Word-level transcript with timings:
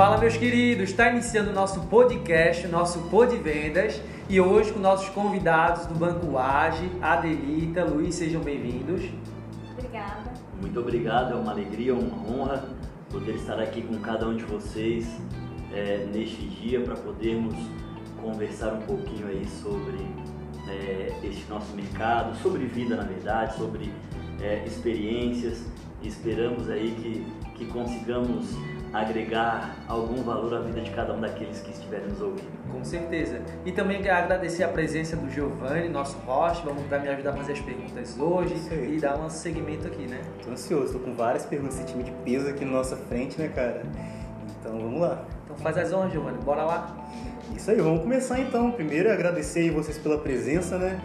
Fala, 0.00 0.16
meus 0.16 0.34
queridos! 0.34 0.88
Está 0.88 1.10
iniciando 1.10 1.50
o 1.50 1.52
nosso 1.52 1.78
podcast, 1.88 2.66
o 2.66 2.70
nosso 2.70 3.00
Pod 3.10 3.36
Vendas, 3.36 4.00
e 4.30 4.40
hoje 4.40 4.72
com 4.72 4.78
nossos 4.78 5.10
convidados 5.10 5.84
do 5.84 5.94
Banco 5.94 6.38
Age, 6.38 6.90
Adelita, 7.02 7.84
Luiz, 7.84 8.14
sejam 8.14 8.40
bem-vindos. 8.40 9.02
Obrigada. 9.72 10.32
Muito 10.58 10.80
obrigado, 10.80 11.34
é 11.34 11.36
uma 11.36 11.52
alegria, 11.52 11.94
uma 11.94 12.16
honra 12.26 12.64
poder 13.10 13.34
estar 13.34 13.60
aqui 13.60 13.82
com 13.82 13.98
cada 13.98 14.26
um 14.26 14.34
de 14.34 14.44
vocês 14.44 15.06
é, 15.70 16.08
neste 16.10 16.46
dia 16.46 16.80
para 16.80 16.94
podermos 16.94 17.54
conversar 18.22 18.72
um 18.72 18.80
pouquinho 18.80 19.26
aí 19.26 19.46
sobre 19.46 19.98
é, 20.66 21.12
este 21.22 21.46
nosso 21.46 21.76
mercado, 21.76 22.34
sobre 22.38 22.64
vida 22.64 22.96
na 22.96 23.04
verdade, 23.04 23.54
sobre 23.54 23.92
é, 24.40 24.64
experiências. 24.64 25.62
Esperamos 26.02 26.70
aí 26.70 26.90
que, 26.92 27.58
que 27.58 27.66
consigamos 27.66 28.56
agregar 28.92 29.76
algum 29.86 30.22
valor 30.22 30.54
à 30.54 30.60
vida 30.60 30.80
de 30.80 30.90
cada 30.90 31.14
um 31.14 31.20
daqueles 31.20 31.60
que 31.60 31.70
estiverem 31.70 32.08
nos 32.08 32.20
ouvindo. 32.20 32.50
Com 32.70 32.84
certeza. 32.84 33.40
E 33.64 33.72
também 33.72 34.02
quero 34.02 34.16
agradecer 34.16 34.64
a 34.64 34.68
presença 34.68 35.16
do 35.16 35.30
Giovanni, 35.30 35.88
nosso 35.88 36.16
host, 36.18 36.64
vamos 36.64 36.82
me 36.88 37.08
ajudar 37.08 37.30
a 37.30 37.36
fazer 37.36 37.52
as 37.52 37.60
perguntas 37.60 38.18
hoje 38.18 38.54
e 38.88 38.98
dar 39.00 39.18
um 39.18 39.30
segmento 39.30 39.86
aqui, 39.86 40.06
né? 40.06 40.20
Tô 40.44 40.50
ansioso, 40.50 40.94
tô 40.94 40.98
com 40.98 41.14
várias 41.14 41.46
perguntas 41.46 41.76
desse 41.76 41.92
time 41.92 42.04
de 42.04 42.10
peso 42.24 42.48
aqui 42.48 42.64
na 42.64 42.72
nossa 42.72 42.96
frente, 42.96 43.40
né, 43.40 43.48
cara? 43.48 43.82
Então 44.58 44.72
vamos 44.72 45.00
lá. 45.00 45.24
Então 45.44 45.56
faz 45.56 45.76
as 45.78 45.92
honras, 45.92 46.12
Giovanni, 46.12 46.38
bora 46.38 46.64
lá. 46.64 46.96
Isso 47.56 47.70
aí, 47.70 47.80
vamos 47.80 48.02
começar 48.02 48.40
então. 48.40 48.70
Primeiro, 48.70 49.10
agradecer 49.10 49.70
vocês 49.70 49.98
pela 49.98 50.18
presença, 50.18 50.78
né? 50.78 51.00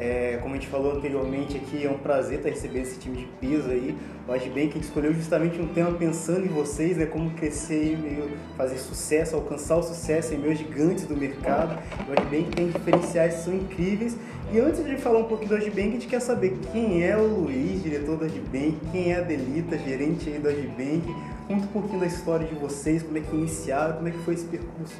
É, 0.00 0.38
como 0.40 0.54
a 0.54 0.56
gente 0.56 0.68
falou 0.68 0.96
anteriormente 0.96 1.56
aqui, 1.56 1.84
é 1.84 1.90
um 1.90 1.98
prazer 1.98 2.38
estar 2.38 2.50
recebendo 2.50 2.82
esse 2.82 3.00
time 3.00 3.16
de 3.16 3.24
peso 3.40 3.68
aí. 3.68 3.96
Eu 4.28 4.34
acho 4.34 4.48
bem 4.50 4.68
que 4.68 4.74
a 4.74 4.76
gente 4.76 4.84
escolheu 4.84 5.12
justamente 5.12 5.60
um 5.60 5.66
tema 5.66 5.90
pensando 5.92 6.46
em 6.46 6.48
vocês, 6.48 6.96
né? 6.96 7.06
Como 7.06 7.30
crescer 7.30 7.94
e 7.94 7.96
meio 7.96 8.30
fazer 8.56 8.78
sucesso, 8.78 9.34
alcançar 9.34 9.76
o 9.76 9.82
sucesso 9.82 10.34
em 10.34 10.38
meio 10.38 10.54
gigantes 10.54 11.04
do 11.04 11.16
mercado. 11.16 11.82
Bem 12.30 12.44
que 12.44 12.56
tem 12.56 12.68
diferenciais 12.68 13.36
que 13.36 13.40
são 13.40 13.54
incríveis. 13.54 14.16
E 14.52 14.60
antes 14.60 14.84
de 14.84 14.96
falar 14.96 15.18
um 15.18 15.24
pouquinho 15.24 15.50
do 15.50 15.56
Agibank, 15.56 15.88
a 15.88 15.92
gente 15.92 16.06
quer 16.06 16.20
saber 16.20 16.56
quem 16.72 17.04
é 17.04 17.16
o 17.16 17.26
Luiz, 17.26 17.82
diretor 17.82 18.16
do 18.16 18.24
Agibank, 18.24 18.78
quem 18.92 19.12
é 19.12 19.16
a 19.16 19.20
Delita, 19.20 19.76
gerente 19.76 20.28
aí 20.30 20.38
do 20.38 20.48
Agibank. 20.48 21.02
Conta 21.48 21.64
um 21.64 21.68
pouquinho 21.68 22.00
da 22.00 22.06
história 22.06 22.46
de 22.46 22.54
vocês, 22.54 23.02
como 23.02 23.18
é 23.18 23.20
que 23.20 23.34
iniciaram, 23.34 23.96
como 23.96 24.08
é 24.08 24.10
que 24.10 24.18
foi 24.18 24.34
esse 24.34 24.44
percurso. 24.46 24.94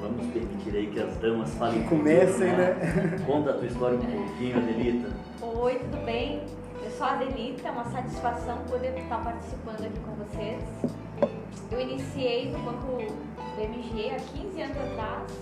Vamos 0.00 0.26
permitir 0.26 0.76
aí 0.76 0.86
que 0.88 1.00
as 1.00 1.16
damas 1.16 1.54
falem. 1.54 1.82
Comecem, 1.84 2.50
tudo, 2.50 2.56
né? 2.56 3.18
Conta 3.26 3.50
a 3.50 3.54
tua 3.54 3.66
história 3.66 3.98
um 3.98 4.26
pouquinho, 4.26 4.58
Adelita. 4.58 5.08
Oi, 5.42 5.74
tudo 5.78 6.04
bem? 6.04 6.42
Eu 6.82 6.90
sou 6.90 7.06
a 7.06 7.12
Adelita, 7.12 7.68
é 7.68 7.70
uma 7.70 7.84
satisfação 7.84 8.58
poder 8.68 8.96
estar 8.98 9.22
participando 9.22 9.84
aqui 9.84 10.00
com 10.00 10.12
vocês. 10.14 10.62
Eu 11.70 11.80
iniciei 11.80 12.52
no 12.52 12.58
banco 12.60 12.98
BMG 13.56 14.10
há 14.10 14.20
15 14.20 14.62
anos 14.62 14.76
atrás. 14.76 15.32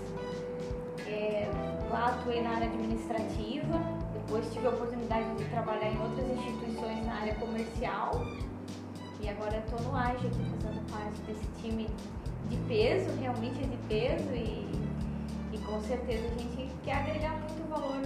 É, 1.07 1.49
lá 1.91 2.07
atuei 2.07 2.41
na 2.41 2.51
área 2.51 2.67
administrativa, 2.67 3.79
depois 4.13 4.51
tive 4.51 4.65
a 4.65 4.71
oportunidade 4.71 5.35
de 5.35 5.45
trabalhar 5.45 5.91
em 5.91 6.01
outras 6.01 6.27
instituições 6.29 7.05
na 7.05 7.13
área 7.13 7.35
comercial 7.35 8.25
e 9.21 9.29
agora 9.29 9.57
estou 9.57 9.79
no 9.81 9.95
AGE 9.95 10.27
aqui 10.27 10.45
fazendo 10.51 10.91
parte 10.91 11.21
desse 11.21 11.45
time 11.61 11.87
de 12.49 12.57
peso, 12.67 13.09
realmente 13.19 13.63
é 13.63 13.67
de 13.67 13.77
peso 13.87 14.33
e, 14.33 14.69
e 15.53 15.57
com 15.59 15.79
certeza 15.81 16.25
a 16.27 16.37
gente 16.37 16.71
quer 16.83 16.97
agregar 16.97 17.31
muito 17.31 17.69
valor 17.69 18.01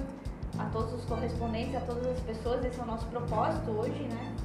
a 0.57 0.65
todos 0.65 0.93
os 0.93 1.05
correspondentes, 1.05 1.75
a 1.75 1.81
todas 1.81 2.07
as 2.07 2.19
pessoas, 2.21 2.63
esse 2.65 2.79
é 2.79 2.83
o 2.83 2.85
nosso 2.85 3.05
propósito 3.07 3.71
hoje, 3.71 4.03
né? 4.03 4.35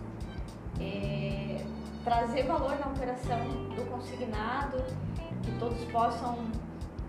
É, 0.81 1.65
trazer 2.05 2.45
valor 2.45 2.79
na 2.79 2.87
operação 2.87 3.39
do 3.75 3.91
consignado, 3.91 4.79
que 5.43 5.53
todos 5.59 5.83
possam 5.87 6.39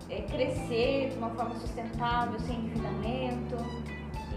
é, 0.08 0.22
crescer 0.22 1.10
de 1.10 1.18
uma 1.18 1.30
forma 1.30 1.54
sustentável, 1.56 2.38
sem 2.40 2.56
endividamento 2.56 3.56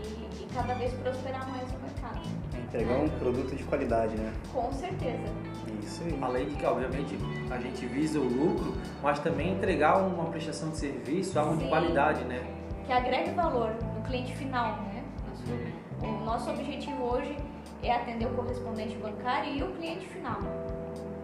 e, 0.03 0.43
e 0.43 0.47
cada 0.53 0.73
vez 0.75 0.93
prosperar 0.93 1.49
mais 1.49 1.71
no 1.71 1.79
mercado. 1.79 2.21
Entregar 2.57 2.97
um 2.97 3.09
produto 3.19 3.55
de 3.55 3.63
qualidade, 3.63 4.15
né? 4.15 4.33
Com 4.53 4.71
certeza. 4.73 5.48
Isso 5.83 6.03
aí. 6.03 6.17
Além 6.21 6.47
de 6.49 6.55
que, 6.55 6.65
obviamente, 6.65 7.17
a 7.49 7.57
gente 7.57 7.85
visa 7.85 8.19
o 8.19 8.23
lucro, 8.23 8.73
mas 9.01 9.19
também 9.19 9.53
entregar 9.53 9.97
uma 9.97 10.25
prestação 10.25 10.69
de 10.69 10.77
serviço, 10.77 11.39
algo 11.39 11.55
de 11.57 11.63
Sim. 11.63 11.69
qualidade, 11.69 12.23
né? 12.25 12.41
Que 12.85 12.91
agregue 12.93 13.31
valor 13.31 13.71
no 13.95 14.01
cliente 14.03 14.35
final, 14.35 14.77
né? 14.83 15.03
Nosso- 15.27 16.05
o 16.07 16.25
nosso 16.25 16.49
objetivo 16.51 17.03
hoje 17.03 17.35
é 17.83 17.93
atender 17.95 18.25
o 18.25 18.29
correspondente 18.31 18.95
bancário 18.97 19.53
e 19.53 19.63
o 19.63 19.71
cliente 19.73 20.07
final. 20.07 20.37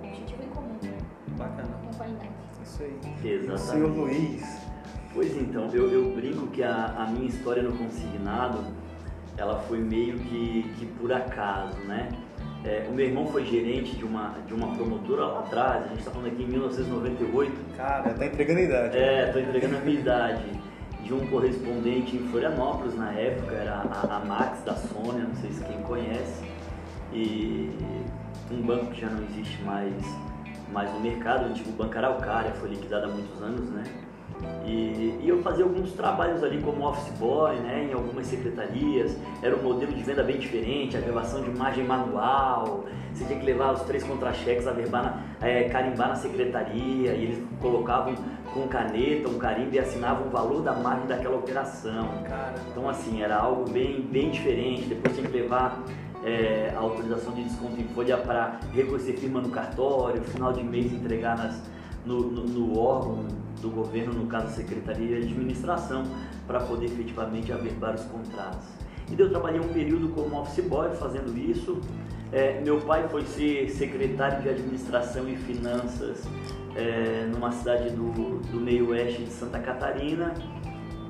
Objetivo 0.04 0.44
em 0.44 0.50
comum, 0.50 0.78
Bacana. 1.38 1.70
com 1.84 1.98
qualidade. 1.98 2.30
Isso 2.64 2.84
aí. 2.84 3.00
Exatamente. 3.24 3.62
Senhor 3.62 3.90
Luiz. 3.90 4.62
Pois 5.14 5.38
então, 5.38 5.70
eu, 5.74 5.90
eu 5.92 6.14
brinco 6.14 6.48
que 6.48 6.62
a, 6.62 6.94
a 6.98 7.06
minha 7.08 7.28
história 7.28 7.64
no 7.64 7.72
consignado, 7.78 8.60
ela 9.38 9.60
foi 9.62 9.80
meio 9.80 10.18
que, 10.20 10.64
que 10.78 10.86
por 10.86 11.12
acaso, 11.14 11.78
né? 11.86 12.10
É, 12.66 12.88
o 12.90 12.94
meu 12.94 13.06
irmão 13.06 13.28
foi 13.28 13.46
gerente 13.46 13.96
de 13.96 14.04
uma, 14.04 14.36
de 14.48 14.54
uma 14.54 14.76
promotora 14.76 15.28
lá 15.28 15.40
atrás, 15.42 15.86
a 15.86 15.88
gente 15.90 16.00
está 16.00 16.10
falando 16.10 16.28
aqui 16.28 16.42
em 16.42 16.48
1998, 16.48 17.54
Cara, 17.78 18.12
tá 18.12 18.26
entregando 18.26 18.60
a 18.60 18.64
idade. 18.64 18.98
É, 18.98 19.26
tô 19.32 19.40
entregando 19.40 19.78
a 19.78 19.80
minha 19.82 20.00
idade. 20.00 20.44
De 21.04 21.14
um 21.14 21.28
correspondente 21.28 22.16
em 22.16 22.28
Florianópolis 22.30 22.96
na 22.96 23.12
época, 23.12 23.54
era 23.54 23.76
a, 23.76 24.16
a 24.16 24.26
Max 24.26 24.64
da 24.64 24.76
Sônia, 24.76 25.24
não 25.24 25.36
sei 25.36 25.52
se 25.52 25.64
quem 25.64 25.80
conhece. 25.84 26.44
E 27.14 27.70
um 28.52 28.62
banco 28.64 28.88
que 28.88 29.02
já 29.02 29.10
não 29.10 29.24
existe 29.26 29.62
mais, 29.62 29.94
mais 30.74 30.92
no 30.92 31.00
mercado, 31.00 31.44
o 31.46 31.50
antigo 31.50 31.72
Banco 31.74 31.96
Araucária, 31.96 32.52
foi 32.54 32.70
liquidado 32.70 33.06
há 33.06 33.10
muitos 33.10 33.40
anos, 33.44 33.70
né? 33.70 33.84
E, 34.66 35.20
e 35.22 35.26
eu 35.28 35.42
fazia 35.42 35.64
alguns 35.64 35.92
trabalhos 35.94 36.44
ali 36.44 36.62
como 36.62 36.88
office 36.88 37.12
boy, 37.20 37.56
né, 37.58 37.88
em 37.90 37.94
algumas 37.94 38.26
secretarias. 38.26 39.16
Era 39.42 39.56
um 39.56 39.62
modelo 39.62 39.94
de 39.94 40.04
venda 40.04 40.24
bem 40.24 40.38
diferente, 40.38 40.98
a 40.98 41.00
gravação 41.00 41.42
de 41.42 41.50
imagem 41.50 41.86
manual. 41.86 42.86
Você 43.14 43.26
tinha 43.26 43.40
que 43.40 43.46
levar 43.46 43.74
os 43.74 43.82
três 43.84 44.04
contra-cheques, 44.04 44.68
a 44.68 44.72
verbar 44.72 45.04
na, 45.40 45.48
é, 45.48 45.70
carimbar 45.70 46.10
na 46.10 46.16
secretaria, 46.16 47.14
e 47.14 47.24
eles 47.24 47.44
colocavam 47.62 48.16
com 48.54 48.68
caneta, 48.68 49.30
um 49.30 49.38
carimbo 49.38 49.76
e 49.76 49.80
assinavam 49.80 50.28
o 50.28 50.30
valor 50.30 50.62
da 50.62 50.74
margem 50.74 51.08
daquela 51.08 51.38
operação. 51.38 52.10
cara. 52.28 52.56
Então, 52.72 52.90
assim, 52.90 53.22
era 53.22 53.38
algo 53.38 53.70
bem, 53.70 54.02
bem 54.02 54.32
diferente. 54.32 54.86
Depois 54.86 55.16
tinha 55.16 55.28
que 55.30 55.38
levar 55.38 55.82
é, 56.26 56.74
a 56.76 56.80
autorização 56.80 57.34
de 57.34 57.44
desconto 57.44 57.80
em 57.80 57.88
folha 57.90 58.18
para 58.18 58.60
reconhecer 58.74 59.14
firma 59.14 59.40
no 59.40 59.50
cartório, 59.50 60.22
final 60.24 60.52
de 60.52 60.64
mês 60.64 60.92
entregar 60.92 61.38
nas, 61.38 61.62
no, 62.06 62.20
no, 62.32 62.44
no 62.44 62.80
órgão 62.80 63.26
do 63.62 63.70
governo, 63.70 64.14
no 64.14 64.28
caso 64.28 64.48
a 64.48 64.50
Secretaria 64.52 65.20
de 65.20 65.28
Administração, 65.28 66.04
para 66.46 66.60
poder 66.60 66.86
efetivamente 66.86 67.52
averbar 67.52 67.96
os 67.96 68.04
contratos. 68.04 68.68
E 69.12 69.20
eu 69.20 69.30
trabalhei 69.30 69.60
um 69.60 69.68
período 69.68 70.10
como 70.10 70.40
office 70.40 70.66
boy 70.66 70.90
fazendo 70.96 71.38
isso. 71.38 71.80
É, 72.32 72.60
meu 72.62 72.82
pai 72.82 73.08
foi 73.08 73.24
ser 73.24 73.70
secretário 73.70 74.42
de 74.42 74.50
Administração 74.50 75.30
e 75.30 75.36
Finanças 75.36 76.24
é, 76.76 77.28
numa 77.32 77.52
cidade 77.52 77.92
do, 77.92 78.40
do 78.40 78.60
meio 78.60 78.90
oeste 78.90 79.24
de 79.24 79.30
Santa 79.30 79.60
Catarina. 79.60 80.34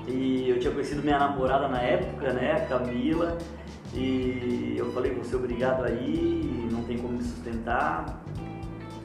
E 0.06 0.48
eu 0.48 0.60
tinha 0.60 0.72
conhecido 0.72 1.02
minha 1.02 1.18
namorada 1.18 1.66
na 1.68 1.80
época, 1.80 2.32
né, 2.32 2.52
a 2.52 2.66
Camila, 2.66 3.36
e 3.92 4.76
eu 4.76 4.92
falei, 4.92 5.12
vou 5.12 5.24
ser 5.24 5.36
obrigado 5.36 5.84
aí, 5.84 6.68
não 6.70 6.84
tem 6.84 6.96
como 6.96 7.14
me 7.14 7.24
sustentar. 7.24 8.22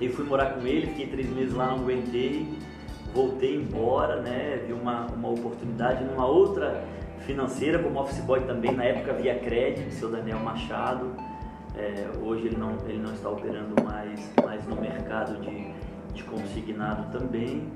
E 0.02 0.10
fui 0.10 0.26
morar 0.26 0.56
com 0.56 0.66
ele, 0.66 0.88
fiquei 0.88 1.06
três 1.06 1.30
meses 1.30 1.54
lá, 1.54 1.68
não 1.68 1.84
aguentei, 1.84 2.52
voltei 3.14 3.56
embora, 3.56 4.20
né, 4.20 4.60
vi 4.66 4.74
uma, 4.74 5.06
uma 5.06 5.30
oportunidade 5.30 6.04
numa 6.04 6.26
outra 6.26 6.84
financeira, 7.20 7.78
como 7.78 8.00
office 8.00 8.20
boy 8.22 8.42
também, 8.42 8.72
na 8.72 8.84
época 8.84 9.14
via 9.14 9.38
crédito, 9.38 9.94
seu 9.94 10.10
Daniel 10.10 10.40
Machado. 10.40 11.14
É, 11.78 12.10
hoje 12.22 12.48
ele 12.48 12.58
não, 12.58 12.76
ele 12.88 12.98
não 12.98 13.14
está 13.14 13.30
operando 13.30 13.82
mais, 13.84 14.34
mais 14.44 14.68
no 14.68 14.76
mercado 14.76 15.40
de, 15.40 15.72
de 16.14 16.24
consignado 16.24 17.12
também. 17.12 17.72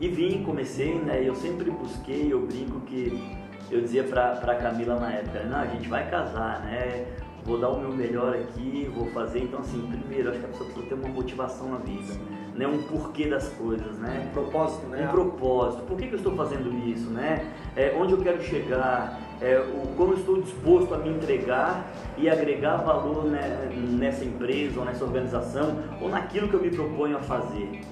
E 0.00 0.08
vim, 0.08 0.42
comecei, 0.44 0.94
né? 0.94 1.22
Eu 1.22 1.34
sempre 1.34 1.70
busquei, 1.70 2.32
eu 2.32 2.46
brinco 2.46 2.80
que 2.82 3.36
eu 3.70 3.80
dizia 3.80 4.04
pra, 4.04 4.36
pra 4.36 4.54
Camila 4.54 4.98
na 4.98 5.12
época, 5.12 5.42
não, 5.44 5.58
a 5.58 5.66
gente 5.66 5.88
vai 5.88 6.08
casar, 6.08 6.60
né? 6.60 7.06
Vou 7.44 7.58
dar 7.58 7.68
o 7.68 7.78
meu 7.78 7.92
melhor 7.92 8.34
aqui, 8.34 8.90
vou 8.94 9.06
fazer. 9.08 9.40
Então, 9.40 9.60
assim, 9.60 9.86
primeiro, 9.86 10.30
acho 10.30 10.38
que 10.38 10.46
a 10.46 10.48
pessoa 10.48 10.70
precisa 10.70 10.86
ter 10.86 10.94
uma 10.94 11.08
motivação 11.08 11.68
na 11.68 11.76
vida, 11.76 12.14
né? 12.54 12.66
Um 12.66 12.82
porquê 12.84 13.28
das 13.28 13.48
coisas, 13.50 13.98
né? 13.98 14.26
Um 14.30 14.32
propósito, 14.32 14.86
né? 14.86 15.06
um 15.06 15.12
propósito. 15.12 15.82
Por 15.82 15.98
que, 15.98 16.06
que 16.06 16.14
eu 16.14 16.18
estou 16.18 16.34
fazendo 16.34 16.72
isso, 16.88 17.10
né? 17.10 17.52
É, 17.76 17.94
onde 17.98 18.12
eu 18.12 18.18
quero 18.18 18.42
chegar, 18.42 19.20
é, 19.42 19.58
o, 19.58 19.94
como 19.94 20.14
eu 20.14 20.18
estou 20.18 20.40
disposto 20.40 20.94
a 20.94 20.98
me 20.98 21.10
entregar 21.10 21.86
e 22.16 22.30
agregar 22.30 22.78
valor 22.78 23.24
né, 23.24 23.68
nessa 23.90 24.24
empresa 24.24 24.80
ou 24.80 24.86
nessa 24.86 25.04
organização 25.04 25.82
ou 26.00 26.08
naquilo 26.08 26.48
que 26.48 26.54
eu 26.54 26.62
me 26.62 26.70
proponho 26.70 27.18
a 27.18 27.20
fazer. 27.20 27.82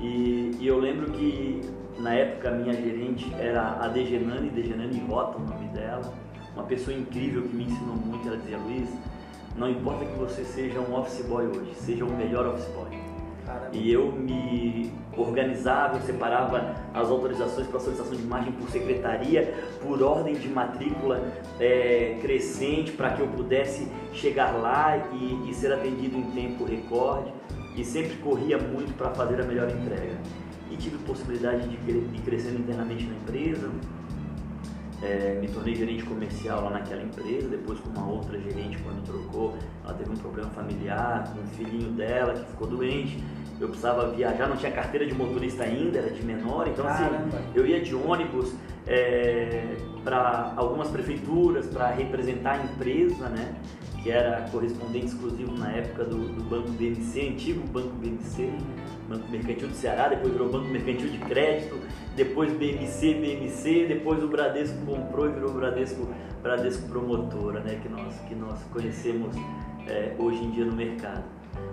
E, 0.00 0.56
e 0.58 0.66
eu 0.66 0.78
lembro 0.78 1.10
que 1.10 1.60
na 1.98 2.14
época 2.14 2.48
a 2.48 2.52
minha 2.52 2.72
gerente 2.72 3.32
era 3.38 3.78
a 3.80 3.88
Degenani, 3.88 4.48
Degenani 4.50 4.98
Rota, 5.08 5.38
o 5.38 5.40
nome 5.40 5.68
dela, 5.68 6.12
uma 6.54 6.64
pessoa 6.64 6.96
incrível 6.96 7.42
que 7.42 7.54
me 7.54 7.64
ensinou 7.64 7.96
muito. 7.96 8.26
Ela 8.26 8.36
dizia: 8.36 8.58
Luiz, 8.58 8.88
não 9.56 9.68
importa 9.70 10.04
que 10.04 10.18
você 10.18 10.44
seja 10.44 10.80
um 10.80 10.94
office 10.94 11.24
boy 11.26 11.46
hoje, 11.46 11.74
seja 11.76 12.04
o 12.04 12.16
melhor 12.16 12.46
office 12.46 12.68
boy. 12.74 12.88
Caramba. 13.46 13.70
E 13.72 13.92
eu 13.92 14.10
me 14.10 14.90
organizava, 15.16 15.96
eu 15.96 16.02
separava 16.02 16.76
as 16.94 17.08
autorizações 17.08 17.66
para 17.66 17.78
solicitação 17.78 18.16
de 18.16 18.22
imagem 18.22 18.52
por 18.52 18.70
secretaria, 18.70 19.54
por 19.82 20.02
ordem 20.02 20.34
de 20.34 20.48
matrícula 20.48 21.22
é, 21.60 22.18
crescente, 22.22 22.92
para 22.92 23.10
que 23.10 23.20
eu 23.20 23.28
pudesse 23.28 23.86
chegar 24.14 24.52
lá 24.52 24.96
e, 25.12 25.50
e 25.50 25.54
ser 25.54 25.72
atendido 25.72 26.16
em 26.16 26.30
tempo 26.30 26.64
recorde. 26.64 27.32
E 27.76 27.84
sempre 27.84 28.16
corria 28.18 28.56
muito 28.56 28.96
para 28.96 29.10
fazer 29.10 29.40
a 29.40 29.44
melhor 29.44 29.68
entrega. 29.68 30.16
E 30.70 30.76
tive 30.76 30.96
possibilidade 30.98 31.68
de, 31.68 32.00
de 32.00 32.22
crescer 32.22 32.54
internamente 32.54 33.04
na 33.04 33.14
empresa, 33.16 33.68
é, 35.02 35.38
me 35.40 35.48
tornei 35.48 35.74
gerente 35.74 36.04
comercial 36.04 36.64
lá 36.64 36.70
naquela 36.70 37.02
empresa, 37.02 37.48
depois 37.48 37.78
com 37.80 37.90
uma 37.90 38.06
outra 38.06 38.38
gerente 38.38 38.78
quando 38.78 39.04
trocou, 39.04 39.54
ela 39.84 39.94
teve 39.94 40.10
um 40.10 40.16
problema 40.16 40.50
familiar 40.50 41.32
com 41.32 41.40
o 41.40 41.46
filhinho 41.48 41.90
dela 41.92 42.34
que 42.34 42.44
ficou 42.46 42.66
doente. 42.66 43.22
Eu 43.60 43.68
precisava 43.68 44.10
viajar, 44.10 44.48
não 44.48 44.56
tinha 44.56 44.72
carteira 44.72 45.06
de 45.06 45.14
motorista 45.14 45.62
ainda, 45.62 45.98
era 45.98 46.10
de 46.10 46.24
menor, 46.24 46.66
então 46.66 46.86
assim, 46.86 47.04
Caramba. 47.04 47.42
eu 47.54 47.66
ia 47.66 47.80
de 47.80 47.94
ônibus 47.94 48.52
para 50.02 50.52
algumas 50.56 50.88
prefeituras 50.88 51.66
para 51.66 51.90
representar 51.90 52.60
a 52.60 52.64
empresa, 52.64 53.28
né? 53.28 53.54
Que 54.02 54.10
era 54.10 54.42
correspondente 54.50 55.06
exclusivo 55.06 55.56
na 55.56 55.70
época 55.72 56.04
do, 56.04 56.28
do 56.28 56.44
Banco 56.44 56.68
BMC, 56.72 57.28
antigo 57.30 57.66
Banco 57.68 57.94
BMC, 57.96 58.52
Banco 59.08 59.30
Mercantil 59.30 59.68
do 59.68 59.74
Ceará, 59.74 60.08
depois 60.08 60.32
virou 60.32 60.48
Banco 60.50 60.68
Mercantil 60.68 61.08
de 61.08 61.18
Crédito, 61.18 61.78
depois 62.16 62.52
BMC, 62.52 63.14
BMC, 63.14 63.86
depois 63.86 64.22
o 64.22 64.28
Bradesco 64.28 64.76
comprou 64.86 65.28
e 65.28 65.32
virou 65.32 65.52
Bradesco, 65.52 66.08
Bradesco 66.42 66.88
Promotora, 66.88 67.60
né? 67.60 67.78
Que 67.82 67.88
nós, 67.88 68.14
que 68.28 68.34
nós 68.34 68.58
conhecemos 68.72 69.34
é, 69.86 70.14
hoje 70.18 70.42
em 70.42 70.50
dia 70.50 70.64
no 70.64 70.72
mercado. 70.72 71.24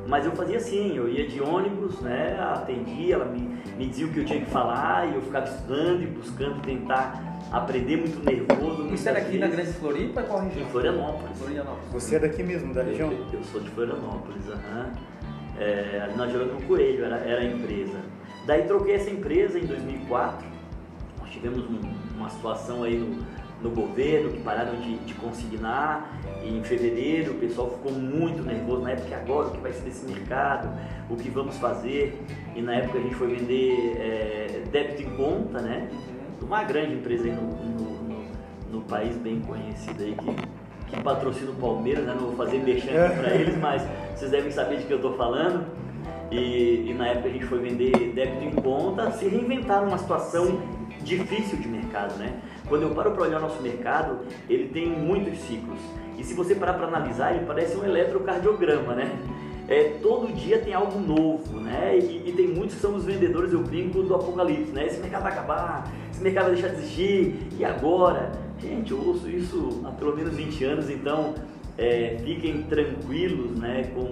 Mas 0.08 0.26
eu 0.26 0.32
fazia 0.32 0.58
assim, 0.58 0.96
eu 0.96 1.08
ia 1.08 1.28
de 1.28 1.42
ônibus, 1.42 2.00
né, 2.02 2.38
atendia, 2.40 3.16
ela 3.16 3.26
me, 3.26 3.40
me 3.78 3.88
dizia 3.88 4.06
o 4.06 4.10
que 4.10 4.20
eu 4.20 4.26
tinha 4.26 4.40
que 4.40 4.50
falar 4.50 5.08
e 5.08 5.16
eu 5.16 5.22
ficava 5.22 5.46
estudando 5.46 6.02
e 6.02 6.08
buscando 6.08 6.62
tentar 6.62 7.22
aprender 7.52 7.98
muito 7.98 8.24
nervoso. 8.24 8.94
Isso 8.94 9.08
era 9.08 9.20
aqui 9.20 9.38
na 9.38 9.48
vezes. 9.48 9.64
Grande 9.64 9.80
Floripa? 9.80 10.24
Qual 10.24 10.42
região? 10.42 10.66
Em 10.66 10.70
Florianópolis. 10.70 11.38
Florianópolis. 11.38 11.92
Você 11.92 12.16
é 12.16 12.20
daqui 12.20 12.44
mesmo, 12.44 12.74
da 12.74 12.84
região? 12.84 13.12
Eu, 13.12 13.26
eu 13.34 13.44
sou 13.44 13.62
de 13.62 13.70
Florianópolis, 13.70 14.48
aham. 14.50 14.92
É, 15.62 16.10
na 16.16 16.28
Jerônimo 16.28 16.62
Coelho 16.64 17.06
era, 17.06 17.18
era 17.18 17.42
a 17.42 17.46
empresa. 17.46 18.00
Daí 18.48 18.64
troquei 18.64 18.96
essa 18.96 19.12
empresa 19.12 19.60
em 19.60 19.66
2004. 19.66 20.48
Nós 21.20 21.30
tivemos 21.30 21.60
um- 21.60 21.82
uma 22.18 22.30
situação 22.30 22.84
aí 22.84 22.98
no, 22.98 23.24
no 23.62 23.70
governo 23.70 24.32
que 24.32 24.40
pararam 24.42 24.76
de, 24.78 24.98
de 24.98 25.14
consignar. 25.14 26.18
E 26.44 26.58
em 26.58 26.64
fevereiro 26.64 27.34
o 27.34 27.36
pessoal 27.36 27.70
ficou 27.70 27.92
muito 27.92 28.42
nervoso. 28.42 28.82
Na 28.82 28.92
época, 28.92 29.10
"E 29.10 29.14
agora 29.14 29.50
o 29.50 29.52
que 29.52 29.60
vai 29.60 29.72
ser 29.72 29.84
desse 29.84 30.04
mercado? 30.12 30.68
O 31.10 31.16
que 31.16 31.30
vamos 31.30 31.58
fazer? 31.58 32.20
E 32.56 32.62
na 32.62 32.74
época 32.76 32.98
a 32.98 33.02
gente 33.02 33.14
foi 33.16 33.28
vender 33.36 33.98
é, 34.00 34.64
débito 34.72 35.04
em 35.04 35.16
conta, 35.16 35.62
né? 35.62 35.88
Uma 36.42 36.64
grande 36.64 36.96
empresa 36.96 37.26
aí 37.26 37.32
no, 37.32 37.42
no, 37.44 38.04
no- 38.08 38.26
no 38.72 38.82
país 38.82 39.16
bem 39.18 39.40
conhecida 39.42 40.04
aí 40.04 40.16
que 40.16 40.61
que 40.92 41.02
patrocina 41.02 41.52
o 41.52 41.56
Palmeiras, 41.56 42.06
né? 42.06 42.14
Não 42.14 42.28
vou 42.28 42.36
fazer 42.36 42.60
mexendo 42.60 43.18
para 43.18 43.34
eles, 43.34 43.58
mas 43.58 43.82
vocês 44.16 44.30
devem 44.30 44.52
saber 44.52 44.78
de 44.78 44.84
que 44.84 44.92
eu 44.92 44.98
estou 44.98 45.16
falando. 45.16 45.66
E, 46.30 46.90
e 46.90 46.94
na 46.94 47.08
época 47.08 47.30
a 47.30 47.32
gente 47.32 47.46
foi 47.46 47.60
vender 47.60 47.92
débito 48.14 48.44
em 48.44 48.52
conta, 48.52 49.12
se 49.12 49.28
reinventar 49.28 49.84
numa 49.84 49.98
situação 49.98 50.62
difícil 51.02 51.58
de 51.58 51.68
mercado, 51.68 52.16
né? 52.18 52.34
Quando 52.68 52.84
eu 52.84 52.90
paro 52.92 53.12
para 53.12 53.24
olhar 53.24 53.40
o 53.40 53.42
nosso 53.42 53.62
mercado, 53.62 54.20
ele 54.50 54.68
tem 54.68 54.88
muitos 54.88 55.40
ciclos. 55.40 55.80
E 56.18 56.24
se 56.24 56.34
você 56.34 56.56
parar 56.56 56.74
para 56.74 56.88
analisar, 56.88 57.36
ele 57.36 57.46
parece 57.46 57.76
um 57.76 57.84
eletrocardiograma, 57.84 58.94
né? 58.94 59.12
É, 59.72 59.86
todo 60.02 60.34
dia 60.34 60.60
tem 60.60 60.74
algo 60.74 61.00
novo, 61.00 61.62
né? 61.62 61.98
E, 61.98 62.28
e 62.28 62.34
tem 62.34 62.46
muitos 62.50 62.76
que 62.76 62.82
são 62.82 62.94
os 62.94 63.06
vendedores, 63.06 63.54
eu 63.54 63.64
brinco, 63.64 64.04
do 64.04 64.14
apocalipse, 64.14 64.70
né? 64.74 64.86
Esse 64.86 65.00
mercado 65.00 65.24
vai 65.24 65.32
acabar, 65.32 65.90
esse 66.12 66.22
mercado 66.22 66.48
vai 66.48 66.56
deixar 66.56 66.68
de 66.68 66.82
existir, 66.82 67.48
e 67.58 67.64
agora? 67.64 68.34
Gente, 68.60 68.92
eu 68.92 69.00
ouço 69.02 69.30
isso 69.30 69.82
há 69.86 69.92
pelo 69.92 70.14
menos 70.14 70.36
20 70.36 70.64
anos, 70.66 70.90
então 70.90 71.36
é, 71.78 72.18
fiquem 72.22 72.64
tranquilos, 72.64 73.58
né? 73.58 73.90
Com, 73.96 74.10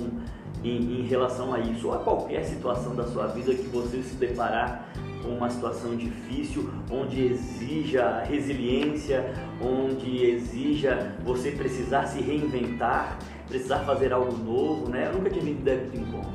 em, 0.64 1.02
em 1.02 1.08
relação 1.08 1.54
a 1.54 1.60
isso, 1.60 1.90
ou 1.90 1.94
a 1.94 1.98
qualquer 1.98 2.46
situação 2.46 2.96
da 2.96 3.06
sua 3.06 3.28
vida 3.28 3.54
que 3.54 3.68
você 3.68 4.02
se 4.02 4.16
deparar 4.16 4.88
com 5.22 5.28
uma 5.28 5.50
situação 5.50 5.94
difícil, 5.94 6.70
onde 6.90 7.26
exija 7.26 8.24
resiliência, 8.24 9.34
onde 9.62 10.24
exija 10.24 11.18
você 11.22 11.52
precisar 11.52 12.06
se 12.06 12.22
reinventar, 12.22 13.20
precisar 13.50 13.80
fazer 13.80 14.14
algo 14.14 14.32
novo, 14.32 14.90
né? 14.90 15.08
Eu 15.08 15.18
nunca 15.18 15.30
tinha 15.30 15.44
vendido 15.44 15.64
débito 15.64 15.98
em 15.98 16.06
conta. 16.06 16.30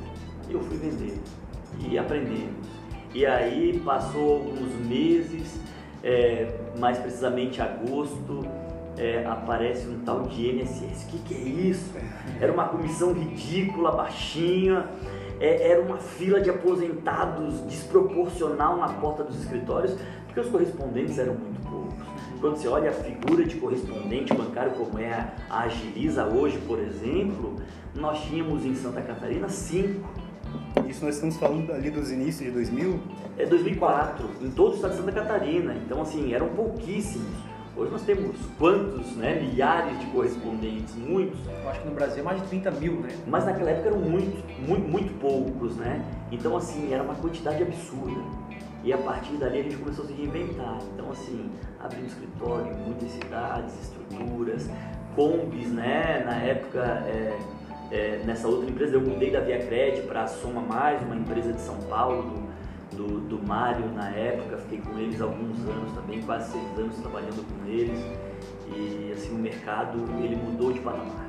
Eu 0.51 0.61
fui 0.61 0.77
vender 0.77 1.19
e 1.81 1.97
aprendemos. 1.97 2.67
E 3.15 3.25
aí 3.25 3.81
passou 3.85 4.35
alguns 4.35 4.75
meses, 4.87 5.61
é, 6.03 6.53
mais 6.79 6.99
precisamente 6.99 7.63
agosto, 7.63 8.45
é, 8.99 9.25
aparece 9.25 9.87
um 9.89 10.01
tal 10.01 10.23
de 10.23 10.51
INSS. 10.51 11.05
O 11.05 11.07
que, 11.09 11.19
que 11.21 11.35
é 11.35 11.39
isso? 11.39 11.93
Era 12.41 12.53
uma 12.53 12.69
comissão 12.69 13.13
ridícula, 13.13 13.93
baixinha, 13.93 14.87
é, 15.41 15.71
era 15.71 15.81
uma 15.81 15.99
fila 15.99 16.41
de 16.41 16.51
aposentados 16.51 17.61
desproporcional 17.63 18.77
na 18.77 18.89
porta 18.89 19.23
dos 19.23 19.41
escritórios, 19.41 19.97
porque 20.27 20.41
os 20.41 20.49
correspondentes 20.49 21.19
eram 21.19 21.35
muito 21.35 21.61
poucos. 21.69 21.94
Quando 22.45 22.59
você 22.59 22.69
olha 22.69 22.91
a 22.91 22.93
figura 22.93 23.43
de 23.43 23.57
correspondente 23.57 24.35
bancário, 24.35 24.73
como 24.73 24.99
é 24.99 25.33
a, 25.49 25.61
Agiliza 25.61 26.27
hoje, 26.27 26.59
por 26.67 26.79
exemplo, 26.79 27.57
nós 27.95 28.23
tínhamos 28.25 28.67
em 28.67 28.75
Santa 28.75 29.01
Catarina 29.01 29.49
cinco. 29.49 30.07
Isso 30.87 31.03
nós 31.03 31.15
estamos 31.15 31.39
falando 31.39 31.73
ali 31.73 31.91
dos 31.91 32.13
inícios 32.13 32.45
de 32.45 32.51
2000? 32.51 33.01
É 33.39 33.47
2004, 33.47 34.29
em 34.43 34.51
todo 34.51 34.73
o 34.73 34.75
estado 34.75 34.91
de 34.91 34.99
Santa 34.99 35.13
Catarina. 35.13 35.75
Então, 35.87 36.03
assim, 36.03 36.35
eram 36.35 36.49
pouquíssimos. 36.49 37.33
Hoje 37.75 37.91
nós 37.91 38.03
temos 38.03 38.37
quantos, 38.59 39.17
né? 39.17 39.41
Milhares 39.41 39.99
de 40.01 40.07
correspondentes, 40.09 40.95
muitos. 40.97 41.41
Eu 41.47 41.71
acho 41.71 41.81
que 41.81 41.89
no 41.89 41.95
Brasil 41.95 42.21
é 42.21 42.23
mais 42.25 42.43
de 42.43 42.49
30 42.49 42.71
mil, 42.73 43.01
né? 43.01 43.09
Mas 43.27 43.47
naquela 43.47 43.71
época 43.71 43.89
eram 43.89 44.01
muitos, 44.01 44.45
muito, 44.59 44.87
muito 44.87 45.19
poucos, 45.19 45.77
né? 45.77 46.05
Então, 46.31 46.55
assim, 46.55 46.93
era 46.93 47.03
uma 47.03 47.15
quantidade 47.15 47.63
absurda. 47.63 48.21
E 48.85 48.93
a 48.93 48.99
partir 48.99 49.33
dali 49.39 49.61
a 49.61 49.63
gente 49.63 49.79
começou 49.79 50.05
a 50.05 50.09
se 50.09 50.13
reinventar. 50.13 50.79
Então, 50.93 51.11
assim, 51.11 51.51
abrimos 51.85 52.13
escritório 52.13 52.73
em 52.73 52.77
muitas 52.77 53.11
cidades, 53.13 53.75
estruturas, 53.81 54.69
combis, 55.15 55.71
né? 55.71 56.23
Na 56.25 56.37
época, 56.37 56.81
é, 57.07 57.39
é, 57.93 58.23
nessa 58.25 58.49
outra 58.49 58.71
empresa, 58.71 58.95
eu 58.95 59.03
mudei 59.03 59.31
da 59.31 59.41
Via 59.41 59.65
Cred 59.67 60.03
para 60.03 60.23
a 60.23 60.27
Soma 60.27 60.63
Mais, 60.63 61.03
uma 61.03 61.15
empresa 61.15 61.53
de 61.53 61.61
São 61.61 61.77
Paulo, 61.83 62.23
do, 62.91 62.97
do, 62.97 63.21
do 63.21 63.47
Mário 63.47 63.87
na 63.93 64.09
época. 64.11 64.57
Fiquei 64.59 64.79
com 64.79 64.99
eles 64.99 65.21
alguns 65.21 65.59
anos 65.69 65.93
também, 65.93 66.23
quase 66.23 66.53
seis 66.53 66.79
anos 66.79 66.97
trabalhando 66.97 67.45
com 67.47 67.69
eles. 67.69 68.01
E, 68.75 69.13
assim, 69.13 69.35
o 69.35 69.39
mercado, 69.39 69.99
ele 70.23 70.37
mudou 70.37 70.73
de 70.73 70.81
patamar. 70.81 71.29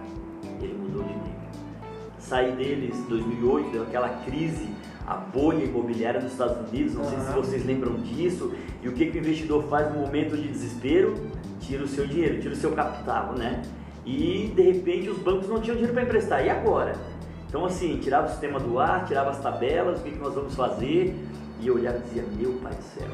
Ele 0.61 0.73
mudou 0.73 1.03
de 1.03 1.13
nível. 1.13 1.35
Saí 2.17 2.53
deles 2.53 2.97
em 2.97 3.03
2008, 3.03 3.71
deu 3.71 3.83
aquela 3.83 4.09
crise, 4.23 4.69
a 5.07 5.15
bolha 5.15 5.63
imobiliária 5.63 6.19
nos 6.19 6.31
Estados 6.31 6.69
Unidos, 6.69 6.95
não 6.95 7.03
sei 7.05 7.19
se 7.19 7.31
vocês 7.31 7.65
lembram 7.65 7.93
disso, 7.95 8.53
e 8.81 8.89
o 8.89 8.91
que, 8.91 9.05
que 9.07 9.17
o 9.17 9.21
investidor 9.21 9.63
faz 9.63 9.93
no 9.93 10.01
momento 10.01 10.35
de 10.35 10.47
desespero? 10.47 11.13
Tira 11.59 11.83
o 11.83 11.87
seu 11.87 12.07
dinheiro, 12.07 12.41
tira 12.41 12.53
o 12.53 12.57
seu 12.57 12.71
capital, 12.71 13.33
né? 13.33 13.61
E 14.05 14.51
de 14.55 14.61
repente 14.61 15.09
os 15.09 15.17
bancos 15.19 15.47
não 15.47 15.59
tinham 15.59 15.75
dinheiro 15.75 15.93
para 15.93 16.03
emprestar, 16.03 16.45
e 16.45 16.49
agora? 16.49 16.93
Então 17.47 17.65
assim, 17.65 17.97
tirava 17.97 18.27
o 18.27 18.29
sistema 18.29 18.59
do 18.59 18.79
ar, 18.79 19.05
tirava 19.05 19.29
as 19.29 19.39
tabelas, 19.39 19.99
o 19.99 20.03
que, 20.03 20.11
que 20.11 20.19
nós 20.19 20.33
vamos 20.33 20.55
fazer? 20.55 21.15
E 21.59 21.67
eu 21.67 21.75
olhava 21.75 21.97
e 21.97 22.01
dizia, 22.01 22.23
meu 22.37 22.53
pai 22.53 22.73
do 22.73 22.83
céu, 22.83 23.07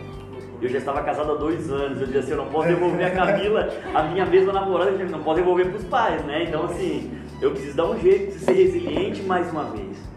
eu 0.61 0.69
já 0.69 0.77
estava 0.77 1.03
casado 1.03 1.31
há 1.31 1.35
dois 1.35 1.69
anos, 1.71 1.99
eu 1.99 2.05
dizia 2.05 2.21
assim, 2.21 2.31
eu 2.31 2.37
não 2.37 2.47
posso 2.47 2.67
devolver 2.69 3.05
a 3.05 3.11
Camila, 3.11 3.69
a 3.93 4.03
minha 4.03 4.25
mesma 4.25 4.53
namorada, 4.53 4.91
eu 4.91 5.09
não 5.09 5.23
posso 5.23 5.37
devolver 5.37 5.67
para 5.67 5.77
os 5.77 5.83
pais, 5.85 6.23
né? 6.25 6.43
Então 6.43 6.65
assim, 6.65 7.11
eu 7.41 7.51
preciso 7.51 7.75
dar 7.75 7.89
um 7.89 7.99
jeito, 7.99 8.31
preciso 8.31 8.45
ser 8.45 8.53
resiliente 8.53 9.21
mais 9.23 9.51
uma 9.51 9.65
vez. 9.65 10.10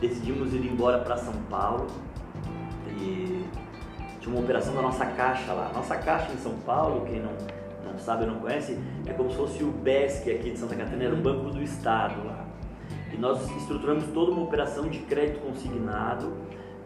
Decidimos 0.00 0.54
ir 0.54 0.64
embora 0.64 1.00
para 1.00 1.16
São 1.16 1.34
Paulo 1.50 1.88
e 3.00 3.44
tinha 4.20 4.34
uma 4.34 4.40
operação 4.40 4.74
da 4.74 4.82
nossa 4.82 5.04
caixa 5.06 5.52
lá. 5.52 5.72
Nossa 5.74 5.96
caixa 5.96 6.32
em 6.32 6.36
São 6.36 6.54
Paulo, 6.60 7.04
quem 7.06 7.20
não, 7.20 7.32
não 7.84 7.98
sabe 7.98 8.24
ou 8.24 8.30
não 8.30 8.38
conhece, 8.38 8.78
é 9.06 9.12
como 9.12 9.30
se 9.30 9.36
fosse 9.36 9.64
o 9.64 9.72
BESC 9.72 10.30
aqui 10.30 10.50
de 10.50 10.58
Santa 10.58 10.76
Catarina, 10.76 11.04
era 11.04 11.14
o 11.14 11.18
Banco 11.18 11.50
do 11.50 11.62
Estado 11.62 12.24
lá. 12.24 12.46
E 13.12 13.16
nós 13.16 13.50
estruturamos 13.56 14.04
toda 14.14 14.30
uma 14.30 14.42
operação 14.42 14.88
de 14.88 14.98
crédito 15.00 15.40
consignado 15.40 16.32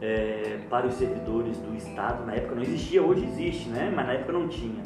é, 0.01 0.61
para 0.71 0.87
os 0.87 0.95
servidores 0.95 1.59
do 1.59 1.77
Estado. 1.77 2.25
Na 2.25 2.35
época 2.35 2.55
não 2.55 2.63
existia, 2.63 3.03
hoje 3.03 3.25
existe, 3.25 3.69
né? 3.69 3.93
mas 3.95 4.07
na 4.07 4.15
época 4.15 4.33
não 4.33 4.49
tinha. 4.49 4.83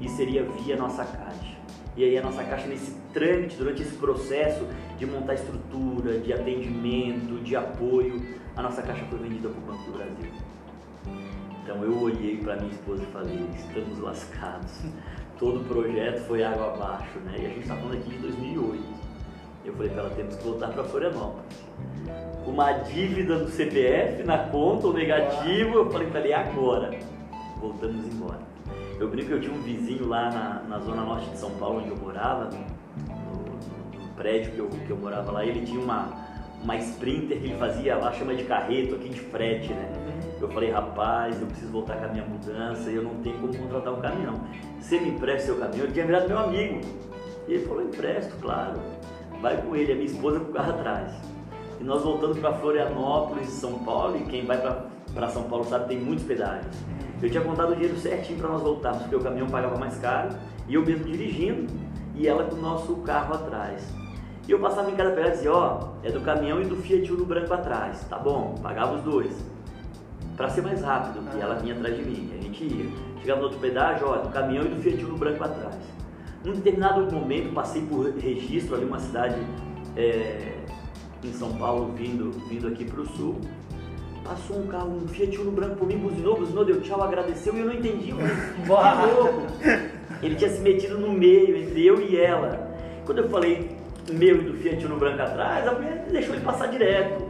E 0.00 0.08
seria 0.08 0.44
via 0.44 0.76
nossa 0.76 1.04
caixa. 1.04 1.56
E 1.96 2.04
aí 2.04 2.16
a 2.18 2.22
nossa 2.22 2.42
caixa 2.44 2.66
nesse 2.66 2.96
trâmite, 3.16 3.56
durante 3.56 3.80
esse 3.80 3.96
processo 3.96 4.66
de 4.98 5.06
montar 5.06 5.34
estrutura, 5.34 6.18
de 6.18 6.34
atendimento, 6.34 7.42
de 7.42 7.56
apoio, 7.56 8.22
a 8.54 8.62
nossa 8.62 8.82
caixa 8.82 9.06
foi 9.06 9.18
vendida 9.18 9.48
para 9.48 9.58
o 9.58 9.62
Banco 9.62 9.90
do 9.90 9.96
Brasil. 9.96 10.32
Então 11.62 11.82
eu 11.82 11.98
olhei 11.98 12.36
para 12.36 12.56
minha 12.56 12.70
esposa 12.70 13.02
e 13.02 13.06
falei, 13.06 13.40
estamos 13.54 13.98
lascados. 14.00 14.82
Todo 15.38 15.60
o 15.60 15.64
projeto 15.64 16.26
foi 16.26 16.44
água 16.44 16.74
abaixo, 16.74 17.18
né? 17.20 17.36
E 17.38 17.46
a 17.46 17.48
gente 17.48 17.60
está 17.60 17.74
falando 17.74 17.94
aqui 17.94 18.10
de 18.10 18.18
2008. 18.18 18.84
Eu 19.64 19.72
falei 19.72 19.90
para 19.90 20.00
ela, 20.02 20.10
temos 20.10 20.36
que 20.36 20.44
voltar 20.44 20.68
para 20.68 20.84
Florianópolis. 20.84 21.64
uma 22.46 22.72
dívida 22.72 23.38
do 23.38 23.50
CPF 23.50 24.22
na 24.24 24.38
conta, 24.38 24.88
o 24.88 24.92
negativo. 24.92 25.74
Eu 25.74 25.90
falei, 25.90 26.08
falei, 26.10 26.32
agora. 26.34 26.98
Voltamos 27.60 28.06
embora. 28.06 28.40
Eu 29.00 29.08
brinco 29.08 29.28
que 29.28 29.34
eu 29.34 29.40
tinha 29.40 29.52
um 29.52 29.62
vizinho 29.62 30.06
lá 30.06 30.30
na, 30.30 30.62
na 30.68 30.78
zona 30.78 31.02
norte 31.02 31.28
de 31.30 31.38
São 31.38 31.50
Paulo, 31.52 31.80
onde 31.80 31.88
eu 31.88 31.96
morava, 31.96 32.48
prédio 34.16 34.52
que 34.52 34.58
eu, 34.58 34.68
que 34.68 34.90
eu 34.90 34.96
morava 34.96 35.30
lá, 35.30 35.44
ele 35.44 35.64
tinha 35.64 35.80
uma, 35.80 36.08
uma 36.62 36.76
Sprinter 36.76 37.38
que 37.38 37.46
ele 37.46 37.56
fazia 37.56 37.96
lá, 37.96 38.12
chama 38.12 38.34
de 38.34 38.44
carreto 38.44 38.94
aqui 38.94 39.08
de 39.08 39.20
frete, 39.20 39.72
né? 39.72 39.92
Eu 40.40 40.48
falei, 40.48 40.70
rapaz, 40.70 41.40
eu 41.40 41.46
preciso 41.46 41.72
voltar 41.72 41.96
com 41.96 42.04
a 42.04 42.08
minha 42.08 42.24
mudança 42.24 42.90
e 42.90 42.96
eu 42.96 43.02
não 43.02 43.14
tenho 43.22 43.38
como 43.38 43.56
contratar 43.56 43.92
um 43.94 44.00
caminhão. 44.00 44.34
Você 44.80 45.00
me 45.00 45.10
empresta 45.10 45.46
seu 45.46 45.56
caminhão? 45.56 45.84
Ele 45.84 45.92
tinha 45.92 46.06
virado 46.06 46.28
meu 46.28 46.38
amigo. 46.38 46.80
E 47.48 47.54
ele 47.54 47.66
falou, 47.66 47.82
empresto, 47.82 48.36
claro. 48.40 48.78
Vai 49.40 49.56
com 49.62 49.74
ele, 49.74 49.92
a 49.92 49.94
minha 49.94 50.06
esposa 50.06 50.40
com 50.40 50.50
o 50.50 50.52
carro 50.52 50.70
atrás. 50.72 51.12
E 51.80 51.84
nós 51.84 52.02
voltando 52.02 52.38
para 52.40 52.54
Florianópolis, 52.54 53.48
São 53.48 53.78
Paulo, 53.78 54.16
e 54.16 54.24
quem 54.24 54.44
vai 54.44 54.58
para 54.58 55.28
São 55.28 55.44
Paulo 55.44 55.64
sabe 55.64 55.88
tem 55.88 55.98
muitos 55.98 56.24
pedágios. 56.24 56.76
Eu 57.22 57.30
tinha 57.30 57.42
contado 57.42 57.70
o 57.70 57.74
dinheiro 57.74 57.96
certinho 57.98 58.38
para 58.38 58.48
nós 58.48 58.62
voltarmos, 58.62 59.02
porque 59.02 59.16
o 59.16 59.20
caminhão 59.20 59.46
pagava 59.46 59.78
mais 59.78 59.96
caro, 59.98 60.36
e 60.68 60.74
eu 60.74 60.84
mesmo 60.84 61.04
dirigindo, 61.04 61.72
e 62.14 62.26
ela 62.28 62.44
com 62.44 62.56
o 62.56 62.60
nosso 62.60 62.96
carro 62.96 63.34
atrás. 63.34 63.86
E 64.46 64.52
eu 64.52 64.60
passava 64.60 64.90
em 64.90 64.94
cada 64.94 65.10
pedágio 65.10 65.32
e 65.32 65.36
dizia, 65.36 65.52
ó, 65.52 65.80
oh, 65.80 66.06
é 66.06 66.10
do 66.10 66.20
caminhão 66.20 66.60
e 66.60 66.64
do 66.64 66.76
Fiat 66.76 67.12
Uno 67.12 67.24
branco 67.24 67.52
atrás, 67.52 68.06
tá 68.08 68.16
bom, 68.16 68.54
pagava 68.62 68.94
os 68.94 69.02
dois. 69.02 69.44
Para 70.36 70.48
ser 70.50 70.62
mais 70.62 70.82
rápido, 70.82 71.20
e 71.36 71.40
ela 71.40 71.56
vinha 71.56 71.74
atrás 71.74 71.96
de 71.96 72.02
mim, 72.04 72.30
a 72.38 72.42
gente 72.42 72.64
ia. 72.64 72.86
Chegava 73.20 73.40
no 73.40 73.46
outro 73.46 73.58
pedágio, 73.58 74.06
ó, 74.06 74.18
do 74.18 74.28
caminhão 74.28 74.64
e 74.64 74.68
do 74.68 74.76
Fiat 74.76 75.04
Uno 75.04 75.16
branco 75.16 75.42
atrás. 75.42 75.74
Num 76.44 76.52
determinado 76.52 77.12
momento, 77.12 77.52
passei 77.52 77.82
por 77.82 78.08
registro 78.14 78.76
ali, 78.76 78.84
uma 78.84 79.00
cidade 79.00 79.36
é, 79.96 80.58
em 81.24 81.32
São 81.32 81.52
Paulo, 81.54 81.92
vindo, 81.92 82.30
vindo 82.48 82.68
aqui 82.68 82.84
para 82.84 83.00
o 83.00 83.06
sul. 83.06 83.40
Passou 84.22 84.60
um 84.60 84.66
carro, 84.68 84.96
um 84.96 85.08
Fiat 85.08 85.36
Uno 85.40 85.50
branco 85.50 85.74
por 85.74 85.88
mim, 85.88 85.98
buzinou, 85.98 86.36
buzinou, 86.36 86.64
deu 86.64 86.80
tchau, 86.82 87.02
agradeceu 87.02 87.52
e 87.56 87.60
eu 87.60 87.66
não 87.66 87.74
entendi. 87.74 88.14
Falei, 88.64 89.10
louco. 89.12 89.42
Ele 90.22 90.36
tinha 90.36 90.50
se 90.50 90.60
metido 90.60 90.98
no 90.98 91.10
meio, 91.12 91.56
entre 91.56 91.84
eu 91.84 92.00
e 92.00 92.16
ela. 92.16 92.76
Quando 93.04 93.18
eu 93.18 93.28
falei 93.28 93.76
meu 94.12 94.40
e 94.40 94.44
do 94.44 94.54
Fiat 94.54 94.84
Uno 94.86 94.96
branco 94.96 95.22
atrás, 95.22 95.66
a 95.66 95.72
mulher 95.72 96.06
deixou 96.10 96.34
ele 96.34 96.44
passar 96.44 96.66
direto. 96.68 97.24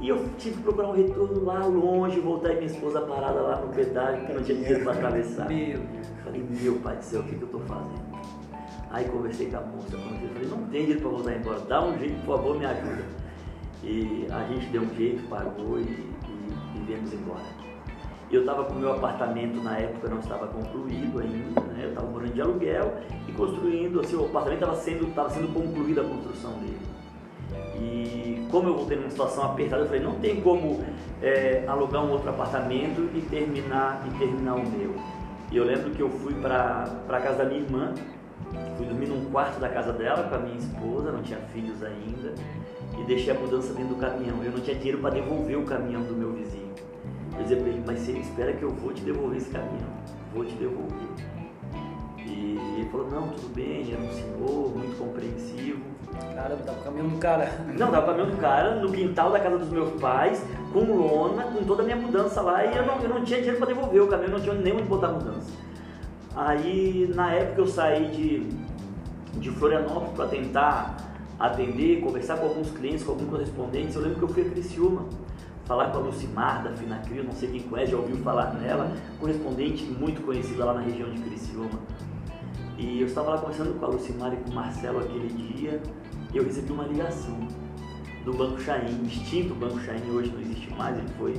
E 0.00 0.08
eu 0.08 0.28
tive 0.36 0.56
que 0.56 0.62
procurar 0.62 0.88
um 0.88 0.96
retorno 0.96 1.44
lá 1.44 1.64
longe, 1.64 2.18
voltar 2.18 2.52
e 2.52 2.56
minha 2.56 2.66
esposa 2.66 3.00
parada 3.02 3.40
lá 3.40 3.60
no 3.60 3.72
pedágio, 3.72 4.18
porque 4.18 4.32
não 4.32 4.42
tinha 4.42 4.58
dinheiro 4.58 4.82
para 4.82 4.92
atravessar. 4.94 5.48
Meu. 5.48 5.80
Falei, 6.24 6.44
meu 6.48 6.74
pai 6.80 6.96
do 6.96 7.04
céu, 7.04 7.20
o 7.20 7.24
que, 7.24 7.36
que 7.36 7.42
eu 7.42 7.46
estou 7.46 7.60
fazendo? 7.60 8.02
Aí 8.90 9.04
conversei 9.04 9.48
com 9.48 9.56
a 9.58 9.60
moça, 9.60 9.96
conversei, 9.96 10.28
falei, 10.28 10.48
não 10.48 10.58
tem 10.66 10.80
dinheiro 10.80 11.00
para 11.00 11.10
voltar 11.10 11.36
embora, 11.36 11.60
dá 11.60 11.84
um 11.84 11.98
jeito, 11.98 12.14
por 12.26 12.36
favor, 12.36 12.58
me 12.58 12.66
ajuda. 12.66 13.04
E 13.84 14.26
a 14.30 14.44
gente 14.48 14.66
deu 14.66 14.82
um 14.82 14.94
jeito, 14.94 15.28
pagou 15.28 15.78
e, 15.78 15.82
e, 15.82 16.76
e 16.76 16.84
viemos 16.84 17.12
embora. 17.12 17.61
Eu 18.32 18.40
estava 18.40 18.64
com 18.64 18.72
o 18.72 18.78
meu 18.78 18.92
apartamento 18.92 19.62
na 19.62 19.76
época, 19.76 20.08
não 20.08 20.18
estava 20.18 20.46
concluído 20.46 21.20
ainda, 21.20 21.60
né? 21.60 21.84
eu 21.84 21.88
estava 21.90 22.06
morando 22.06 22.32
de 22.32 22.40
aluguel 22.40 22.94
e 23.28 23.32
construindo, 23.32 24.00
assim, 24.00 24.16
o 24.16 24.24
apartamento 24.24 24.62
estava 24.62 24.76
sendo, 24.76 25.14
tava 25.14 25.28
sendo 25.28 25.52
concluída 25.52 26.00
a 26.00 26.04
construção 26.04 26.52
dele. 26.52 26.80
E 27.78 28.48
como 28.50 28.70
eu 28.70 28.74
voltei 28.74 28.96
numa 28.96 29.10
situação 29.10 29.44
apertada, 29.44 29.82
eu 29.82 29.86
falei, 29.86 30.02
não 30.02 30.14
tem 30.14 30.40
como 30.40 30.82
é, 31.20 31.62
alugar 31.68 32.02
um 32.02 32.10
outro 32.10 32.30
apartamento 32.30 33.06
e 33.14 33.20
terminar, 33.20 34.02
e 34.06 34.18
terminar 34.18 34.54
o 34.54 34.66
meu. 34.66 34.94
E 35.50 35.56
eu 35.58 35.64
lembro 35.64 35.90
que 35.90 36.00
eu 36.00 36.08
fui 36.08 36.32
para 36.32 36.88
a 37.10 37.20
casa 37.20 37.36
da 37.36 37.44
minha 37.44 37.60
irmã, 37.60 37.92
fui 38.78 38.86
dormir 38.86 39.08
num 39.08 39.26
quarto 39.26 39.60
da 39.60 39.68
casa 39.68 39.92
dela 39.92 40.26
com 40.30 40.36
a 40.36 40.38
minha 40.38 40.56
esposa, 40.56 41.12
não 41.12 41.22
tinha 41.22 41.38
filhos 41.52 41.82
ainda, 41.82 42.32
e 42.98 43.04
deixei 43.04 43.36
a 43.36 43.38
mudança 43.38 43.74
dentro 43.74 43.94
do 43.94 44.00
caminhão. 44.00 44.42
Eu 44.42 44.52
não 44.52 44.60
tinha 44.60 44.74
dinheiro 44.74 45.00
para 45.02 45.10
devolver 45.10 45.58
o 45.58 45.64
caminhão 45.66 46.02
do 46.02 46.14
meu 46.14 46.32
vizinho. 46.32 46.72
Eu 47.42 47.48
dizia 47.48 47.56
para 47.56 47.68
ele, 47.70 47.82
mas 47.84 47.98
você 47.98 48.12
espera 48.12 48.52
que 48.52 48.62
eu 48.62 48.70
vou 48.70 48.92
te 48.92 49.02
devolver 49.02 49.36
esse 49.36 49.50
caminhão, 49.50 49.90
vou 50.32 50.44
te 50.44 50.54
devolver. 50.54 51.08
E 52.18 52.56
ele 52.76 52.88
falou, 52.88 53.10
não, 53.10 53.28
tudo 53.30 53.52
bem, 53.52 53.92
era 53.92 54.00
um 54.00 54.12
senhor 54.12 54.76
muito 54.76 54.96
compreensivo. 54.96 55.80
Caramba, 56.36 56.62
tá 56.62 56.72
com 56.72 56.80
o 56.80 56.84
caminhão 56.84 57.08
do 57.08 57.18
cara. 57.18 57.50
Não, 57.76 57.90
dava 57.90 58.04
o 58.04 58.06
caminhão 58.06 58.30
do 58.30 58.40
cara 58.40 58.76
no 58.76 58.92
quintal 58.92 59.32
da 59.32 59.40
casa 59.40 59.58
dos 59.58 59.70
meus 59.70 59.90
pais, 60.00 60.44
com 60.72 60.84
lona, 60.84 61.44
com 61.44 61.64
toda 61.64 61.82
a 61.82 61.84
minha 61.84 61.96
mudança 61.96 62.40
lá, 62.42 62.64
e 62.64 62.76
eu 62.76 62.86
não, 62.86 63.00
eu 63.00 63.08
não 63.08 63.24
tinha 63.24 63.38
dinheiro 63.38 63.58
para 63.58 63.66
devolver 63.66 64.02
o 64.02 64.06
caminhão, 64.06 64.32
não 64.32 64.40
tinha 64.40 64.54
nem 64.54 64.72
onde 64.74 64.84
botar 64.84 65.08
a 65.08 65.12
mudança. 65.12 65.50
Aí, 66.36 67.10
na 67.14 67.32
época, 67.32 67.62
eu 67.62 67.66
saí 67.66 68.08
de, 68.10 69.40
de 69.40 69.50
Florianópolis 69.50 70.12
para 70.14 70.26
tentar 70.28 70.96
atender, 71.40 72.00
conversar 72.02 72.36
com 72.36 72.46
alguns 72.46 72.70
clientes, 72.70 73.02
com 73.02 73.12
alguns 73.12 73.28
correspondentes. 73.28 73.96
Eu 73.96 74.02
lembro 74.02 74.18
que 74.18 74.24
eu 74.24 74.28
fui 74.28 74.42
a 74.42 74.50
Criciúma 74.50 75.06
falar 75.64 75.90
com 75.90 75.98
a 75.98 76.00
Lucimar 76.00 76.62
da 76.62 76.72
Finacrio, 76.72 77.24
não 77.24 77.32
sei 77.32 77.50
quem 77.50 77.62
conhece, 77.62 77.92
já 77.92 77.98
ouviu 77.98 78.16
falar 78.16 78.54
nela, 78.54 78.92
correspondente 79.20 79.84
muito 79.84 80.22
conhecida 80.22 80.64
lá 80.64 80.74
na 80.74 80.80
região 80.80 81.10
de 81.10 81.20
Criciúma. 81.22 81.80
E 82.78 83.00
eu 83.00 83.06
estava 83.06 83.30
lá 83.30 83.38
conversando 83.38 83.78
com 83.78 83.84
a 83.84 83.88
Lucimar 83.88 84.32
e 84.32 84.36
com 84.36 84.50
o 84.50 84.54
Marcelo 84.54 85.00
aquele 85.00 85.28
dia 85.28 85.80
e 86.32 86.36
eu 86.36 86.44
recebi 86.44 86.72
uma 86.72 86.84
ligação 86.84 87.46
do 88.24 88.32
Banco 88.32 88.60
Chain, 88.60 89.04
extinto 89.04 89.54
Banco 89.54 89.78
Chain, 89.80 90.00
hoje 90.10 90.30
não 90.32 90.40
existe 90.40 90.70
mais, 90.74 90.96
ele 90.96 91.08
foi, 91.18 91.32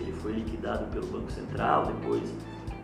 ele 0.00 0.12
foi 0.12 0.32
liquidado 0.32 0.86
pelo 0.90 1.06
Banco 1.06 1.30
Central, 1.30 1.86
depois, 1.86 2.34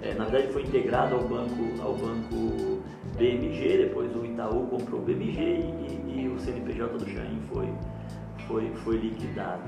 é, 0.02 0.14
na 0.14 0.24
verdade 0.26 0.52
foi 0.52 0.62
integrado 0.62 1.14
ao 1.14 1.22
banco, 1.22 1.82
ao 1.82 1.94
banco 1.94 2.82
BMG, 3.16 3.86
depois 3.86 4.14
o 4.14 4.24
Itaú 4.24 4.66
comprou 4.68 5.00
o 5.00 5.04
BMG 5.04 5.40
e, 5.40 6.20
e 6.20 6.28
o 6.28 6.38
CNPJ 6.38 6.98
do 6.98 7.08
Chain 7.08 7.40
foi, 7.52 7.68
foi, 8.46 8.70
foi 8.84 8.96
liquidado. 8.96 9.62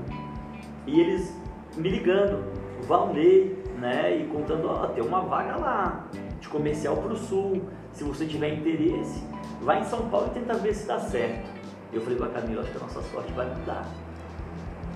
E 0.85 0.99
eles 0.99 1.35
me 1.77 1.89
ligando, 1.89 2.43
Valnei, 2.87 3.63
né, 3.79 4.17
e 4.17 4.27
contando, 4.27 4.67
ó, 4.67 4.87
tem 4.87 5.03
uma 5.03 5.21
vaga 5.21 5.55
lá, 5.57 6.07
de 6.39 6.47
comercial 6.47 6.97
para 6.97 7.13
o 7.13 7.17
sul, 7.17 7.63
se 7.93 8.03
você 8.03 8.25
tiver 8.25 8.53
interesse, 8.53 9.23
vai 9.61 9.81
em 9.81 9.85
São 9.85 10.09
Paulo 10.09 10.27
e 10.27 10.39
tenta 10.39 10.53
ver 10.55 10.73
se 10.73 10.87
dá 10.87 10.99
certo. 10.99 11.49
Eu 11.91 12.01
falei 12.01 12.17
com 12.17 12.25
a 12.25 12.29
Camila, 12.29 12.61
acho 12.61 12.71
que 12.71 12.77
a 12.77 12.81
nossa 12.81 13.01
sorte 13.03 13.31
vai 13.33 13.47
mudar. 13.47 13.87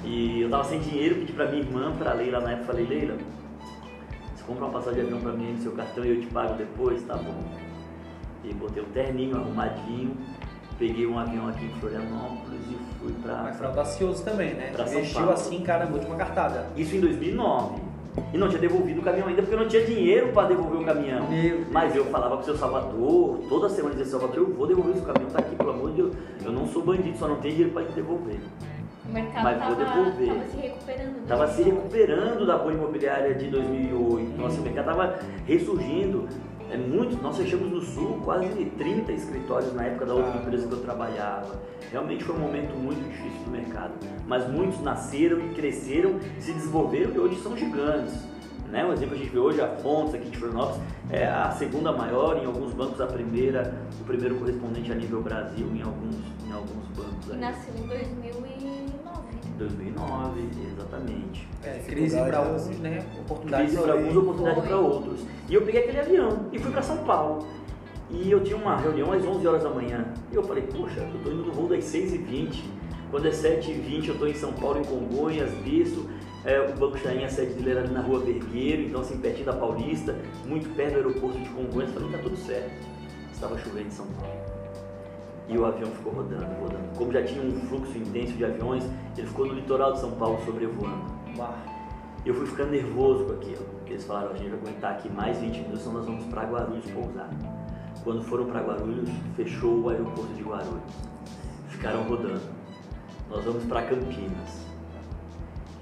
E 0.03 0.41
eu 0.41 0.49
tava 0.49 0.63
sem 0.63 0.79
dinheiro, 0.79 1.15
pedi 1.15 1.33
pra 1.33 1.47
minha 1.47 1.61
irmã, 1.61 1.93
pra 1.97 2.13
Leila 2.13 2.39
na 2.39 2.51
época, 2.51 2.67
falei, 2.67 2.85
Leila, 2.85 3.17
você 4.35 4.43
compra 4.43 4.65
uma 4.65 4.73
passagem 4.73 5.01
de 5.01 5.05
avião 5.05 5.21
pra 5.21 5.31
mim 5.33 5.53
no 5.53 5.57
seu 5.59 5.71
cartão 5.73 6.03
e 6.03 6.09
eu 6.09 6.21
te 6.21 6.27
pago 6.27 6.55
depois, 6.55 7.03
tá 7.03 7.15
bom. 7.15 7.43
E 8.43 8.53
botei 8.53 8.81
um 8.81 8.87
terninho 8.87 9.37
arrumadinho, 9.37 10.15
peguei 10.77 11.05
um 11.07 11.17
avião 11.17 11.47
aqui 11.49 11.65
em 11.65 11.79
Florianópolis 11.79 12.61
e 12.69 12.77
fui 12.99 13.13
pra... 13.23 13.43
Mas 13.43 13.57
foi 13.57 13.67
audacioso 13.67 14.23
também, 14.23 14.53
né? 14.53 14.69
Pra 14.73 14.85
São 14.87 14.97
Investiu 14.99 15.19
Paulo. 15.19 15.33
assim, 15.33 15.61
caramba, 15.61 15.99
de 15.99 16.05
uma 16.05 16.15
cartada. 16.15 16.67
Isso 16.75 16.95
em 16.95 16.99
2009. 16.99 17.81
E 18.33 18.37
não 18.37 18.47
tinha 18.49 18.59
devolvido 18.59 18.99
o 18.99 19.03
caminhão 19.03 19.27
ainda 19.27 19.41
porque 19.43 19.53
eu 19.55 19.59
não 19.59 19.67
tinha 19.67 19.85
dinheiro 19.85 20.29
para 20.33 20.47
devolver 20.47 20.81
o 20.81 20.83
caminhão. 20.85 21.29
Meu 21.29 21.57
Deus. 21.57 21.67
Mas 21.71 21.95
eu 21.95 22.05
falava 22.05 22.35
pro 22.37 22.45
seu 22.45 22.57
Salvador, 22.57 23.39
toda 23.47 23.69
semana 23.69 23.93
dizia, 23.95 24.11
Salvador, 24.11 24.37
eu 24.37 24.53
vou 24.55 24.65
devolver 24.65 24.95
esse 24.95 25.05
caminhão, 25.05 25.29
tá 25.29 25.39
aqui, 25.39 25.55
pelo 25.55 25.69
amor 25.69 25.89
de 25.91 25.95
Deus. 25.97 26.15
Eu 26.43 26.51
não 26.51 26.65
sou 26.67 26.83
bandido, 26.83 27.15
só 27.17 27.27
não 27.27 27.35
tenho 27.35 27.53
dinheiro 27.53 27.73
para 27.73 27.85
te 27.85 27.93
devolver. 27.93 28.39
O 29.07 29.13
mercado 29.13 29.43
Mas 29.43 29.63
vou 29.65 29.75
devolver. 29.75 30.27
tava 30.27 30.47
se 30.47 30.57
recuperando. 30.57 31.07
né? 31.13 31.23
Tava 31.27 31.47
se 31.47 31.61
recuperando 31.63 32.45
da 32.47 32.57
bolha 32.57 32.73
imobiliária 32.73 33.35
de 33.35 33.47
2008. 33.49 34.41
Nossa, 34.41 34.59
o 34.59 34.63
mercado 34.63 34.85
tava 34.85 35.19
ressurgindo. 35.45 36.27
É 36.69 36.75
muito, 36.77 37.21
nós 37.23 37.37
fechamos 37.37 37.71
no 37.71 37.81
sul 37.81 38.19
quase 38.25 38.47
30 38.77 39.11
escritórios 39.13 39.73
na 39.73 39.83
época 39.85 40.05
da 40.05 40.13
outra 40.13 40.33
Ah. 40.33 40.41
empresa 40.41 40.67
que 40.67 40.73
eu 40.73 40.81
trabalhava. 40.81 41.59
Realmente 41.91 42.23
foi 42.25 42.35
um 42.35 42.39
momento 42.39 42.75
muito 42.75 43.01
difícil 43.07 43.39
do 43.45 43.51
mercado. 43.51 43.93
Mas 44.27 44.49
muitos 44.49 44.81
nasceram 44.81 45.39
e 45.39 45.53
cresceram, 45.53 46.19
se 46.39 46.51
desenvolveram 46.51 47.13
e 47.13 47.19
hoje 47.19 47.41
são 47.41 47.55
gigantes. 47.55 48.13
Né? 48.69 48.85
Um 48.85 48.91
exemplo 48.91 49.15
a 49.15 49.17
gente 49.17 49.29
vê 49.29 49.39
hoje, 49.39 49.61
a 49.61 49.69
Fontes 49.77 50.13
aqui 50.13 50.29
de 50.29 50.37
Florianópolis 50.37 50.81
é 51.09 51.25
a 51.25 51.51
segunda 51.51 51.93
maior, 51.93 52.35
em 52.37 52.45
alguns 52.45 52.73
bancos 52.73 52.99
a 52.99 53.07
primeira, 53.07 53.73
o 54.01 54.03
primeiro 54.03 54.35
correspondente 54.35 54.91
a 54.91 54.95
nível 54.95 55.21
Brasil 55.21 55.67
em 55.73 55.81
alguns, 55.81 56.15
em 56.45 56.51
alguns 56.51 56.85
bancos. 56.93 57.27
E 57.29 57.31
aí. 57.31 57.39
nasceu 57.39 57.73
em 57.81 57.87
2009. 57.87 58.46
2009, 59.57 60.49
exatamente. 60.73 61.47
É, 61.63 61.79
crise 61.85 62.17
para 62.17 62.41
uns, 62.41 62.67
né? 62.79 63.05
Oportunidades 63.19 63.67
Crise 63.67 63.83
para 63.83 63.93
alguns, 63.93 64.15
outros. 64.15 64.23
oportunidade 64.23 64.67
para 64.67 64.77
outros. 64.77 65.19
E 65.49 65.53
eu 65.53 65.61
peguei 65.63 65.81
aquele 65.81 65.99
avião 65.99 66.47
e 66.51 66.59
fui 66.59 66.71
para 66.71 66.81
São 66.81 66.97
Paulo. 66.97 67.47
E 68.09 68.31
eu 68.31 68.41
tinha 68.41 68.55
uma 68.55 68.77
reunião 68.77 69.11
às 69.11 69.25
11 69.25 69.47
horas 69.47 69.63
da 69.63 69.69
manhã. 69.69 70.05
E 70.31 70.35
eu 70.35 70.43
falei, 70.43 70.63
poxa, 70.63 71.01
eu 71.01 71.19
tô 71.23 71.29
indo 71.29 71.43
no 71.43 71.51
voo 71.51 71.67
das 71.67 71.83
6h20. 71.83 72.63
Quando 73.11 73.27
é 73.27 73.31
7h20 73.31 74.07
eu 74.07 74.13
estou 74.13 74.27
em 74.27 74.33
São 74.33 74.53
Paulo, 74.53 74.79
em 74.79 74.83
Congonhas, 74.85 75.51
Bisto. 75.63 76.05
É, 76.45 76.61
o 76.61 76.73
Banco 76.77 76.97
Chain, 76.97 77.25
a 77.25 77.29
sede 77.29 77.53
dele 77.55 77.71
era 77.71 77.81
ali 77.81 77.93
na 77.93 77.99
rua 77.99 78.19
Vergueiro, 78.19 78.83
então 78.83 79.01
assim, 79.01 79.17
pertinho 79.17 79.47
da 79.47 79.53
Paulista, 79.53 80.15
muito 80.45 80.73
perto 80.75 80.91
do 80.93 80.97
aeroporto 81.07 81.37
de 81.37 81.49
Congonhas. 81.49 81.91
Falei, 81.91 82.09
tá 82.09 82.19
tudo 82.19 82.37
certo. 82.37 82.87
Estava 83.33 83.57
chovendo 83.57 83.87
em 83.87 83.91
São 83.91 84.05
Paulo. 84.19 84.36
E 85.47 85.57
o 85.57 85.65
avião 85.65 85.89
ficou 85.91 86.13
rodando, 86.13 86.45
rodando. 86.61 86.97
Como 86.97 87.11
já 87.11 87.23
tinha 87.23 87.41
um 87.41 87.51
fluxo 87.67 87.97
intenso 87.97 88.33
de 88.33 88.43
aviões, 88.43 88.83
ele 89.17 89.27
ficou 89.27 89.45
no 89.45 89.53
litoral 89.53 89.93
de 89.93 89.99
São 89.99 90.11
Paulo 90.11 90.39
sobrevoando. 90.45 91.05
Eu 92.25 92.33
fui 92.33 92.45
ficando 92.45 92.71
nervoso 92.71 93.25
com 93.25 93.33
aquilo. 93.33 93.65
Eles 93.85 94.03
falaram, 94.03 94.31
a 94.31 94.35
gente 94.35 94.49
vai 94.49 94.59
aguentar 94.59 94.91
aqui 94.93 95.09
mais 95.09 95.39
20 95.39 95.59
minutos, 95.59 95.81
senão 95.81 95.93
nós 95.95 96.05
vamos 96.05 96.25
para 96.25 96.43
Guarulhos 96.43 96.91
pousar. 96.91 97.29
Quando 98.03 98.21
foram 98.23 98.45
para 98.45 98.61
Guarulhos, 98.61 99.09
fechou 99.35 99.79
o 99.79 99.89
aeroporto 99.89 100.33
de 100.33 100.43
Guarulhos. 100.43 100.93
Ficaram 101.69 102.03
rodando. 102.03 102.41
Nós 103.29 103.43
vamos 103.45 103.63
para 103.65 103.83
Campinas. 103.83 104.67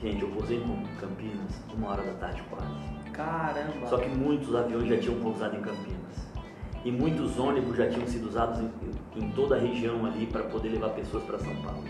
Gente, 0.02 0.22
eu 0.22 0.30
pousei 0.30 0.58
em 0.58 0.86
Campinas 1.00 1.64
uma 1.76 1.90
hora 1.90 2.04
da 2.04 2.14
tarde 2.14 2.44
quase. 2.50 3.12
Caramba. 3.12 3.88
Só 3.88 3.98
que 3.98 4.10
muitos 4.10 4.54
aviões 4.56 4.88
já 4.88 4.98
tinham 4.98 5.20
pousado 5.20 5.56
em 5.56 5.62
Campinas. 5.62 6.25
E 6.86 6.92
muitos 6.92 7.40
ônibus 7.40 7.76
já 7.76 7.90
tinham 7.90 8.06
sido 8.06 8.30
usados 8.30 8.60
em, 8.60 8.70
em 9.16 9.32
toda 9.32 9.56
a 9.56 9.60
região 9.60 10.06
ali 10.06 10.28
para 10.28 10.44
poder 10.44 10.70
levar 10.70 10.90
pessoas 10.90 11.24
para 11.24 11.40
São 11.40 11.56
Paulo. 11.64 11.84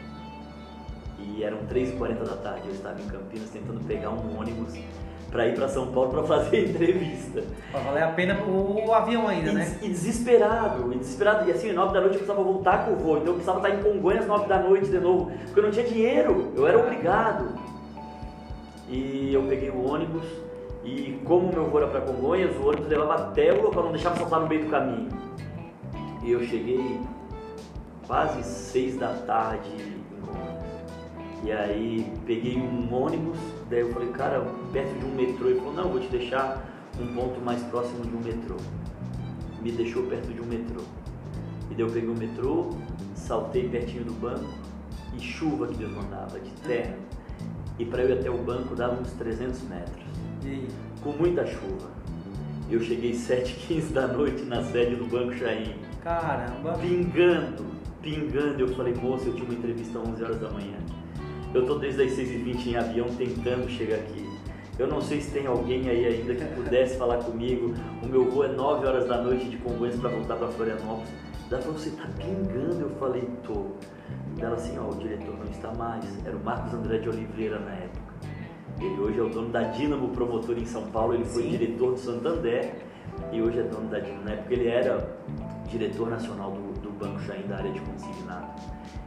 E 1.19 1.43
eram 1.43 1.57
3h40 1.67 2.23
da 2.23 2.37
tarde, 2.37 2.61
eu 2.67 2.71
estava 2.71 3.01
em 3.01 3.05
Campinas 3.05 3.49
tentando 3.49 3.85
pegar 3.85 4.11
um 4.11 4.39
ônibus 4.39 4.73
para 5.29 5.47
ir 5.47 5.55
para 5.55 5.67
São 5.67 5.91
Paulo 5.91 6.11
para 6.11 6.23
fazer 6.23 6.69
entrevista. 6.69 7.43
Pra 7.71 7.81
valer 7.81 8.03
a 8.03 8.11
pena 8.11 8.41
o 8.45 8.93
avião 8.93 9.27
ainda, 9.27 9.51
e, 9.51 9.53
né? 9.53 9.79
E 9.81 9.89
desesperado, 9.89 10.93
e 10.93 10.97
desesperado. 10.97 11.49
E 11.49 11.51
assim, 11.51 11.73
9 11.73 11.93
da 11.93 11.99
noite 11.99 12.13
eu 12.13 12.19
precisava 12.19 12.41
voltar 12.41 12.85
com 12.85 12.93
o 12.93 12.95
voo, 12.95 13.17
então 13.17 13.27
eu 13.27 13.33
precisava 13.33 13.57
estar 13.57 13.77
em 13.77 13.83
Congonhas 13.83 14.21
às 14.21 14.27
9 14.29 14.47
da 14.47 14.59
noite 14.59 14.89
de 14.89 14.99
novo, 14.99 15.29
porque 15.43 15.59
eu 15.59 15.63
não 15.63 15.71
tinha 15.71 15.85
dinheiro, 15.85 16.53
eu 16.55 16.65
era 16.65 16.79
obrigado. 16.79 17.49
E 18.87 19.33
eu 19.33 19.43
peguei 19.43 19.69
o 19.71 19.85
ônibus, 19.85 20.23
e 20.85 21.19
como 21.25 21.51
meu 21.51 21.65
voo 21.65 21.81
era 21.81 21.89
para 21.89 22.01
Congonhas, 22.01 22.55
o 22.57 22.67
ônibus 22.67 22.87
levava 22.87 23.15
até 23.15 23.51
o 23.51 23.63
local, 23.63 23.85
não 23.85 23.91
deixava 23.91 24.15
saltar 24.17 24.41
no 24.41 24.47
meio 24.47 24.65
do 24.65 24.69
caminho. 24.69 25.09
E 26.23 26.31
eu 26.31 26.43
cheguei 26.43 26.99
quase 28.05 28.43
6 28.43 28.97
da 28.97 29.13
tarde 29.25 29.67
em 29.69 30.25
Congonhas. 30.25 30.65
E 31.43 31.51
aí 31.51 32.13
peguei 32.25 32.57
um 32.57 32.93
ônibus, 32.93 33.37
daí 33.69 33.79
eu 33.79 33.91
falei, 33.91 34.09
cara, 34.09 34.45
perto 34.71 34.99
de 34.99 35.05
um 35.05 35.15
metrô. 35.15 35.47
Ele 35.47 35.59
falou, 35.59 35.73
não, 35.73 35.89
vou 35.89 35.99
te 35.99 36.07
deixar 36.07 36.63
um 36.99 37.07
ponto 37.15 37.41
mais 37.41 37.61
próximo 37.63 38.01
de 38.01 38.15
um 38.15 38.19
metrô. 38.19 38.55
Me 39.61 39.71
deixou 39.71 40.03
perto 40.03 40.31
de 40.31 40.41
um 40.41 40.45
metrô. 40.45 40.81
E 41.71 41.73
daí 41.73 41.81
eu 41.81 41.89
peguei 41.89 42.09
o 42.09 42.15
metrô, 42.15 42.69
saltei 43.15 43.67
pertinho 43.67 44.05
do 44.05 44.13
banco 44.13 44.53
e 45.17 45.19
chuva 45.19 45.67
que 45.67 45.77
Deus 45.77 45.91
mandava, 45.91 46.39
de 46.39 46.51
terra. 46.61 46.95
E 47.79 47.85
para 47.85 48.03
eu 48.03 48.09
ir 48.09 48.19
até 48.19 48.29
o 48.29 48.37
banco 48.37 48.75
dava 48.75 49.01
uns 49.01 49.11
300 49.13 49.61
metros, 49.63 50.05
E 50.45 50.67
com 51.01 51.11
muita 51.11 51.45
chuva. 51.45 51.89
Eu 52.69 52.79
cheguei 52.81 53.11
7h15 53.11 53.91
da 53.93 54.07
noite 54.07 54.43
na 54.43 54.63
sede 54.63 54.95
do 54.95 55.05
Banco 55.05 55.33
Chaim, 55.35 55.75
Caramba. 56.03 56.73
pingando, 56.73 57.65
pingando. 58.01 58.59
Eu 58.59 58.67
falei, 58.75 58.93
moça, 58.93 59.27
eu 59.27 59.33
tinha 59.33 59.45
uma 59.45 59.53
entrevista 59.53 59.99
às 59.99 60.07
11 60.07 60.23
horas 60.23 60.39
da 60.39 60.49
manhã. 60.51 60.77
Eu 61.53 61.65
tô 61.65 61.75
desde 61.75 62.03
as 62.03 62.11
6h20 62.11 62.67
em 62.67 62.75
avião 62.75 63.07
tentando 63.15 63.69
chegar 63.69 63.95
aqui. 63.95 64.25
Eu 64.77 64.87
não 64.87 64.99
sei 64.99 65.21
se 65.21 65.31
tem 65.31 65.47
alguém 65.47 65.87
aí 65.89 66.05
ainda 66.05 66.35
que 66.35 66.43
pudesse 66.55 66.97
falar 66.97 67.19
comigo. 67.19 67.73
O 68.03 68.07
meu 68.07 68.29
voo 68.29 68.43
é 68.43 68.49
9 68.49 68.85
horas 68.85 69.07
da 69.07 69.21
noite 69.21 69.45
de 69.49 69.55
Congonhas 69.57 69.95
para 69.97 70.09
voltar 70.09 70.35
para 70.35 70.49
Florianópolis. 70.49 71.09
Ela 71.49 71.61
falou, 71.61 71.77
você 71.77 71.91
tá 71.91 72.09
pingando? 72.17 72.81
Eu 72.81 72.89
falei, 72.99 73.29
tô. 73.45 73.67
Ela 74.37 74.55
assim, 74.55 74.77
ó, 74.77 74.89
o 74.89 74.95
diretor 74.97 75.37
não 75.37 75.49
está 75.49 75.71
mais. 75.75 76.03
Era 76.25 76.35
o 76.35 76.43
Marcos 76.43 76.73
André 76.73 76.97
de 76.97 77.07
Oliveira 77.07 77.59
na 77.59 77.71
época. 77.71 77.84
Ele 78.79 78.99
hoje 78.99 79.19
é 79.19 79.23
o 79.23 79.29
dono 79.29 79.49
da 79.49 79.63
Dínamo 79.63 80.09
Promotor 80.09 80.57
em 80.57 80.65
São 80.65 80.87
Paulo. 80.87 81.13
Ele 81.13 81.25
foi 81.25 81.43
Sim. 81.43 81.49
diretor 81.49 81.93
do 81.93 81.99
Santander 81.99 82.75
e 83.31 83.41
hoje 83.41 83.59
é 83.59 83.63
dono 83.63 83.89
da 83.89 83.99
Dínamo. 83.99 84.25
Na 84.25 84.31
época 84.31 84.53
ele 84.53 84.67
era 84.67 85.17
diretor 85.69 86.09
nacional 86.09 86.51
do, 86.51 86.81
do 86.81 86.89
Banco 86.91 87.19
Chain 87.21 87.43
da 87.47 87.57
área 87.57 87.71
de 87.71 87.79
consignado. 87.79 88.47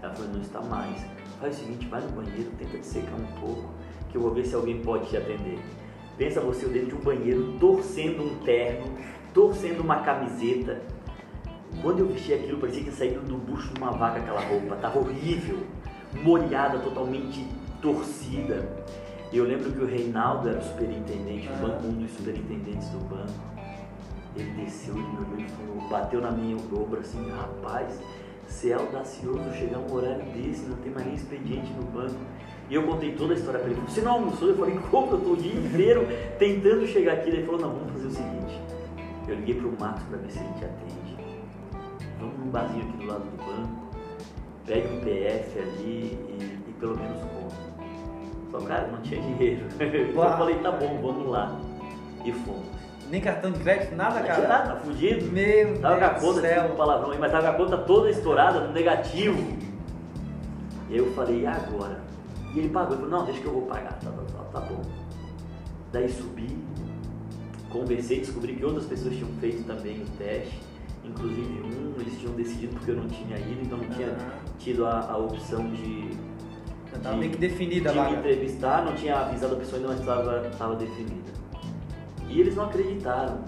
Ela 0.02 0.14
falou, 0.14 0.32
não 0.32 0.40
está 0.40 0.60
mais. 0.60 1.04
Faz 1.40 1.56
o 1.56 1.60
seguinte, 1.60 1.86
vai 1.86 2.00
no 2.00 2.08
banheiro, 2.08 2.50
tenta 2.58 2.78
te 2.78 2.86
secar 2.86 3.14
um 3.14 3.40
pouco, 3.40 3.70
que 4.10 4.16
eu 4.16 4.22
vou 4.22 4.32
ver 4.32 4.44
se 4.44 4.54
alguém 4.54 4.80
pode 4.80 5.08
te 5.08 5.16
atender. 5.16 5.58
Pensa 6.16 6.40
você 6.40 6.66
dentro 6.66 6.88
de 6.88 6.94
um 6.96 7.00
banheiro, 7.00 7.56
torcendo 7.60 8.24
um 8.24 8.38
terno, 8.40 8.86
torcendo 9.32 9.80
uma 9.80 10.00
camiseta. 10.00 10.80
Quando 11.80 12.00
eu 12.00 12.08
vesti 12.08 12.32
aquilo, 12.32 12.58
parecia 12.58 12.82
que 12.82 12.88
ia 12.88 12.94
sair 12.94 13.18
do 13.20 13.36
bucho 13.36 13.72
de 13.72 13.80
uma 13.80 13.92
vaca 13.92 14.18
aquela 14.18 14.40
roupa. 14.40 14.74
Tava 14.76 14.98
horrível, 14.98 15.58
molhada, 16.24 16.80
totalmente 16.80 17.46
torcida. 17.80 18.68
E 19.30 19.36
eu 19.36 19.44
lembro 19.44 19.70
que 19.70 19.80
o 19.80 19.86
Reinaldo 19.86 20.48
era 20.48 20.58
o 20.58 20.62
superintendente 20.62 21.48
um 21.84 21.92
dos 21.92 22.10
superintendentes 22.12 22.88
do 22.88 22.98
banco. 23.08 23.32
Ele 24.34 24.50
desceu, 24.52 24.94
ele 24.94 25.06
me 25.06 25.18
olhou 25.18 25.38
e 25.38 25.48
falou, 25.48 25.88
bateu 25.88 26.20
na 26.20 26.30
minha 26.30 26.56
ombro 26.56 27.00
assim, 27.00 27.28
rapaz, 27.30 28.00
você 28.46 28.70
é 28.70 28.74
audacioso 28.74 29.52
chegar 29.52 29.78
um 29.78 29.92
horário 29.92 30.24
desse, 30.32 30.64
não 30.66 30.76
tem 30.78 30.92
mais 30.92 31.06
nem 31.06 31.14
expediente 31.14 31.70
no 31.72 31.82
banco. 31.82 32.16
E 32.70 32.74
eu 32.74 32.82
contei 32.84 33.14
toda 33.14 33.34
a 33.34 33.36
história 33.36 33.60
pra 33.60 33.70
ele. 33.70 33.80
Você 33.82 34.00
não 34.00 34.12
almoçou? 34.12 34.48
Eu 34.48 34.56
falei, 34.56 34.78
como? 34.90 35.12
Eu 35.12 35.20
tô 35.20 35.32
o 35.32 35.36
dia 35.36 35.54
inteiro 35.54 36.06
tentando 36.38 36.86
chegar 36.86 37.14
aqui. 37.14 37.30
Ele 37.30 37.44
falou, 37.44 37.60
não, 37.60 37.70
vamos 37.70 37.92
fazer 37.92 38.06
o 38.06 38.10
seguinte. 38.10 38.62
Eu 39.26 39.36
liguei 39.36 39.54
pro 39.54 39.74
Marcos 39.78 40.02
pra 40.04 40.18
ver 40.18 40.30
se 40.30 40.38
ele 40.38 40.52
te 40.54 40.64
atende. 40.64 41.16
Vamos 42.18 42.38
num 42.38 42.50
barzinho 42.50 42.84
aqui 42.88 42.96
do 42.96 43.06
lado 43.06 43.24
do 43.24 43.36
banco, 43.36 43.88
pegue 44.66 44.88
um 44.88 45.00
PF 45.00 45.58
ali 45.58 46.18
e, 46.28 46.58
e 46.68 46.72
pelo 46.80 46.96
menos 46.96 47.20
come. 47.20 47.67
Só, 48.50 48.58
cara, 48.60 48.86
não 48.88 49.00
tinha 49.02 49.20
dinheiro. 49.20 49.66
Eu 49.78 50.14
falei, 50.14 50.58
tá 50.58 50.70
bom, 50.72 51.00
vamos 51.02 51.28
lá. 51.28 51.58
E 52.24 52.32
fomos. 52.32 52.66
Nem 53.10 53.20
cartão 53.20 53.50
de 53.50 53.58
crédito, 53.60 53.94
nada, 53.94 54.16
Não 54.20 54.22
cara. 54.26 54.34
tinha 54.34 54.48
nada, 54.48 54.74
tá 54.74 54.76
fudido. 54.80 55.32
Meu 55.32 55.78
Tava 55.80 55.96
com 55.98 56.04
a 56.04 56.08
Deus 56.08 56.22
conta, 56.22 56.40
céu. 56.42 56.50
desculpa 56.50 56.74
o 56.74 56.76
palavrão 56.76 57.10
aí, 57.10 57.18
mas 57.18 57.32
tava 57.32 57.46
com 57.46 57.50
a 57.50 57.56
conta 57.56 57.78
toda 57.78 58.10
estourada 58.10 58.60
no 58.60 58.72
negativo. 58.72 59.38
E 60.90 60.92
aí 60.92 60.98
eu 60.98 61.12
falei, 61.14 61.40
e 61.42 61.46
agora? 61.46 62.00
E 62.54 62.58
ele 62.58 62.68
pagou, 62.68 62.92
ele 62.96 63.02
falou, 63.02 63.18
não, 63.18 63.24
deixa 63.24 63.40
que 63.40 63.46
eu 63.46 63.52
vou 63.52 63.62
pagar, 63.62 63.92
tá, 63.98 64.10
tá, 64.10 64.22
tá, 64.22 64.44
tá 64.52 64.60
bom. 64.60 64.82
Daí 65.92 66.08
subi, 66.08 66.56
conversei, 67.70 68.20
descobri 68.20 68.54
que 68.56 68.64
outras 68.64 68.84
pessoas 68.86 69.14
tinham 69.14 69.30
feito 69.40 69.64
também 69.66 70.02
o 70.02 70.06
teste, 70.18 70.60
inclusive 71.04 71.62
um, 71.62 71.94
eles 72.00 72.18
tinham 72.18 72.34
decidido 72.34 72.74
porque 72.74 72.90
eu 72.90 72.96
não 72.96 73.06
tinha 73.08 73.38
ido, 73.38 73.60
então 73.62 73.78
não 73.78 73.88
tinha 73.88 74.14
tido 74.58 74.84
a, 74.86 75.00
a 75.10 75.16
opção 75.16 75.66
de, 75.70 76.10
tava 77.02 77.16
meio 77.16 77.30
que 77.32 77.38
definida 77.38 77.92
vaga. 77.92 78.16
entrevistar, 78.16 78.84
não 78.84 78.94
tinha 78.94 79.16
avisado 79.16 79.54
a 79.54 79.58
pessoa 79.58 79.76
ainda, 79.78 79.88
mas 79.88 80.00
estava, 80.00 80.46
estava 80.46 80.74
definida. 80.76 81.30
E 82.28 82.40
eles 82.40 82.54
não 82.56 82.64
acreditaram. 82.64 83.38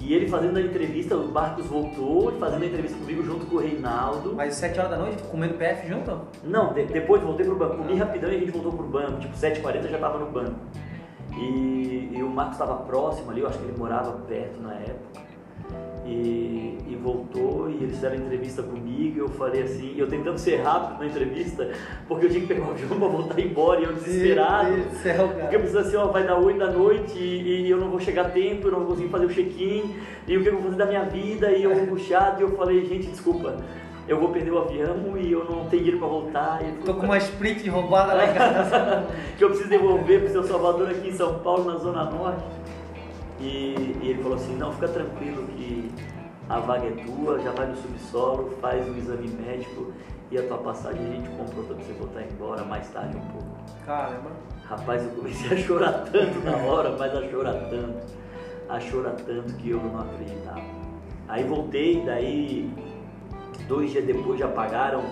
E 0.00 0.14
ele 0.14 0.28
fazendo 0.28 0.56
a 0.58 0.60
entrevista, 0.60 1.16
o 1.16 1.28
Marcos 1.28 1.66
voltou 1.66 2.32
e 2.32 2.38
fazendo 2.38 2.62
a 2.62 2.66
entrevista 2.66 2.96
comigo 2.98 3.22
junto 3.24 3.46
com 3.46 3.56
o 3.56 3.58
Reinaldo. 3.58 4.32
Mas 4.34 4.54
7 4.54 4.78
horas 4.78 4.90
da 4.92 4.96
noite, 4.98 5.22
comendo 5.24 5.54
PF 5.54 5.88
junto? 5.88 6.20
Não, 6.44 6.72
de- 6.72 6.84
depois 6.84 7.20
voltei 7.20 7.44
pro 7.44 7.56
banco. 7.56 7.78
Comi 7.78 7.96
rapidão 7.96 8.30
e 8.30 8.36
a 8.36 8.38
gente 8.38 8.52
voltou 8.52 8.72
pro 8.72 8.86
banco. 8.86 9.18
Tipo, 9.18 9.34
7h40 9.36 9.88
já 9.90 9.98
tava 9.98 10.18
no 10.18 10.30
banco. 10.30 10.54
E, 11.36 12.10
e 12.14 12.22
o 12.22 12.28
Marcos 12.30 12.54
estava 12.60 12.76
próximo 12.84 13.30
ali, 13.32 13.40
eu 13.40 13.48
acho 13.48 13.58
que 13.58 13.64
ele 13.64 13.76
morava 13.76 14.12
perto 14.28 14.60
na 14.60 14.74
época. 14.74 15.20
E, 16.08 16.78
e 16.88 16.96
voltou 16.96 17.68
e 17.68 17.74
eles 17.82 17.96
fizeram 17.96 18.16
entrevista 18.16 18.62
comigo 18.62 19.16
e 19.16 19.18
eu 19.18 19.28
falei 19.28 19.62
assim, 19.62 19.94
eu 19.98 20.08
tentando 20.08 20.38
ser 20.38 20.62
rápido 20.62 21.00
na 21.00 21.06
entrevista, 21.06 21.68
porque 22.08 22.24
eu 22.24 22.30
tinha 22.30 22.40
que 22.40 22.46
pegar 22.46 22.66
o 22.66 22.70
avião 22.70 22.88
pra 22.98 23.08
voltar 23.08 23.40
embora 23.40 23.80
e 23.80 23.84
eu 23.84 23.92
desesperado. 23.92 24.68
Meu 24.68 24.76
Deus 24.78 24.92
do 24.92 24.98
céu, 25.02 25.28
Porque 25.28 25.40
eu 25.40 25.44
cara. 25.44 25.58
preciso 25.58 25.78
assim, 25.80 25.96
ó, 25.96 26.06
vai 26.06 26.26
dar 26.26 26.38
8 26.38 26.58
da 26.58 26.70
noite 26.70 27.18
e, 27.18 27.66
e 27.66 27.70
eu 27.70 27.76
não 27.76 27.90
vou 27.90 28.00
chegar 28.00 28.22
a 28.26 28.30
tempo, 28.30 28.68
eu 28.68 28.72
não 28.72 28.78
vou 28.80 28.88
conseguir 28.88 29.08
fazer 29.10 29.26
o 29.26 29.28
check-in, 29.28 29.94
e 30.26 30.36
o 30.36 30.42
que 30.42 30.48
eu 30.48 30.54
vou 30.54 30.62
fazer 30.62 30.76
da 30.76 30.86
minha 30.86 31.04
vida, 31.04 31.52
e 31.52 31.62
eu 31.62 31.86
puxado, 31.86 32.40
e 32.40 32.44
eu 32.44 32.56
falei, 32.56 32.86
gente, 32.86 33.08
desculpa, 33.08 33.56
eu 34.08 34.18
vou 34.18 34.30
perder 34.30 34.50
o 34.52 34.58
avião 34.58 35.18
e 35.18 35.30
eu 35.30 35.44
não 35.44 35.66
tenho 35.66 35.82
dinheiro 35.82 35.98
pra 35.98 36.08
voltar. 36.08 36.60
E 36.62 36.68
ele 36.68 36.78
Tô 36.82 36.94
com 36.94 37.04
uma 37.04 37.18
sprint 37.18 37.68
roubada 37.68 38.14
lá 38.14 38.30
em 38.30 38.32
casa. 38.32 39.06
que 39.36 39.44
eu 39.44 39.48
preciso 39.50 39.68
devolver 39.68 40.20
pro 40.22 40.30
seu 40.32 40.42
Salvador 40.44 40.88
aqui 40.88 41.08
em 41.08 41.12
São 41.12 41.38
Paulo, 41.40 41.70
na 41.70 41.76
Zona 41.78 42.04
Norte. 42.04 42.42
E, 43.40 43.96
e 44.02 44.08
ele 44.10 44.22
falou 44.22 44.36
assim, 44.36 44.56
não, 44.56 44.72
fica 44.72 44.88
tranquilo 44.88 45.46
que 45.48 45.90
a 46.48 46.58
vaga 46.60 46.86
é 46.86 47.04
tua, 47.04 47.38
já 47.40 47.52
vai 47.52 47.66
no 47.66 47.76
subsolo, 47.76 48.56
faz 48.60 48.86
o 48.88 48.96
exame 48.96 49.28
médico 49.28 49.92
e 50.30 50.38
a 50.38 50.42
tua 50.46 50.58
passagem 50.58 51.00
a 51.00 51.10
gente 51.10 51.28
comprou 51.30 51.64
pra 51.64 51.76
você 51.76 51.92
voltar 51.92 52.22
embora 52.22 52.64
mais 52.64 52.88
tarde 52.90 53.16
um 53.16 53.20
pouco. 53.20 53.48
Caramba. 53.86 54.30
Rapaz, 54.64 55.04
eu 55.04 55.10
comecei 55.10 55.56
a 55.56 55.60
chorar 55.60 56.04
tanto 56.10 56.38
na 56.44 56.56
hora, 56.56 56.94
mas 56.98 57.14
a 57.14 57.28
chorar 57.28 57.54
tanto, 57.70 58.14
a 58.68 58.80
chorar 58.80 59.12
tanto 59.12 59.54
que 59.54 59.70
eu 59.70 59.78
não 59.78 60.00
acreditava. 60.00 60.62
Aí 61.28 61.44
voltei, 61.44 62.02
daí 62.04 62.70
dois 63.66 63.90
dias 63.90 64.04
depois 64.04 64.38
já 64.38 64.48
pagaram 64.48 65.02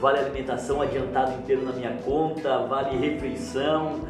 vale 0.00 0.18
alimentação 0.18 0.82
adiantado 0.82 1.32
inteiro 1.34 1.64
na 1.64 1.72
minha 1.72 1.92
conta, 2.04 2.58
vale 2.66 2.96
refeição 2.96 4.00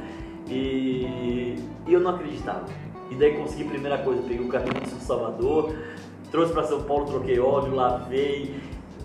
e, 0.48 1.56
e 1.86 1.92
eu 1.92 2.00
não 2.00 2.12
acreditava. 2.12 2.64
E 3.10 3.14
daí 3.14 3.36
consegui 3.36 3.64
a 3.64 3.68
primeira 3.68 3.98
coisa, 3.98 4.22
peguei 4.22 4.44
o 4.44 4.48
caminho 4.48 4.80
de 4.80 4.88
São 4.88 5.00
Salvador, 5.00 5.74
trouxe 6.30 6.52
para 6.52 6.64
São 6.64 6.82
Paulo, 6.82 7.06
troquei 7.06 7.38
óleo, 7.38 7.74
lavei, 7.74 8.54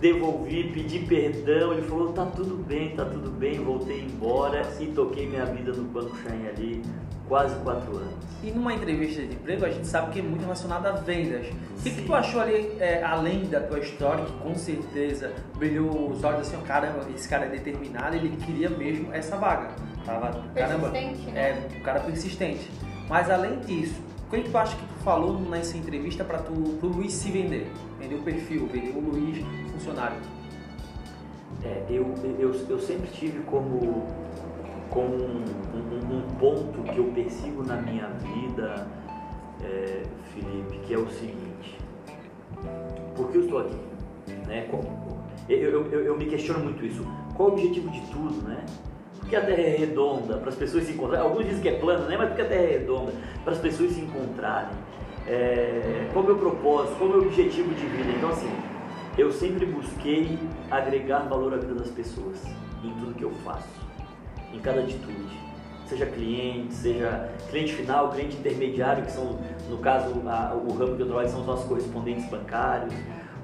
devolvi, 0.00 0.64
pedi 0.72 0.98
perdão, 1.00 1.72
ele 1.72 1.82
falou, 1.82 2.12
tá 2.12 2.26
tudo 2.26 2.56
bem, 2.56 2.90
tá 2.96 3.04
tudo 3.04 3.30
bem, 3.30 3.62
voltei 3.62 4.00
embora 4.00 4.62
e 4.80 4.86
toquei 4.86 5.28
minha 5.28 5.46
vida 5.46 5.72
no 5.72 5.84
Banco 5.84 6.16
Chain 6.18 6.48
ali 6.48 6.82
quase 7.28 7.54
quatro 7.60 7.96
anos. 7.96 8.12
E 8.42 8.50
numa 8.50 8.74
entrevista 8.74 9.22
de 9.22 9.34
emprego, 9.34 9.64
a 9.64 9.70
gente 9.70 9.86
sabe 9.86 10.10
que 10.12 10.18
é 10.18 10.22
muito 10.22 10.42
relacionado 10.42 10.86
a 10.86 10.92
vendas. 10.92 11.46
O 11.78 11.82
que, 11.82 11.90
que 11.90 12.02
tu 12.02 12.14
achou 12.14 12.40
ali, 12.40 12.76
é, 12.80 13.02
além 13.02 13.46
da 13.46 13.60
tua 13.60 13.78
história, 13.78 14.24
que 14.24 14.32
com 14.32 14.54
certeza 14.54 15.32
brilhou 15.56 16.10
os 16.10 16.22
olhos 16.24 16.40
assim, 16.40 16.56
ó, 16.60 16.66
caramba, 16.66 17.06
esse 17.14 17.28
cara 17.28 17.46
é 17.46 17.48
determinado, 17.48 18.16
ele 18.16 18.36
queria 18.44 18.68
mesmo 18.68 19.12
essa 19.14 19.36
vaga. 19.36 19.68
Tava, 20.04 20.42
caramba, 20.54 20.90
Persistente, 20.90 21.30
né? 21.30 21.40
é, 21.40 21.78
um 21.78 21.82
cara 21.82 22.00
persistente. 22.00 22.68
Mas 23.08 23.30
além 23.30 23.60
disso, 23.60 24.00
o 24.26 24.30
que, 24.30 24.42
que 24.42 24.50
tu 24.50 24.58
acha 24.58 24.76
que 24.76 24.86
tu 24.86 24.94
falou 25.04 25.38
nessa 25.40 25.76
entrevista 25.76 26.24
para 26.24 26.38
tu, 26.38 26.52
pro 26.80 26.88
Luiz 26.88 27.12
se 27.12 27.30
vender? 27.30 27.70
Vender 27.98 28.14
o 28.14 28.22
perfil, 28.22 28.66
vender 28.66 28.96
o 28.96 29.00
Luiz 29.00 29.44
funcionário. 29.72 30.16
É, 31.62 31.84
eu, 31.88 32.14
eu, 32.38 32.54
eu 32.68 32.80
sempre 32.80 33.10
tive 33.10 33.40
como 33.40 34.06
com 34.90 35.04
um, 35.04 35.44
um, 35.74 36.16
um, 36.16 36.22
ponto 36.38 36.82
que 36.82 36.98
eu 36.98 37.04
persigo 37.14 37.62
na 37.62 37.76
minha 37.76 38.08
vida, 38.08 38.86
é, 39.62 40.02
Felipe, 40.32 40.78
que 40.86 40.94
é 40.94 40.98
o 40.98 41.08
seguinte: 41.10 41.78
por 43.14 43.30
que 43.30 43.38
eu 43.38 43.44
estou 43.44 43.58
aqui? 43.60 43.76
Né? 44.46 44.68
Eu, 45.48 45.58
eu, 45.58 45.92
eu, 45.92 46.00
eu 46.04 46.16
me 46.16 46.26
questiono 46.26 46.60
muito 46.60 46.84
isso. 46.84 47.04
Qual 47.34 47.50
o 47.50 47.52
objetivo 47.52 47.90
de 47.90 48.00
tudo, 48.10 48.48
né? 48.48 48.64
Porque 49.32 49.46
a 49.46 49.46
Terra 49.46 49.62
é 49.62 49.76
redonda, 49.78 50.36
para 50.36 50.50
as 50.50 50.56
pessoas 50.56 50.84
se 50.84 50.92
encontrarem. 50.92 51.26
Alguns 51.26 51.46
dizem 51.46 51.62
que 51.62 51.68
é 51.70 51.78
plana, 51.78 52.04
né? 52.04 52.18
Mas 52.18 52.28
porque 52.28 52.42
a 52.42 52.44
Terra 52.44 52.64
é 52.64 52.66
redonda, 52.66 53.12
para 53.42 53.54
as 53.54 53.58
pessoas 53.58 53.92
se 53.92 54.00
encontrarem. 54.02 54.76
É, 55.26 56.06
qual 56.12 56.22
é 56.22 56.26
o 56.26 56.30
meu 56.32 56.38
propósito? 56.38 56.96
Qual 56.98 57.08
é 57.08 57.14
o 57.14 57.16
meu 57.16 57.26
objetivo 57.28 57.74
de 57.74 57.86
vida? 57.86 58.10
Então, 58.14 58.28
assim, 58.28 58.50
eu 59.16 59.32
sempre 59.32 59.64
busquei 59.64 60.38
agregar 60.70 61.20
valor 61.20 61.54
à 61.54 61.56
vida 61.56 61.74
das 61.76 61.88
pessoas, 61.88 62.44
em 62.84 62.92
tudo 63.00 63.14
que 63.14 63.24
eu 63.24 63.30
faço, 63.42 63.70
em 64.52 64.58
cada 64.58 64.82
atitude. 64.82 65.40
Seja 65.86 66.04
cliente, 66.04 66.74
seja 66.74 67.30
cliente 67.48 67.72
final, 67.72 68.10
cliente 68.10 68.36
intermediário, 68.36 69.02
que 69.02 69.12
são, 69.12 69.38
no 69.70 69.78
caso, 69.78 70.12
a, 70.26 70.54
o 70.54 70.74
ramo 70.74 70.94
que 70.94 71.02
eu 71.04 71.06
trabalho 71.06 71.30
são 71.30 71.40
os 71.40 71.46
nossos 71.46 71.66
correspondentes 71.66 72.28
bancários, 72.28 72.92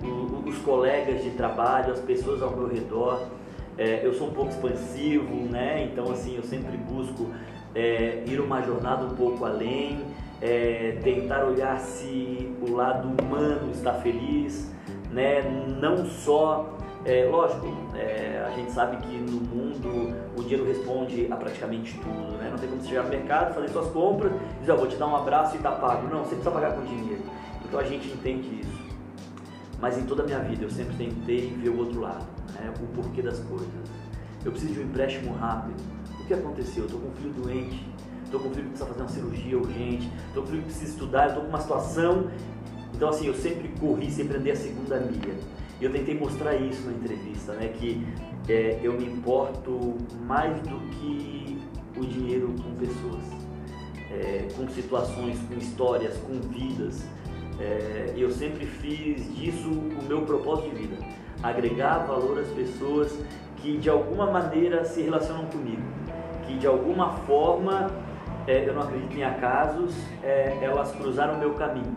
o, 0.03 0.47
os 0.47 0.59
colegas 0.59 1.25
de 1.25 1.31
trabalho, 1.31 1.95
as 1.95 2.01
pessoas 2.01 2.43
ao 2.43 2.55
meu 2.55 2.69
redor. 2.69 3.38
É, 3.79 4.01
eu 4.05 4.13
sou 4.13 4.29
um 4.29 4.33
pouco 4.33 4.51
expansivo, 4.51 5.35
né? 5.49 5.85
Então, 5.85 6.11
assim, 6.11 6.35
eu 6.37 6.43
sempre 6.43 6.77
busco 6.77 7.31
é, 7.75 8.25
ir 8.27 8.41
uma 8.41 8.61
jornada 8.61 9.05
um 9.05 9.15
pouco 9.15 9.45
além, 9.45 10.01
é, 10.43 10.99
tentar 11.03 11.45
olhar 11.45 11.79
se 11.79 12.53
o 12.61 12.73
lado 12.73 13.09
humano 13.23 13.71
está 13.71 13.95
feliz, 13.95 14.69
né? 15.13 15.43
Não 15.81 16.05
só, 16.05 16.77
é, 17.05 17.29
lógico, 17.31 17.67
é, 17.95 18.45
a 18.47 18.51
gente 18.51 18.73
sabe 18.73 18.97
que 18.97 19.17
no 19.17 19.41
mundo 19.41 20.13
o 20.37 20.43
dinheiro 20.43 20.65
responde 20.65 21.29
a 21.31 21.37
praticamente 21.37 21.97
tudo, 21.99 22.37
né? 22.37 22.49
Não 22.51 22.59
tem 22.59 22.69
como 22.69 22.83
você 22.83 22.89
chegar 22.89 23.05
no 23.05 23.11
mercado, 23.11 23.55
fazer 23.55 23.69
suas 23.69 23.91
compras, 23.93 24.33
dizer, 24.61 24.73
oh, 24.73 24.77
vou 24.77 24.89
te 24.89 24.97
dar 24.97 25.07
um 25.07 25.15
abraço 25.15 25.55
e 25.55 25.59
tá 25.61 25.71
pago. 25.71 26.09
Não, 26.09 26.25
você 26.25 26.31
precisa 26.31 26.51
pagar 26.51 26.75
com 26.75 26.83
dinheiro. 26.83 27.23
Então 27.65 27.79
a 27.79 27.85
gente 27.85 28.09
entende 28.09 28.61
isso. 28.61 28.78
Mas 29.81 29.97
em 29.97 30.05
toda 30.05 30.23
a 30.23 30.27
minha 30.27 30.41
vida 30.41 30.65
eu 30.65 30.71
sempre 30.71 30.97
tentei 30.97 31.57
ver 31.57 31.69
o 31.69 31.79
outro 31.79 32.01
lado, 32.01 32.27
né? 32.55 32.73
o 32.81 32.87
porquê 32.95 33.23
das 33.23 33.39
coisas. 33.41 33.69
Eu 34.45 34.51
preciso 34.51 34.75
de 34.75 34.81
um 34.81 34.85
empréstimo 34.85 35.33
rápido. 35.35 35.81
O 36.21 36.25
que 36.27 36.35
aconteceu? 36.35 36.85
Eu 36.85 36.87
estou 36.87 37.01
com 37.01 37.09
um 37.09 37.13
filho 37.13 37.33
doente, 37.33 37.87
estou 38.25 38.41
com 38.41 38.49
um 38.49 38.51
filho 38.51 38.65
que 38.65 38.71
precisa 38.71 38.89
fazer 38.91 39.01
uma 39.03 39.09
cirurgia 39.09 39.59
urgente, 39.59 40.11
estou 40.29 40.43
com 40.43 40.49
um 40.49 40.53
filho 40.53 40.63
que 40.63 40.69
precisa 40.69 40.93
estudar, 40.93 41.29
estou 41.29 41.43
com 41.43 41.49
uma 41.49 41.61
situação. 41.61 42.31
Então, 42.95 43.09
assim, 43.09 43.27
eu 43.27 43.35
sempre 43.35 43.69
corri, 43.81 44.11
sempre 44.11 44.37
andei 44.37 44.53
a 44.53 44.57
segunda 44.57 44.99
milha. 44.99 45.35
E 45.81 45.85
eu 45.85 45.93
tentei 45.93 46.19
mostrar 46.19 46.57
isso 46.57 46.85
na 46.87 46.93
entrevista, 46.93 47.53
né? 47.53 47.69
Que 47.69 48.05
é, 48.49 48.81
eu 48.83 48.95
me 48.95 49.07
importo 49.07 49.97
mais 50.27 50.61
do 50.63 50.79
que 50.91 51.59
o 51.97 52.05
dinheiro 52.05 52.55
com 52.63 52.75
pessoas, 52.75 53.23
é, 54.11 54.49
com 54.57 54.69
situações, 54.69 55.39
com 55.49 55.55
histórias, 55.55 56.17
com 56.19 56.41
vidas. 56.41 57.05
É, 57.61 58.15
eu 58.17 58.31
sempre 58.31 58.67
fiz 58.67 59.35
disso 59.35 59.69
o 59.69 60.05
meu 60.05 60.23
propósito 60.23 60.71
de 60.71 60.77
vida, 60.77 60.97
agregar 61.43 62.07
valor 62.07 62.39
às 62.39 62.49
pessoas 62.49 63.19
que 63.57 63.77
de 63.77 63.91
alguma 63.91 64.31
maneira 64.31 64.85
se 64.85 65.03
relacionam 65.03 65.47
comigo, 65.47 65.83
que 66.47 66.57
de 66.57 66.67
alguma 66.67 67.13
forma, 67.13 67.91
é, 68.47 68.69
eu 68.69 68.75
não 68.75 68.83
acredito 68.83 69.17
em 69.17 69.25
acasos, 69.25 69.95
é, 70.23 70.57
elas 70.63 70.93
cruzaram 70.93 71.35
o 71.35 71.39
meu 71.39 71.55
caminho. 71.55 71.97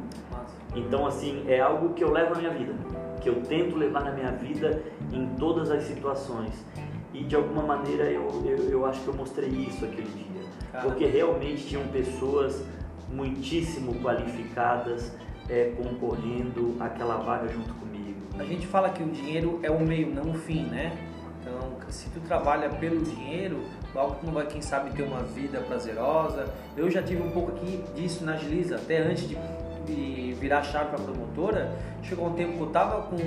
Então, 0.76 1.06
assim, 1.06 1.44
é 1.48 1.60
algo 1.60 1.94
que 1.94 2.04
eu 2.04 2.12
levo 2.12 2.34
na 2.34 2.40
minha 2.40 2.52
vida, 2.52 2.74
que 3.22 3.30
eu 3.30 3.42
tento 3.44 3.76
levar 3.76 4.04
na 4.04 4.12
minha 4.12 4.32
vida 4.32 4.82
em 5.12 5.28
todas 5.36 5.70
as 5.70 5.84
situações. 5.84 6.66
E 7.14 7.24
de 7.24 7.36
alguma 7.36 7.62
maneira 7.62 8.06
eu, 8.06 8.28
eu, 8.46 8.70
eu 8.70 8.86
acho 8.86 9.02
que 9.02 9.08
eu 9.10 9.14
mostrei 9.14 9.50
isso 9.50 9.84
aquele 9.84 10.10
dia, 10.10 10.82
porque 10.82 11.06
realmente 11.06 11.68
tinham 11.68 11.86
pessoas 11.90 12.64
muitíssimo 13.12 13.94
qualificadas 13.96 15.14
é, 15.50 15.74
concorrendo 15.76 16.76
aquela 16.80 17.18
vaga 17.18 17.48
junto 17.48 17.74
comigo. 17.74 18.20
A 18.40 18.44
gente 18.44 18.66
fala 18.68 18.90
que 18.90 19.04
o 19.04 19.08
dinheiro 19.08 19.60
é 19.62 19.70
o 19.70 19.80
meio, 19.80 20.14
não 20.14 20.32
o 20.32 20.34
fim, 20.34 20.64
né? 20.64 20.98
Então, 21.42 21.72
se 21.90 22.10
tu 22.10 22.20
trabalha 22.22 22.70
pelo 22.70 23.02
dinheiro, 23.04 23.64
logo 23.94 24.16
tu 24.16 24.26
não 24.26 24.34
vai, 24.34 24.46
quem 24.46 24.62
sabe, 24.62 24.92
ter 24.92 25.04
uma 25.04 25.24
vida 25.24 25.60
prazerosa. 25.62 26.54
Eu 26.78 26.90
já 26.90 27.02
tive 27.02 27.22
um 27.22 27.32
pouco 27.32 27.52
aqui 27.52 27.84
disso 27.96 28.24
na 28.24 28.34
Agiliza, 28.34 28.76
até 28.76 29.00
antes 29.00 29.28
de, 29.28 29.38
de 29.86 30.34
virar 30.40 30.64
chave 30.64 30.90
para 30.90 31.00
promotora. 31.00 31.76
Chegou 32.04 32.28
um 32.28 32.34
tempo 32.34 32.54
que 32.54 32.62
eu 32.62 32.68
tava 32.68 33.02
com 33.04 33.18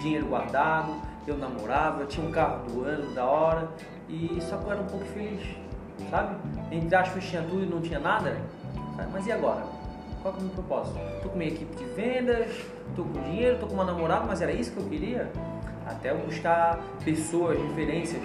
dinheiro 0.00 0.26
guardado, 0.26 0.92
eu 1.26 1.38
namorava, 1.38 2.02
eu 2.02 2.06
tinha 2.06 2.26
um 2.26 2.32
carro 2.32 2.64
do 2.68 2.84
ano, 2.84 3.14
da 3.14 3.24
hora, 3.24 3.68
e 4.08 4.38
só 4.40 4.56
que 4.56 4.64
eu 4.64 4.72
era 4.72 4.80
um 4.80 4.86
pouco 4.86 5.04
feliz, 5.06 5.42
sabe? 6.10 6.36
Entre 6.70 6.94
aspas, 6.94 7.24
tinha 7.24 7.42
tudo 7.42 7.62
e 7.62 7.66
não 7.66 7.80
tinha 7.80 7.98
nada, 7.98 8.36
sabe? 8.96 9.08
mas 9.12 9.26
e 9.26 9.32
agora? 9.32 9.64
Qual 10.22 10.32
é 10.34 10.38
o 10.38 10.40
meu 10.40 10.50
propósito? 10.50 11.00
Tô 11.20 11.30
com 11.30 11.36
minha 11.36 11.50
equipe 11.50 11.74
de 11.74 11.84
vendas, 11.84 12.64
tô 12.94 13.02
com 13.02 13.20
dinheiro, 13.22 13.58
tô 13.58 13.66
com 13.66 13.74
uma 13.74 13.84
namorada, 13.84 14.24
mas 14.24 14.40
era 14.40 14.52
isso 14.52 14.70
que 14.70 14.76
eu 14.78 14.84
queria? 14.84 15.32
Até 15.84 16.12
eu 16.12 16.18
buscar 16.18 16.78
pessoas, 17.04 17.60
referências. 17.60 18.22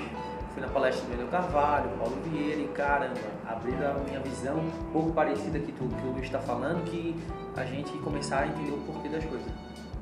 Fui 0.54 0.62
na 0.62 0.68
palestra 0.68 1.04
do 1.06 1.10
Menino 1.10 1.28
Carvalho, 1.30 1.90
Paulo 1.98 2.16
Vieira 2.26 2.62
e 2.62 2.68
caramba, 2.68 3.20
abrir 3.48 3.84
a 3.84 3.96
minha 4.08 4.20
visão 4.20 4.60
um 4.60 4.92
pouco 4.94 5.12
parecida 5.12 5.58
que, 5.58 5.72
tu, 5.72 5.88
que 5.88 6.08
o 6.08 6.12
Luiz 6.12 6.26
está 6.26 6.38
falando, 6.38 6.84
que 6.86 7.16
a 7.56 7.66
gente 7.66 7.92
começar 8.00 8.42
a 8.42 8.48
entender 8.48 8.74
o 8.74 8.78
porquê 8.82 9.10
das 9.10 9.26
coisas. 9.26 9.52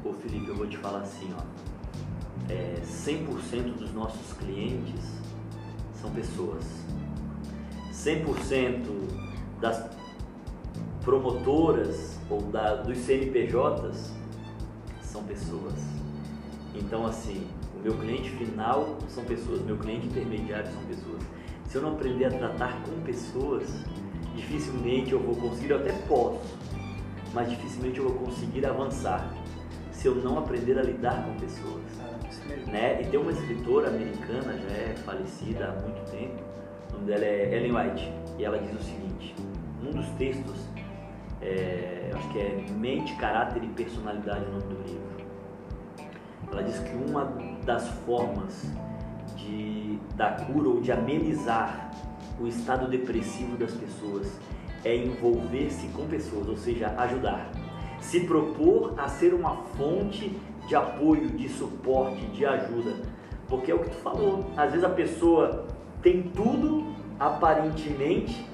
Ô 0.04 0.12
Felipe, 0.12 0.50
eu 0.50 0.56
vou 0.56 0.68
te 0.68 0.78
falar 0.78 1.00
assim, 1.00 1.34
ó. 1.34 1.42
É, 2.52 2.76
100% 2.84 3.78
dos 3.78 3.94
nossos 3.94 4.34
clientes 4.34 5.02
são 5.94 6.12
pessoas. 6.12 6.66
100% 7.94 8.86
das 9.62 10.05
promotoras 11.06 12.20
ou 12.30 12.42
da, 12.42 12.76
dos 12.76 12.98
CNPJs 12.98 14.12
são 15.02 15.24
pessoas. 15.24 15.76
Então, 16.74 17.06
assim, 17.06 17.48
o 17.80 17.84
meu 17.84 17.94
cliente 17.94 18.32
final 18.32 18.98
são 19.08 19.24
pessoas, 19.24 19.62
meu 19.62 19.78
cliente 19.78 20.08
intermediário 20.08 20.70
são 20.72 20.84
pessoas. 20.84 21.22
Se 21.68 21.76
eu 21.76 21.84
não 21.84 21.94
aprender 21.94 22.26
a 22.26 22.32
tratar 22.32 22.84
com 22.84 23.00
pessoas, 23.04 23.70
dificilmente 24.36 25.14
eu 25.14 25.20
vou 25.20 25.36
conseguir, 25.36 25.70
eu 25.70 25.78
até 25.78 25.94
posso, 26.08 26.42
mas 27.34 27.50
dificilmente 27.50 28.00
eu 28.00 28.10
vou 28.10 28.26
conseguir 28.26 28.66
avançar 28.66 29.32
se 29.92 30.08
eu 30.08 30.16
não 30.16 30.40
aprender 30.40 30.78
a 30.80 30.82
lidar 30.82 31.24
com 31.24 31.36
pessoas. 31.36 31.84
Né? 32.68 33.02
E 33.02 33.06
tem 33.06 33.20
uma 33.20 33.32
escritora 33.32 33.90
americana, 33.90 34.58
já 34.58 34.76
é 34.76 34.96
falecida 35.06 35.68
há 35.68 35.82
muito 35.82 36.12
tempo, 36.12 36.42
o 36.90 36.94
nome 36.94 37.06
dela 37.06 37.26
é 37.26 37.56
Ellen 37.56 37.76
White, 37.76 38.12
e 38.40 38.44
ela 38.44 38.58
diz 38.58 38.74
o 38.74 38.84
seguinte: 38.84 39.36
um 39.84 39.92
dos 39.92 40.08
textos 40.18 40.65
é, 41.46 42.12
acho 42.14 42.28
que 42.30 42.40
é 42.40 42.66
Mente, 42.76 43.16
Caráter 43.16 43.64
e 43.64 43.68
Personalidade 43.68 44.46
o 44.46 44.52
nome 44.52 44.64
do 44.64 44.82
livro. 44.82 45.16
Ela 46.52 46.64
diz 46.64 46.80
que 46.80 46.96
uma 46.96 47.26
das 47.66 47.88
formas 48.06 48.72
de, 49.36 50.00
da 50.16 50.32
cura 50.32 50.70
ou 50.70 50.82
de 50.82 50.92
amenizar 50.92 51.92
o 52.40 52.48
estado 52.48 52.88
depressivo 52.88 53.58
das 53.58 53.74
pessoas 53.74 54.40
é 54.84 54.96
envolver-se 54.96 55.88
com 55.90 56.06
pessoas, 56.08 56.48
ou 56.48 56.58
seja, 56.58 56.94
ajudar. 56.98 57.50
Se 58.00 58.22
propor 58.22 58.94
a 58.98 59.08
ser 59.08 59.34
uma 59.34 59.56
fonte 59.78 60.36
de 60.68 60.76
apoio, 60.76 61.28
de 61.30 61.50
suporte, 61.50 62.26
de 62.28 62.46
ajuda. 62.46 62.96
Porque 63.48 63.72
é 63.72 63.76
o 63.76 63.80
que 63.80 63.90
tu 63.90 63.98
falou. 63.98 64.46
Às 64.58 64.72
vezes 64.72 64.84
a 64.84 64.90
pessoa 64.90 65.66
tem 66.02 66.24
tudo, 66.24 66.94
aparentemente, 67.20 68.46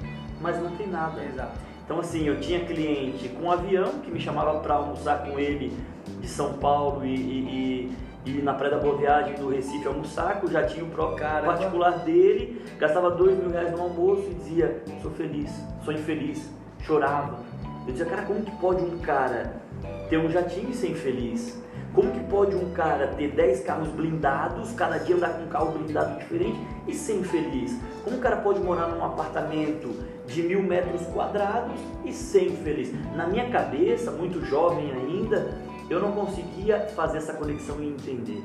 mas 0.42 0.62
não 0.62 0.72
tem 0.76 0.88
nada. 0.88 1.24
Exato. 1.24 1.71
Então, 1.92 2.00
assim, 2.00 2.26
eu 2.26 2.40
tinha 2.40 2.62
cliente 2.62 3.28
com 3.28 3.48
um 3.48 3.52
avião 3.52 4.00
que 4.00 4.10
me 4.10 4.18
chamava 4.18 4.62
para 4.62 4.76
almoçar 4.76 5.26
com 5.26 5.38
ele 5.38 5.78
de 6.22 6.26
São 6.26 6.54
Paulo 6.54 7.06
e, 7.06 7.14
e, 7.14 7.92
e, 8.26 8.32
e 8.32 8.42
na 8.42 8.54
Praia 8.54 8.78
da 8.78 8.82
Boa 8.82 8.96
Viagem 8.96 9.36
do 9.36 9.50
Recife 9.50 9.86
almoçar, 9.86 10.40
que 10.40 10.46
eu 10.46 10.52
já 10.52 10.64
tinha 10.64 10.86
o 10.86 11.16
Caramba. 11.18 11.52
particular 11.52 12.00
dele, 12.06 12.62
gastava 12.80 13.12
dois 13.12 13.38
mil 13.38 13.50
reais 13.50 13.74
no 13.74 13.82
almoço 13.82 14.26
e 14.32 14.34
dizia: 14.36 14.82
sou 15.02 15.12
feliz, 15.12 15.52
sou 15.84 15.94
infeliz, 15.94 16.50
chorava. 16.80 17.40
Eu 17.86 17.92
dizia: 17.92 18.06
cara, 18.06 18.22
como 18.22 18.42
que 18.42 18.52
pode 18.52 18.82
um 18.82 18.98
cara 19.00 19.62
ter 20.10 20.18
um 20.18 20.32
jatinho 20.32 20.70
e 20.70 20.74
ser 20.74 20.92
infeliz? 20.92 21.62
Como 21.94 22.10
que 22.10 22.22
pode 22.22 22.56
um 22.56 22.72
cara 22.72 23.08
ter 23.08 23.32
10 23.32 23.66
carros 23.66 23.90
blindados, 23.90 24.72
cada 24.72 24.98
dia 24.98 25.18
andar 25.18 25.34
com 25.34 25.44
um 25.44 25.48
carro 25.48 25.78
blindado 25.78 26.18
diferente 26.20 26.58
e 26.88 26.94
ser 26.94 27.18
infeliz? 27.18 27.78
Como 28.06 28.16
um 28.16 28.20
cara 28.22 28.38
pode 28.38 28.62
morar 28.62 28.88
num 28.88 29.04
apartamento 29.04 29.94
de 30.34 30.44
mil 30.44 30.62
metros 30.64 31.02
quadrados 31.08 31.80
e 32.06 32.12
ser 32.12 32.48
infeliz? 32.48 32.94
Na 33.16 33.28
minha 33.28 33.50
cabeça, 33.50 34.12
muito 34.12 34.44
jovem 34.46 34.92
ainda, 34.92 35.58
eu 35.90 36.00
não 36.00 36.12
conseguia 36.14 36.88
fazer 36.96 37.18
essa 37.18 37.34
conexão 37.34 37.82
e 37.82 37.88
entender. 37.90 38.44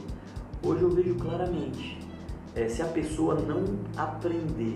Hoje 0.63 0.83
eu 0.83 0.91
vejo 0.91 1.15
claramente, 1.15 1.99
é, 2.55 2.69
se 2.69 2.83
a 2.83 2.87
pessoa 2.87 3.35
não 3.35 3.65
aprender 3.97 4.75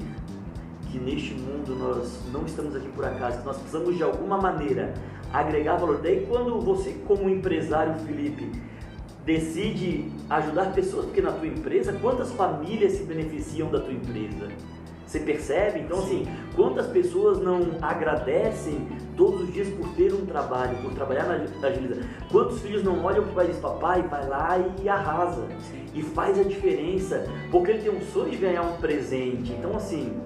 que 0.91 0.99
neste 0.99 1.35
mundo 1.35 1.75
nós 1.77 2.21
não 2.33 2.45
estamos 2.45 2.75
aqui 2.75 2.89
por 2.89 3.05
acaso, 3.05 3.39
que 3.39 3.47
nós 3.47 3.57
precisamos 3.57 3.97
de 3.97 4.03
alguma 4.03 4.39
maneira 4.39 4.93
agregar 5.33 5.77
valor. 5.77 6.01
Daí 6.03 6.27
quando 6.29 6.61
você, 6.61 6.93
como 7.07 7.29
empresário, 7.29 7.95
Felipe, 8.01 8.51
decide 9.25 10.11
ajudar 10.29 10.73
pessoas, 10.73 11.07
porque 11.07 11.21
na 11.21 11.33
tua 11.33 11.47
empresa, 11.47 11.93
quantas 12.01 12.33
famílias 12.33 12.93
se 12.93 13.05
beneficiam 13.05 13.71
da 13.71 13.81
tua 13.81 13.93
empresa? 13.93 14.49
Você 15.11 15.19
percebe? 15.19 15.81
Então, 15.81 15.99
assim, 15.99 16.25
quantas 16.55 16.87
pessoas 16.87 17.41
não 17.41 17.73
agradecem 17.83 18.87
todos 19.17 19.41
os 19.41 19.53
dias 19.53 19.69
por 19.71 19.89
ter 19.97 20.15
um 20.15 20.25
trabalho, 20.25 20.81
por 20.83 20.95
trabalhar 20.95 21.25
na, 21.25 21.39
na 21.39 21.67
agilidade? 21.67 22.09
Quantos 22.31 22.61
filhos 22.61 22.85
não 22.85 23.05
olham 23.05 23.25
para 23.25 23.33
o 23.33 23.35
pai 23.35 23.45
e 23.47 23.49
dizem, 23.49 23.61
papai, 23.61 24.03
vai 24.03 24.29
lá 24.29 24.57
e 24.81 24.89
arrasa. 24.89 25.49
E 25.93 26.01
faz 26.01 26.39
a 26.39 26.45
diferença, 26.45 27.27
porque 27.51 27.73
ele 27.73 27.83
tem 27.83 27.91
um 27.91 28.01
sonho 28.03 28.31
de 28.31 28.37
ganhar 28.37 28.63
um 28.63 28.77
presente. 28.77 29.51
Então, 29.51 29.77
assim, 29.77 30.17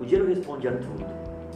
o 0.00 0.04
dinheiro 0.04 0.28
responde 0.28 0.66
a 0.66 0.72
tudo, 0.72 1.06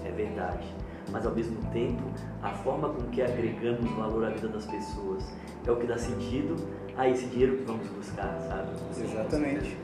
é 0.05 0.11
verdade. 0.13 0.73
Mas 1.11 1.27
ao 1.27 1.35
mesmo 1.35 1.59
tempo, 1.73 2.05
a 2.41 2.51
forma 2.51 2.91
com 2.91 3.03
que 3.11 3.21
agregamos 3.21 3.91
valor 3.97 4.27
à 4.27 4.31
vida 4.31 4.47
das 4.47 4.65
pessoas 4.65 5.25
é 5.67 5.73
o 5.73 5.77
que 5.77 5.89
dá 5.89 5.99
sentido 5.99 6.55
a 6.97 7.09
esse 7.09 7.27
dinheiro 7.27 7.57
que 7.57 7.65
vamos 7.65 7.89
buscar, 7.89 8.39
sabe? 8.49 8.71
Exatamente. 9.03 9.77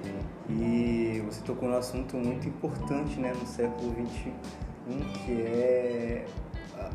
E 0.48 1.22
você 1.26 1.40
tocou 1.42 1.68
num 1.68 1.76
assunto 1.76 2.16
muito 2.16 2.48
importante 2.48 3.18
né, 3.18 3.32
no 3.32 3.46
século 3.46 3.92
XXI, 3.92 4.32
que 5.24 5.32
é 5.32 6.26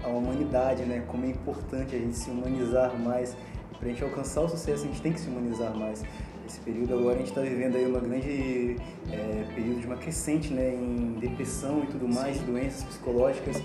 a 0.03 0.09
humanidade, 0.09 0.83
né? 0.83 1.03
Como 1.07 1.25
é 1.25 1.29
importante 1.29 1.95
a 1.95 1.99
gente 1.99 2.17
se 2.17 2.29
humanizar 2.29 2.97
mais. 2.99 3.35
Para 3.79 3.87
a 3.87 3.91
gente 3.91 4.03
alcançar 4.03 4.41
o 4.41 4.49
sucesso, 4.49 4.83
a 4.83 4.87
gente 4.87 5.01
tem 5.01 5.13
que 5.13 5.19
se 5.19 5.29
humanizar 5.29 5.75
mais. 5.75 6.03
Esse 6.47 6.59
período 6.61 6.93
agora 6.93 7.15
a 7.15 7.17
gente 7.17 7.29
está 7.29 7.41
vivendo 7.41 7.75
aí 7.75 7.85
uma 7.85 7.99
grande 7.99 8.77
é, 9.11 9.45
período 9.53 9.81
de 9.81 9.85
uma 9.85 9.97
crescente, 9.97 10.53
né, 10.53 10.73
em 10.73 11.17
depressão 11.19 11.83
e 11.83 11.87
tudo 11.87 12.07
mais, 12.07 12.37
Sim. 12.37 12.45
doenças 12.45 12.83
psicológicas. 12.85 13.61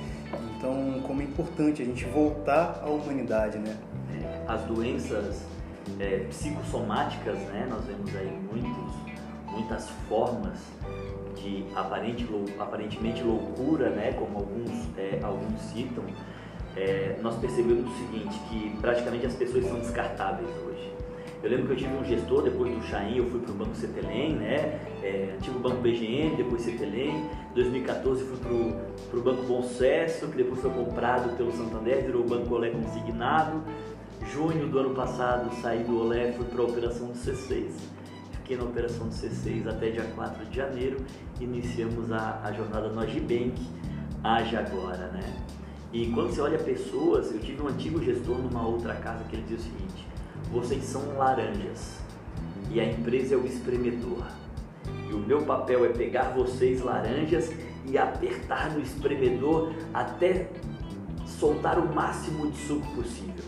Então, 0.56 1.00
como 1.06 1.22
é 1.22 1.24
importante 1.24 1.80
a 1.80 1.84
gente 1.84 2.04
voltar 2.06 2.82
à 2.82 2.90
humanidade, 2.90 3.58
né? 3.58 3.76
As 4.48 4.62
doenças 4.62 5.42
é, 5.98 6.26
psicossomáticas, 6.28 7.38
né, 7.38 7.66
nós 7.70 7.84
vemos 7.84 8.14
aí 8.16 8.30
muitos, 8.50 9.11
muitas 9.52 9.88
formas 10.08 10.58
de 11.36 11.64
aparente, 11.74 12.26
aparentemente 12.58 13.22
loucura, 13.22 13.90
né, 13.90 14.12
como 14.12 14.38
alguns, 14.38 14.70
é, 14.96 15.20
alguns 15.22 15.60
citam. 15.60 16.04
É, 16.76 17.18
nós 17.20 17.36
percebemos 17.36 17.90
o 17.90 17.96
seguinte, 17.98 18.38
que 18.48 18.76
praticamente 18.80 19.26
as 19.26 19.34
pessoas 19.34 19.64
são 19.66 19.78
descartáveis 19.78 20.48
hoje. 20.64 20.92
Eu 21.42 21.50
lembro 21.50 21.66
que 21.66 21.72
eu 21.72 21.76
tive 21.76 21.94
um 21.94 22.04
gestor, 22.04 22.44
depois 22.44 22.72
do 22.72 22.82
Chain, 22.84 23.16
eu 23.18 23.28
fui 23.28 23.40
para 23.40 23.50
o 23.50 23.54
Banco 23.54 23.74
Cetelem, 23.74 24.36
né? 24.36 24.78
É, 25.02 25.36
tive 25.42 25.56
o 25.56 25.60
Banco 25.60 25.78
BGN, 25.78 26.36
depois 26.36 26.62
Cetelem. 26.62 27.16
Em 27.50 27.54
2014 27.54 28.24
fui 28.24 28.38
para 29.10 29.18
o 29.18 29.22
Banco 29.22 29.42
Bom 29.42 29.62
Sucesso, 29.62 30.28
que 30.28 30.36
depois 30.36 30.60
foi 30.60 30.70
comprado 30.70 31.36
pelo 31.36 31.50
Santander, 31.50 32.04
virou 32.04 32.22
o 32.22 32.28
Banco 32.28 32.54
Olé 32.54 32.70
Consignado. 32.70 33.60
Junho 34.32 34.68
do 34.68 34.78
ano 34.78 34.94
passado 34.94 35.50
saí 35.60 35.82
do 35.82 36.00
Olé, 36.00 36.30
fui 36.30 36.46
para 36.46 36.62
a 36.62 36.64
operação 36.64 37.08
do 37.08 37.14
C6. 37.14 37.72
Fiquei 38.52 38.66
na 38.66 38.70
operação 38.70 39.08
do 39.08 39.14
C6 39.14 39.66
até 39.66 39.90
dia 39.92 40.04
4 40.14 40.44
de 40.44 40.56
janeiro. 40.56 40.98
Iniciamos 41.40 42.12
a, 42.12 42.42
a 42.44 42.52
jornada 42.52 42.90
no 42.90 43.00
Agibank, 43.00 43.54
age 44.22 44.54
agora, 44.54 45.08
né? 45.08 45.22
E 45.90 46.08
quando 46.08 46.34
você 46.34 46.42
olha 46.42 46.58
pessoas, 46.58 47.32
eu 47.32 47.40
tive 47.40 47.62
um 47.62 47.68
antigo 47.68 48.02
gestor 48.02 48.36
numa 48.36 48.66
outra 48.66 48.94
casa 48.96 49.24
que 49.24 49.36
ele 49.36 49.42
dizia 49.44 49.56
o 49.56 49.60
seguinte: 49.60 50.06
vocês 50.50 50.84
são 50.84 51.16
laranjas 51.16 51.98
e 52.70 52.78
a 52.78 52.84
empresa 52.84 53.36
é 53.36 53.38
o 53.38 53.46
espremedor. 53.46 54.26
E 55.08 55.14
o 55.14 55.18
meu 55.18 55.46
papel 55.46 55.86
é 55.86 55.88
pegar 55.88 56.34
vocês, 56.34 56.82
laranjas, 56.82 57.50
e 57.86 57.96
apertar 57.96 58.70
no 58.72 58.82
espremedor 58.82 59.72
até 59.94 60.50
soltar 61.24 61.78
o 61.78 61.94
máximo 61.94 62.50
de 62.50 62.58
suco 62.58 62.86
possível. 62.96 63.44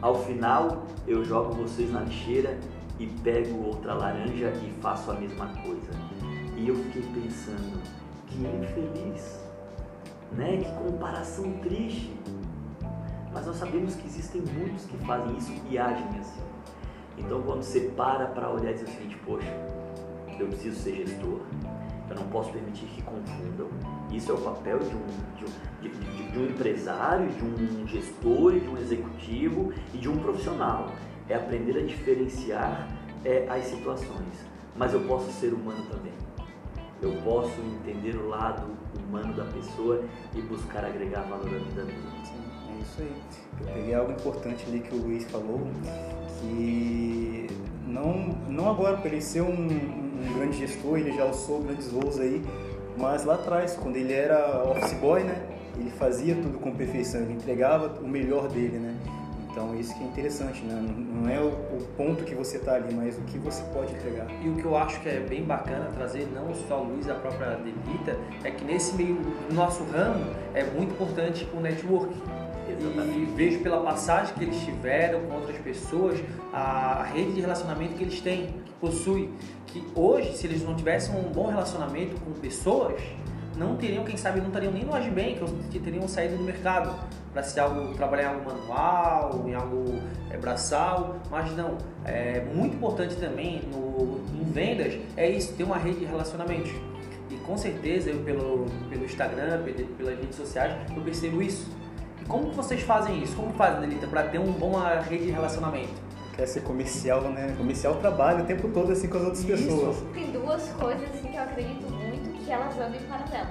Ao 0.00 0.22
final, 0.24 0.86
eu 1.04 1.24
jogo 1.24 1.52
vocês 1.52 1.90
na 1.90 2.02
lixeira 2.02 2.56
e 2.98 3.06
pego 3.06 3.66
outra 3.66 3.94
laranja 3.94 4.50
e 4.62 4.72
faço 4.80 5.10
a 5.10 5.14
mesma 5.14 5.46
coisa. 5.48 5.90
E 6.56 6.68
eu 6.68 6.74
fiquei 6.76 7.02
pensando, 7.02 7.82
que 8.26 8.36
infeliz, 8.36 9.40
né? 10.32 10.58
Que 10.58 10.72
comparação 10.84 11.52
triste. 11.60 12.14
Mas 13.32 13.46
nós 13.46 13.56
sabemos 13.56 13.94
que 13.94 14.06
existem 14.06 14.40
muitos 14.40 14.86
que 14.86 14.96
fazem 14.98 15.36
isso 15.36 15.52
e 15.70 15.76
agem 15.76 16.08
assim. 16.18 16.40
Então, 17.18 17.42
quando 17.42 17.62
você 17.62 17.80
para 17.96 18.26
para 18.26 18.50
olhar 18.50 18.70
e 18.70 18.74
dizer 18.74 18.86
o 18.86 18.88
seguinte, 18.88 19.18
poxa, 19.24 19.52
eu 20.38 20.46
preciso 20.48 20.76
ser 20.76 20.96
gestor, 20.96 21.40
eu 22.08 22.16
não 22.16 22.26
posso 22.28 22.50
permitir 22.52 22.86
que 22.86 23.02
confundam. 23.02 23.68
Isso 24.10 24.30
é 24.30 24.34
o 24.34 24.38
papel 24.38 24.78
de 24.78 24.94
um, 24.94 25.06
de 25.36 25.44
um, 25.44 25.82
de, 25.82 25.88
de, 25.88 26.30
de 26.30 26.38
um 26.38 26.46
empresário, 26.46 27.28
de 27.28 27.44
um 27.44 27.86
gestor, 27.86 28.52
de 28.52 28.68
um 28.68 28.76
executivo 28.78 29.72
e 29.92 29.98
de 29.98 30.08
um 30.08 30.16
profissional. 30.16 30.90
É 31.28 31.34
aprender 31.34 31.78
a 31.78 31.82
diferenciar 31.82 32.88
é, 33.24 33.46
as 33.48 33.64
situações. 33.64 34.46
Mas 34.76 34.92
eu 34.92 35.00
posso 35.00 35.30
ser 35.32 35.52
humano 35.52 35.84
também. 35.90 36.12
Eu 37.02 37.12
posso 37.22 37.60
entender 37.60 38.16
o 38.16 38.28
lado 38.28 38.66
humano 38.98 39.34
da 39.34 39.44
pessoa 39.44 40.04
e 40.34 40.40
buscar 40.42 40.84
agregar 40.84 41.22
valor 41.22 41.46
à 41.46 41.58
vida 41.58 41.82
dele 41.82 42.16
isso 42.86 43.02
aí. 43.02 43.12
Eu 43.60 43.74
peguei 43.74 43.94
algo 43.94 44.12
importante 44.12 44.64
ali 44.68 44.80
que 44.80 44.94
o 44.94 44.98
Luiz 44.98 45.24
falou, 45.24 45.60
que 46.40 47.46
não, 47.86 48.28
não 48.48 48.70
agora, 48.70 48.96
por 48.96 49.06
ele 49.06 49.20
ser 49.20 49.42
um, 49.42 49.66
um 49.66 50.38
grande 50.38 50.58
gestor, 50.58 50.98
ele 50.98 51.12
já 51.12 51.22
alçou 51.22 51.62
grandes 51.62 51.90
voos 51.90 52.18
aí, 52.18 52.42
mas 52.96 53.24
lá 53.24 53.34
atrás, 53.34 53.76
quando 53.80 53.96
ele 53.96 54.12
era 54.12 54.64
office 54.64 54.94
boy, 54.94 55.22
né, 55.22 55.46
ele 55.78 55.90
fazia 55.90 56.34
tudo 56.34 56.58
com 56.58 56.72
perfeição, 56.72 57.20
ele 57.20 57.34
entregava 57.34 58.00
o 58.00 58.08
melhor 58.08 58.48
dele, 58.48 58.78
né. 58.78 58.94
Então 59.56 59.74
isso 59.74 59.94
que 59.96 60.04
é 60.04 60.06
interessante, 60.06 60.62
né? 60.66 60.84
Não 61.14 61.30
é 61.30 61.40
o, 61.40 61.80
ponto 61.96 62.24
que 62.24 62.34
você 62.34 62.58
está 62.58 62.74
ali, 62.74 62.94
mas 62.94 63.16
o 63.16 63.22
que 63.22 63.38
você 63.38 63.62
pode 63.72 63.90
entregar. 63.94 64.26
E 64.44 64.50
o 64.50 64.54
que 64.54 64.66
eu 64.66 64.76
acho 64.76 65.00
que 65.00 65.08
é 65.08 65.18
bem 65.18 65.44
bacana 65.44 65.86
trazer, 65.94 66.28
não 66.34 66.54
só 66.68 66.82
o 66.82 66.84
Luiz, 66.84 67.08
a 67.08 67.14
própria 67.14 67.56
Delita, 67.56 68.18
é 68.44 68.50
que 68.50 68.62
nesse 68.66 68.94
meio 68.94 69.14
do 69.14 69.54
nosso 69.54 69.82
ramo 69.84 70.26
é 70.52 70.62
muito 70.62 70.92
importante 70.92 71.48
o 71.54 71.60
network. 71.60 72.14
Exatamente. 72.68 73.18
E 73.18 73.24
vejo 73.34 73.60
pela 73.60 73.80
passagem 73.80 74.34
que 74.34 74.44
eles 74.44 74.60
tiveram 74.60 75.22
com 75.22 75.36
outras 75.36 75.56
pessoas, 75.56 76.22
a, 76.52 77.00
a 77.00 77.02
rede 77.04 77.32
de 77.32 77.40
relacionamento 77.40 77.94
que 77.94 78.04
eles 78.04 78.20
têm, 78.20 78.48
que 78.62 78.72
possui. 78.78 79.30
Que 79.66 79.82
hoje, 79.94 80.36
se 80.36 80.46
eles 80.46 80.62
não 80.62 80.74
tivessem 80.76 81.18
um 81.18 81.32
bom 81.32 81.46
relacionamento 81.46 82.14
com 82.20 82.32
pessoas, 82.32 83.00
não 83.56 83.76
teriam, 83.76 84.04
quem 84.04 84.16
sabe, 84.16 84.40
não 84.40 84.48
estariam 84.48 84.72
nem 84.72 84.84
no 84.84 84.94
Agibank, 84.94 85.40
que 85.70 85.78
teriam 85.78 86.06
saído 86.06 86.36
do 86.36 86.44
mercado 86.44 86.94
para 87.32 87.42
se 87.42 87.58
algo, 87.58 87.94
trabalhar 87.94 88.24
em 88.24 88.34
algo 88.34 88.44
manual, 88.44 89.44
em 89.46 89.54
algo 89.54 90.00
é, 90.30 90.36
braçal, 90.36 91.16
mas 91.30 91.54
não. 91.56 91.78
É 92.04 92.44
muito 92.54 92.76
importante 92.76 93.16
também 93.16 93.62
no, 93.72 94.20
em 94.34 94.44
vendas 94.44 94.98
é 95.16 95.28
isso, 95.28 95.54
ter 95.54 95.64
uma 95.64 95.76
rede 95.76 96.00
de 96.00 96.04
relacionamentos. 96.04 96.72
E 97.30 97.34
com 97.38 97.56
certeza 97.56 98.10
eu 98.10 98.20
pelo, 98.20 98.66
pelo 98.88 99.04
Instagram, 99.04 99.62
pelas 99.96 100.18
redes 100.18 100.36
sociais, 100.36 100.72
eu 100.94 101.02
percebo 101.02 101.42
isso 101.42 101.68
como 102.28 102.50
que 102.50 102.56
vocês 102.56 102.82
fazem 102.82 103.22
isso? 103.22 103.36
Como 103.36 103.52
fazem, 103.52 103.80
Delita, 103.80 104.06
para 104.06 104.24
ter 104.24 104.38
uma 104.38 104.52
boa 104.52 105.00
rede 105.00 105.26
de 105.26 105.30
relacionamento? 105.30 105.94
Quer 106.34 106.46
ser 106.46 106.62
comercial, 106.62 107.20
né? 107.22 107.54
Comercial 107.56 107.94
trabalha 107.96 108.42
o 108.42 108.46
tempo 108.46 108.68
todo 108.68 108.92
assim 108.92 109.08
com 109.08 109.16
as 109.16 109.24
outras 109.24 109.44
isso. 109.44 109.64
pessoas. 109.64 109.96
Tem 110.12 110.30
duas 110.32 110.68
coisas 110.72 111.08
assim, 111.08 111.28
que 111.28 111.36
eu 111.36 111.42
acredito 111.42 111.82
muito 111.82 111.95
que 112.46 112.52
elas 112.52 112.78
andam 112.78 112.94
em 112.94 113.06
paralelo. 113.06 113.50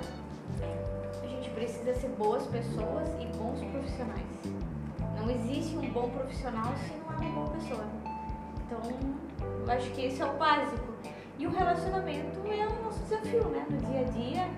A 1.22 1.28
gente 1.28 1.50
precisa 1.50 1.94
ser 1.94 2.08
boas 2.18 2.48
pessoas 2.48 3.10
e 3.20 3.26
bons 3.38 3.60
profissionais. 3.72 4.26
Não 5.18 5.30
existe 5.30 5.76
um 5.76 5.92
bom 5.92 6.10
profissional 6.10 6.74
se 6.78 6.94
não 6.96 7.12
é 7.12 7.30
uma 7.30 7.46
boa 7.46 7.50
pessoa. 7.58 7.86
Então, 8.66 8.82
eu 9.68 9.72
acho 9.72 9.92
que 9.92 10.06
esse 10.06 10.22
é 10.22 10.26
o 10.26 10.34
básico. 10.38 10.96
E 11.38 11.46
o 11.46 11.52
relacionamento 11.52 12.40
é 12.48 12.66
o 12.66 12.84
nosso 12.84 13.00
desafio, 13.04 13.44
né? 13.50 13.66
No 13.70 13.78
dia 13.78 14.00
a 14.00 14.04
dia, 14.04 14.50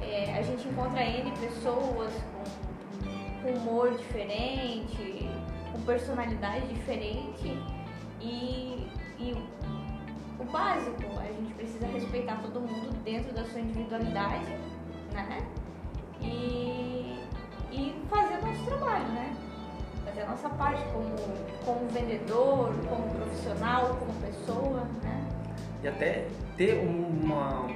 é, 0.00 0.38
a 0.38 0.42
gente 0.42 0.66
encontra 0.66 1.04
N 1.04 1.30
pessoas 1.32 2.12
com 2.32 2.66
com 3.46 3.52
humor 3.52 3.96
diferente, 3.96 5.28
com 5.70 5.80
personalidade 5.82 6.66
diferente 6.66 7.56
e, 8.20 8.88
e 9.18 9.34
básico, 10.50 11.18
a 11.18 11.24
gente 11.24 11.54
precisa 11.54 11.86
respeitar 11.86 12.40
todo 12.42 12.60
mundo 12.60 12.96
dentro 13.04 13.32
da 13.34 13.44
sua 13.44 13.60
individualidade, 13.60 14.46
né? 15.12 15.46
E, 16.20 17.18
e 17.70 17.94
fazer 18.08 18.38
o 18.38 18.46
nosso 18.46 18.64
trabalho, 18.64 19.08
né? 19.08 19.36
Fazer 20.04 20.22
a 20.22 20.26
nossa 20.26 20.48
parte 20.50 20.82
como, 20.92 21.14
como 21.64 21.88
vendedor, 21.88 22.72
como 22.88 23.14
profissional, 23.14 23.96
como 23.96 24.12
pessoa, 24.20 24.86
né? 25.02 25.28
E 25.82 25.88
até 25.88 26.26
ter 26.56 26.78
uma, 26.78 27.66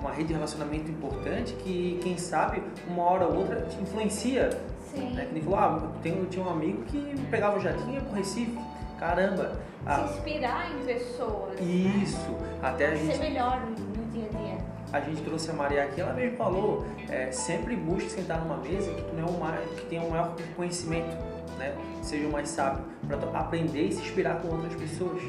uma 0.00 0.10
rede 0.10 0.28
de 0.28 0.34
relacionamento 0.34 0.90
importante 0.90 1.52
que, 1.54 2.00
quem 2.02 2.16
sabe, 2.16 2.62
uma 2.88 3.02
hora 3.02 3.26
ou 3.26 3.36
outra 3.36 3.62
te 3.62 3.80
influencia 3.80 4.50
Sim. 4.94 5.10
Né? 5.10 5.26
Que 5.26 5.34
nem 5.34 5.42
falou, 5.42 5.58
ah, 5.58 5.92
tem, 6.02 6.24
tinha 6.26 6.44
um 6.44 6.50
amigo 6.50 6.82
que 6.84 7.14
pegava 7.30 7.58
o 7.58 7.60
jatinho 7.60 8.00
pro 8.02 8.14
Recife. 8.14 8.56
Caramba. 8.98 9.58
Ah, 9.86 10.06
Se 10.06 10.14
inspirar 10.14 10.70
em 10.72 10.84
pessoas. 10.84 11.60
Né? 11.60 11.66
Isso. 11.66 12.30
Né? 12.30 12.58
Até 12.62 12.86
a 12.86 12.94
gente. 12.94 13.16
Ser 13.16 13.22
melhor 13.22 13.60
no 13.66 14.04
dia 14.10 14.28
a 14.32 14.36
dia. 14.36 14.58
A 14.92 15.00
gente 15.00 15.22
trouxe 15.22 15.50
a 15.50 15.54
Maria 15.54 15.84
aqui, 15.84 16.00
ela 16.00 16.12
mesmo 16.12 16.36
falou, 16.36 16.86
é, 17.08 17.30
sempre 17.32 17.74
busque 17.74 18.08
sentar 18.10 18.40
numa 18.40 18.58
mesa 18.58 18.92
que, 18.94 19.02
tu 19.02 19.14
não 19.16 19.26
é 19.26 19.30
uma, 19.30 19.52
que 19.76 19.86
tenha 19.86 20.02
um 20.02 20.10
maior 20.10 20.36
conhecimento, 20.54 21.16
né? 21.58 21.74
Seja 22.00 22.28
o 22.28 22.30
mais 22.30 22.48
sábio, 22.48 22.84
para 23.08 23.16
aprender 23.40 23.86
e 23.88 23.92
se 23.92 24.00
inspirar 24.00 24.40
com 24.40 24.54
outras 24.54 24.74
pessoas. 24.76 25.20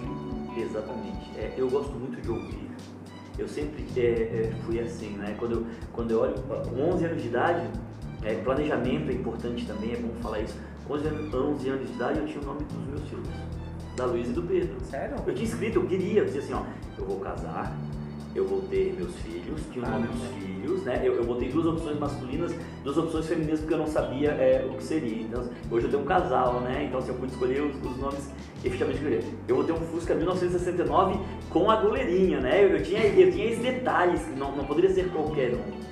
Exatamente. 0.56 1.32
É, 1.38 1.52
eu 1.58 1.68
gosto 1.70 1.92
muito 1.94 2.22
de 2.22 2.30
ouvir. 2.30 2.70
eu 3.40 3.48
sempre 3.48 3.86
é, 3.98 4.02
é, 4.02 4.52
fui 4.66 4.80
assim, 4.80 5.18
né? 5.18 5.36
Quando 5.38 5.52
eu, 5.54 5.68
quando 5.92 6.12
eu 6.12 6.22
olho, 6.22 6.36
com 6.44 6.94
11 6.94 7.06
anos 7.06 7.22
de 7.22 7.28
idade, 7.28 7.68
é, 8.24 8.36
planejamento 8.36 9.10
é 9.10 9.14
importante 9.14 9.66
também, 9.66 9.94
é 9.94 9.98
bom 9.98 10.14
falar 10.22 10.42
isso. 10.42 10.58
Com 10.88 10.94
11 10.94 11.08
anos, 11.08 11.34
11 11.34 11.70
anos 11.70 11.88
de 11.88 11.94
idade 11.94 12.20
eu 12.20 12.26
tinha 12.28 12.42
o 12.42 12.46
nome 12.46 12.64
dos 12.64 12.88
meus 12.88 13.10
filhos, 13.10 13.28
da 13.96 14.06
Luísa 14.06 14.32
e 14.32 14.34
do 14.34 14.44
Pedro. 14.44 14.76
Sério? 14.84 15.16
Eu 15.26 15.34
tinha 15.34 15.48
escrito, 15.48 15.80
eu 15.80 15.86
queria, 15.86 16.22
eu 16.22 16.26
dizia 16.26 16.42
assim, 16.42 16.54
ó, 16.54 16.64
eu 16.98 17.06
vou 17.06 17.20
casar, 17.20 17.76
eu 18.36 18.46
vou 18.46 18.62
ter 18.64 18.94
meus 18.98 19.16
filhos, 19.18 19.62
tinha 19.72 19.86
o 19.86 19.90
nome 19.90 20.08
dos 20.08 20.24
filhos, 20.28 20.84
né? 20.84 21.02
Eu, 21.04 21.16
eu 21.16 21.24
botei 21.24 21.50
duas 21.50 21.66
opções 21.66 21.98
masculinas, 21.98 22.54
duas 22.84 22.98
opções 22.98 23.26
femininas 23.28 23.60
porque 23.62 23.74
eu 23.74 23.78
não 23.78 23.88
sabia 23.88 24.32
é, 24.32 24.68
o 24.70 24.76
que 24.76 24.84
seria. 24.84 25.24
Então, 25.24 25.48
hoje 25.72 25.86
eu 25.86 25.92
tenho 25.92 26.04
um 26.04 26.06
casal, 26.06 26.60
né? 26.60 26.86
Então, 26.88 27.00
assim, 27.00 27.10
eu 27.10 27.16
pude 27.16 27.32
escolher 27.32 27.62
os, 27.62 27.76
os 27.78 27.98
nomes 27.98 28.30
efetivamente 28.64 29.00
que 29.00 29.06
eu 29.06 29.12
queria. 29.12 29.34
Eu 29.48 29.56
vou 29.56 29.64
ter 29.64 29.72
um 29.72 29.80
Fusca 29.80 30.14
1969 30.14 31.20
com 31.50 31.72
a 31.72 31.78
goleirinha, 31.78 32.42
né? 32.42 32.64
Eu, 32.64 32.70
eu, 32.70 32.84
tinha, 32.84 33.06
eu 33.06 33.32
tinha 33.32 33.46
esses 33.46 33.64
detalhes, 33.64 34.22
que 34.22 34.32
não, 34.32 34.54
não 34.56 34.66
poderia 34.66 34.90
ser 34.90 35.10
qualquer 35.12 35.54
um. 35.54 35.86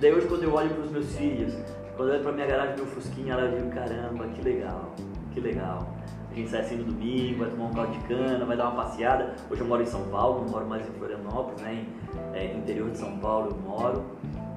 Daí 0.00 0.14
hoje 0.14 0.26
quando 0.26 0.44
eu 0.44 0.54
olho 0.54 0.70
para 0.70 0.84
os 0.84 0.90
meus 0.90 1.14
filhos, 1.14 1.54
quando 1.96 2.08
eu 2.08 2.14
olho 2.14 2.22
para 2.22 2.32
minha 2.32 2.46
garagem, 2.46 2.76
meu 2.76 2.86
Fusquinha, 2.86 3.34
ela 3.34 3.48
digo, 3.48 3.70
caramba, 3.70 4.26
que 4.28 4.40
legal, 4.40 4.94
que 5.34 5.40
legal. 5.40 5.99
A 6.30 6.34
gente 6.34 6.48
sai 6.48 6.60
assim 6.60 6.76
no 6.76 6.84
domingo, 6.84 7.40
vai 7.40 7.50
tomar 7.50 7.64
um 7.64 7.72
caldo 7.72 7.92
de 7.92 7.98
cana, 8.06 8.44
vai 8.44 8.56
dar 8.56 8.68
uma 8.68 8.84
passeada. 8.84 9.34
Hoje 9.50 9.60
eu 9.60 9.66
moro 9.66 9.82
em 9.82 9.86
São 9.86 10.02
Paulo, 10.08 10.44
não 10.44 10.48
moro 10.48 10.66
mais 10.66 10.88
em 10.88 10.92
Florianópolis, 10.92 11.60
né? 11.60 11.74
Em, 11.74 12.36
é, 12.36 12.54
interior 12.54 12.88
de 12.90 12.98
São 12.98 13.18
Paulo 13.18 13.50
eu 13.50 13.68
moro. 13.68 14.04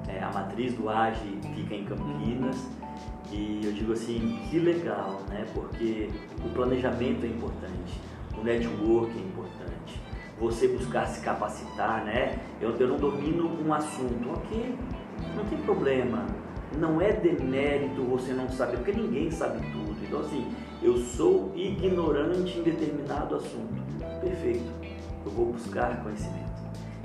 É, 0.06 0.22
a 0.22 0.30
matriz 0.30 0.74
do 0.74 0.88
AGE 0.88 1.40
fica 1.54 1.74
em 1.74 1.84
Campinas. 1.84 2.64
E 3.32 3.62
eu 3.64 3.72
digo 3.72 3.92
assim, 3.92 4.38
que 4.48 4.60
legal, 4.60 5.20
né? 5.28 5.44
Porque 5.52 6.08
o 6.44 6.48
planejamento 6.50 7.24
é 7.24 7.28
importante, 7.28 8.00
o 8.38 8.44
network 8.44 9.10
é 9.10 9.22
importante, 9.22 10.00
você 10.38 10.68
buscar 10.68 11.06
se 11.06 11.20
capacitar, 11.20 12.04
né? 12.04 12.38
Eu, 12.60 12.76
eu 12.76 12.88
não 12.88 12.96
domino 12.96 13.50
um 13.66 13.74
assunto, 13.74 14.30
ok, 14.30 14.76
não 15.36 15.44
tem 15.46 15.58
problema. 15.58 16.26
Não 16.78 17.00
é 17.00 17.12
demérito 17.12 18.02
você 18.02 18.32
não 18.32 18.48
saber, 18.48 18.76
porque 18.76 18.92
ninguém 18.92 19.30
sabe 19.30 19.58
tudo. 19.72 19.96
Então 20.04 20.20
assim, 20.20 20.46
eu 20.84 20.98
sou 20.98 21.50
ignorante 21.56 22.58
em 22.58 22.62
determinado 22.62 23.36
assunto. 23.36 23.82
Perfeito. 24.20 24.70
Eu 25.24 25.32
vou 25.32 25.46
buscar 25.46 26.02
conhecimento. 26.02 26.44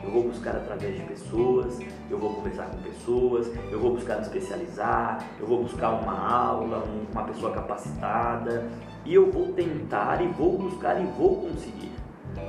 Eu 0.03 0.11
vou 0.11 0.23
buscar 0.23 0.55
através 0.57 0.95
de 0.95 1.05
pessoas, 1.05 1.79
eu 2.09 2.17
vou 2.17 2.33
conversar 2.33 2.65
com 2.65 2.77
pessoas, 2.79 3.47
eu 3.71 3.79
vou 3.79 3.93
buscar 3.93 4.15
me 4.15 4.21
especializar, 4.21 5.25
eu 5.39 5.47
vou 5.47 5.63
buscar 5.63 5.91
uma 5.91 6.13
aula, 6.13 6.83
uma 7.11 7.23
pessoa 7.23 7.53
capacitada 7.53 8.69
e 9.05 9.13
eu 9.13 9.31
vou 9.31 9.53
tentar 9.53 10.21
e 10.21 10.27
vou 10.27 10.57
buscar 10.57 11.01
e 11.01 11.05
vou 11.17 11.37
conseguir, 11.37 11.91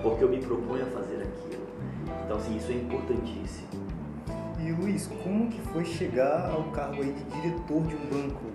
porque 0.02 0.24
eu 0.24 0.28
me 0.28 0.38
proponho 0.38 0.82
a 0.82 0.86
fazer 0.86 1.22
aquilo. 1.22 1.66
Então, 2.24 2.36
assim, 2.36 2.56
isso 2.56 2.72
é 2.72 2.74
importantíssimo. 2.74 3.68
E 4.58 4.72
Luiz, 4.72 5.08
como 5.22 5.48
que 5.48 5.60
foi 5.60 5.84
chegar 5.84 6.50
ao 6.50 6.64
cargo 6.70 7.02
aí 7.02 7.12
de 7.12 7.24
diretor 7.24 7.82
de 7.82 7.94
um 7.94 8.06
banco? 8.10 8.50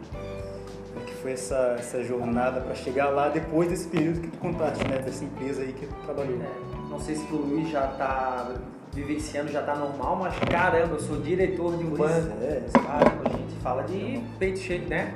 Como 0.96 1.06
que 1.06 1.14
foi 1.16 1.34
essa, 1.34 1.76
essa 1.78 2.02
jornada 2.02 2.62
para 2.62 2.74
chegar 2.74 3.10
lá 3.10 3.28
depois 3.28 3.68
desse 3.70 3.88
período 3.90 4.22
que 4.22 4.28
tu 4.30 4.38
contaste, 4.38 4.88
né, 4.88 5.00
dessa 5.00 5.26
empresa 5.26 5.62
aí 5.62 5.74
que 5.74 5.86
tu 5.86 5.96
trabalhou? 6.06 6.42
É, 6.42 6.90
não 6.90 6.98
sei 7.00 7.16
se 7.16 7.34
o 7.34 7.36
Luiz 7.36 7.70
já 7.70 7.92
está 7.92 8.50
vivenciando, 8.94 9.52
já 9.52 9.60
está 9.60 9.76
normal, 9.76 10.16
mas 10.16 10.40
caramba, 10.40 10.94
eu 10.94 11.00
sou 11.02 11.18
diretor 11.20 11.76
de 11.78 11.84
um 11.84 11.92
Pois 11.92 12.12
banco. 12.12 12.38
é. 12.42 12.64
Caramba, 12.72 13.22
a 13.26 13.30
gente 13.30 13.56
fala 13.62 13.84
de 13.84 14.24
peito 14.40 14.60
cheio, 14.60 14.88
né? 14.88 15.14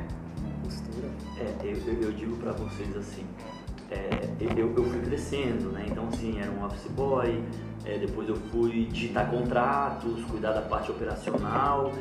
Postura. 0.61 1.07
É, 1.39 1.65
eu, 1.65 1.77
eu, 1.87 2.01
eu 2.03 2.11
digo 2.11 2.35
para 2.35 2.51
vocês 2.51 2.97
assim, 2.97 3.25
é, 3.89 4.09
eu, 4.57 4.75
eu 4.75 4.83
fui 4.83 4.99
crescendo, 4.99 5.71
né? 5.71 5.85
Então 5.87 6.09
assim, 6.09 6.37
era 6.41 6.51
um 6.51 6.65
office 6.65 6.91
boy, 6.91 7.41
é, 7.85 7.97
depois 7.97 8.27
eu 8.27 8.35
fui 8.35 8.85
digitar 8.91 9.31
contratos, 9.31 10.25
cuidar 10.25 10.51
da 10.51 10.61
parte 10.61 10.91
operacional 10.91 11.93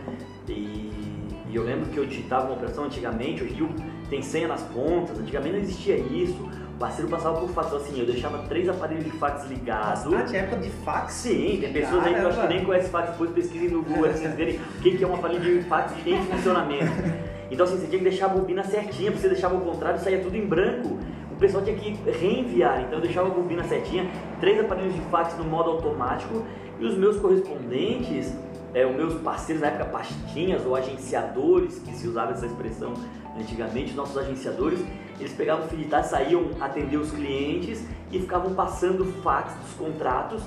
e, 0.49 1.17
e 1.50 1.56
eu 1.56 1.64
lembro 1.64 1.87
que 1.87 1.96
eu 1.96 2.06
digitava 2.06 2.46
uma 2.46 2.54
operação 2.54 2.84
antigamente, 2.84 3.42
hoje 3.42 3.54
em 3.54 3.56
dia 3.56 3.68
tem 4.11 4.22
senha 4.22 4.48
nas 4.48 4.62
pontas, 4.62 5.18
antigamente 5.18 5.56
não 5.56 5.62
existia 5.62 5.96
isso. 5.96 6.48
O 6.74 6.78
parceiro 6.78 7.11
passava 7.11 7.40
por 7.40 7.48
fax, 7.50 7.72
assim, 7.74 7.98
eu 7.98 8.06
deixava 8.06 8.38
três 8.46 8.68
aparelhos 8.68 9.04
de 9.04 9.11
fax 9.11 9.44
ligados. 9.46 10.12
Ah, 10.12 10.22
tinha 10.22 10.42
época 10.42 10.62
de 10.62 10.70
fax? 10.70 11.12
Sim, 11.12 11.58
tem 11.61 11.72
pessoas 11.72 12.06
aí 12.06 12.14
que 12.14 12.20
eu 12.20 12.28
acho 12.28 12.40
que 12.40 12.46
nem 12.46 12.64
conhecem 12.64 12.90
fax, 12.90 13.11
depois 13.11 13.30
pesquisem 13.30 13.68
no 13.68 13.82
Google, 13.82 14.06
assim, 14.06 14.22
vocês 14.22 14.34
verem 14.34 14.56
o 14.56 14.80
que 14.80 15.02
é 15.02 15.06
uma 15.06 15.18
aparelho 15.18 15.61
de 15.61 15.68
fax 15.68 15.92
em 16.06 16.22
funcionamento. 16.24 17.28
Então 17.50 17.64
assim, 17.64 17.78
você 17.78 17.87
tinha 17.87 17.98
que 17.98 18.04
deixar 18.04 18.26
a 18.26 18.28
bobina 18.28 18.62
certinha, 18.62 19.11
porque 19.11 19.22
você 19.22 19.30
deixava 19.30 19.56
o 19.56 19.61
contrário, 19.62 19.98
saía 19.98 20.20
tudo 20.20 20.37
em 20.37 20.46
branco. 20.46 20.98
O 21.32 21.37
pessoal 21.37 21.64
tinha 21.64 21.76
que 21.76 21.96
reenviar, 22.11 22.82
então 22.82 22.98
eu 22.98 23.00
deixava 23.00 23.28
a 23.28 23.30
bobina 23.30 23.64
certinha, 23.64 24.06
três 24.38 24.61
aparelhos 24.61 24.94
de 24.94 25.00
fax 25.02 25.34
no 25.38 25.44
modo 25.44 25.70
automático 25.70 26.44
e 26.78 26.84
os 26.84 26.96
meus 26.98 27.16
correspondentes, 27.16 28.37
é, 28.74 28.87
os 28.87 28.94
meus 28.94 29.14
parceiros 29.22 29.62
na 29.62 29.68
época, 29.68 29.87
pastinhas 29.87 30.64
ou 30.66 30.76
agenciadores, 30.76 31.78
que 31.78 31.92
se 31.94 32.07
usava 32.07 32.33
essa 32.33 32.46
expressão 32.46 32.92
antigamente, 33.38 33.94
nossos 33.94 34.18
agenciadores, 34.18 34.81
eles 35.18 35.33
pegavam 35.33 35.64
o 35.66 35.68
filitar, 35.68 36.04
saíam 36.04 36.50
atender 36.61 36.96
os 36.96 37.11
clientes 37.11 37.85
e 38.12 38.18
ficavam 38.20 38.54
passando 38.54 39.04
fax 39.22 39.54
dos 39.54 39.72
contratos. 39.74 40.42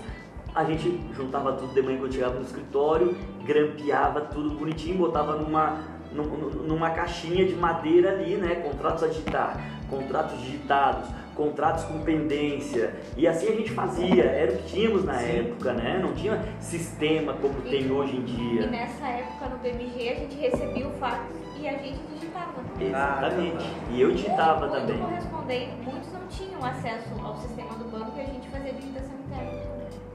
A 0.53 0.63
gente 0.65 0.99
juntava 1.13 1.53
tudo 1.53 1.73
de 1.73 1.81
manhã 1.81 1.97
quando 1.99 2.13
chegava 2.13 2.35
no 2.35 2.41
escritório, 2.45 3.15
grampeava 3.45 4.21
tudo 4.21 4.51
bonitinho, 4.55 4.97
botava 4.97 5.37
numa, 5.37 5.79
num- 6.13 6.63
numa 6.67 6.89
caixinha 6.89 7.45
de 7.45 7.53
madeira 7.55 8.11
ali, 8.11 8.35
né? 8.35 8.55
Contratos 8.55 9.03
a 9.03 9.07
digitar, 9.07 9.57
contratos 9.89 10.39
digitados, 10.41 11.07
contratos 11.41 11.83
com 11.85 11.99
pendência. 12.01 12.93
E 13.17 13.27
assim 13.27 13.47
a 13.47 13.51
gente 13.55 13.71
fazia, 13.71 14.23
era 14.25 14.51
o 14.53 14.57
que 14.57 14.63
tínhamos 14.73 15.03
na 15.03 15.15
Sim. 15.15 15.39
época, 15.39 15.73
né? 15.73 15.99
Não 16.01 16.13
tinha 16.13 16.39
sistema 16.59 17.33
como 17.33 17.55
E- 17.65 17.69
tem 17.69 17.91
hoje 17.91 18.15
em 18.17 18.19
E 18.19 18.23
dia. 18.23 18.67
nessa 18.67 19.07
época 19.07 19.49
no 19.49 19.57
BMG 19.57 20.09
a 20.09 20.15
gente 20.15 20.35
recebia 20.35 20.87
o 20.87 20.91
fax 20.99 21.23
e 21.59 21.67
a 21.67 21.71
gente 21.73 21.99
digitava. 22.13 22.61
Exatamente. 22.79 23.65
E 23.91 24.01
eu 24.01 24.11
digitava 24.11 24.67
Muito 24.67 24.79
também. 24.81 24.97
correspondente, 24.99 25.71
muitos 25.83 26.13
não 26.13 26.27
tinham 26.29 26.63
acesso 26.63 27.09
ao 27.23 27.35
sistema 27.37 27.73
do 27.75 27.85
banco 27.85 28.11
e 28.17 28.21
a 28.21 28.25
gente 28.25 28.47
fazia 28.49 28.73
digitação 28.73 29.11
interna. 29.27 29.51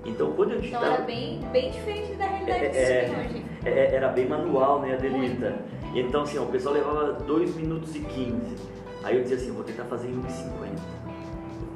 Então 0.04 0.32
quando 0.32 0.50
eu 0.52 0.58
Então 0.58 0.62
digitava. 0.70 0.94
era 0.94 1.02
bem, 1.04 1.40
bem 1.52 1.70
diferente 1.72 2.14
da 2.14 2.26
realidade 2.26 2.64
É, 2.64 2.68
que 2.68 2.76
é, 2.78 3.04
tem 3.04 3.16
hoje. 3.18 3.44
É, 3.64 3.94
era 3.96 4.08
bem 4.08 4.28
manual, 4.28 4.80
né, 4.80 4.94
Adelita? 4.94 5.56
E 5.92 6.00
então, 6.00 6.22
assim, 6.22 6.38
ó, 6.38 6.42
o 6.42 6.46
pessoal 6.46 6.74
levava 6.74 7.12
2 7.14 7.56
minutos 7.56 7.94
e 7.96 8.00
15. 8.00 8.56
Aí 9.02 9.16
eu 9.16 9.22
dizia 9.22 9.36
assim, 9.36 9.52
vou 9.52 9.62
tentar 9.64 9.84
fazer 9.84 10.08
em 10.08 10.14
1,50. 10.14 10.95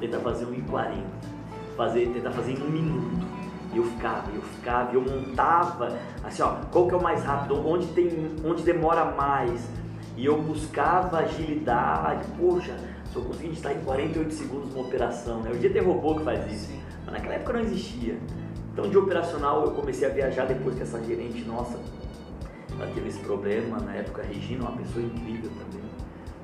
Tentar 0.01 0.19
fazer 0.19 0.45
1,40. 0.45 1.03
Fazer, 1.77 2.09
tentar 2.09 2.31
fazer 2.31 2.51
em 2.51 2.61
um 2.61 2.69
minuto. 2.69 3.25
E 3.73 3.77
eu 3.77 3.85
ficava, 3.85 4.29
eu 4.35 4.41
ficava, 4.41 4.93
eu 4.93 5.01
montava, 5.01 5.97
assim, 6.23 6.41
ó, 6.41 6.55
qual 6.69 6.87
que 6.87 6.93
é 6.93 6.97
o 6.97 7.01
mais 7.01 7.23
rápido, 7.23 7.65
onde 7.65 7.87
tem, 7.87 8.35
onde 8.43 8.63
demora 8.63 9.05
mais. 9.05 9.65
E 10.17 10.25
eu 10.25 10.41
buscava 10.41 11.19
agilidade, 11.19 12.25
poxa, 12.37 12.75
estou 13.05 13.23
conseguindo 13.23 13.53
estar 13.53 13.73
em 13.73 13.79
48 13.81 14.33
segundos 14.33 14.73
uma 14.73 14.85
operação, 14.85 15.41
né? 15.41 15.51
Hoje 15.51 15.59
dia 15.59 15.69
tem 15.71 15.81
robô 15.81 16.15
que 16.15 16.23
faz 16.23 16.51
isso. 16.51 16.69
Mas 17.05 17.13
naquela 17.13 17.35
época 17.35 17.53
não 17.53 17.59
existia. 17.61 18.17
Então 18.73 18.89
de 18.89 18.97
operacional 18.97 19.63
eu 19.63 19.71
comecei 19.71 20.07
a 20.07 20.11
viajar 20.11 20.45
depois 20.45 20.75
que 20.75 20.81
essa 20.81 21.01
gerente 21.03 21.43
nossa, 21.45 21.79
ela 22.77 22.91
teve 22.93 23.07
esse 23.07 23.19
problema, 23.19 23.79
na 23.79 23.93
época 23.95 24.21
a 24.21 24.25
Regina, 24.25 24.63
uma 24.63 24.77
pessoa 24.77 25.05
incrível 25.05 25.49
também. 25.51 25.90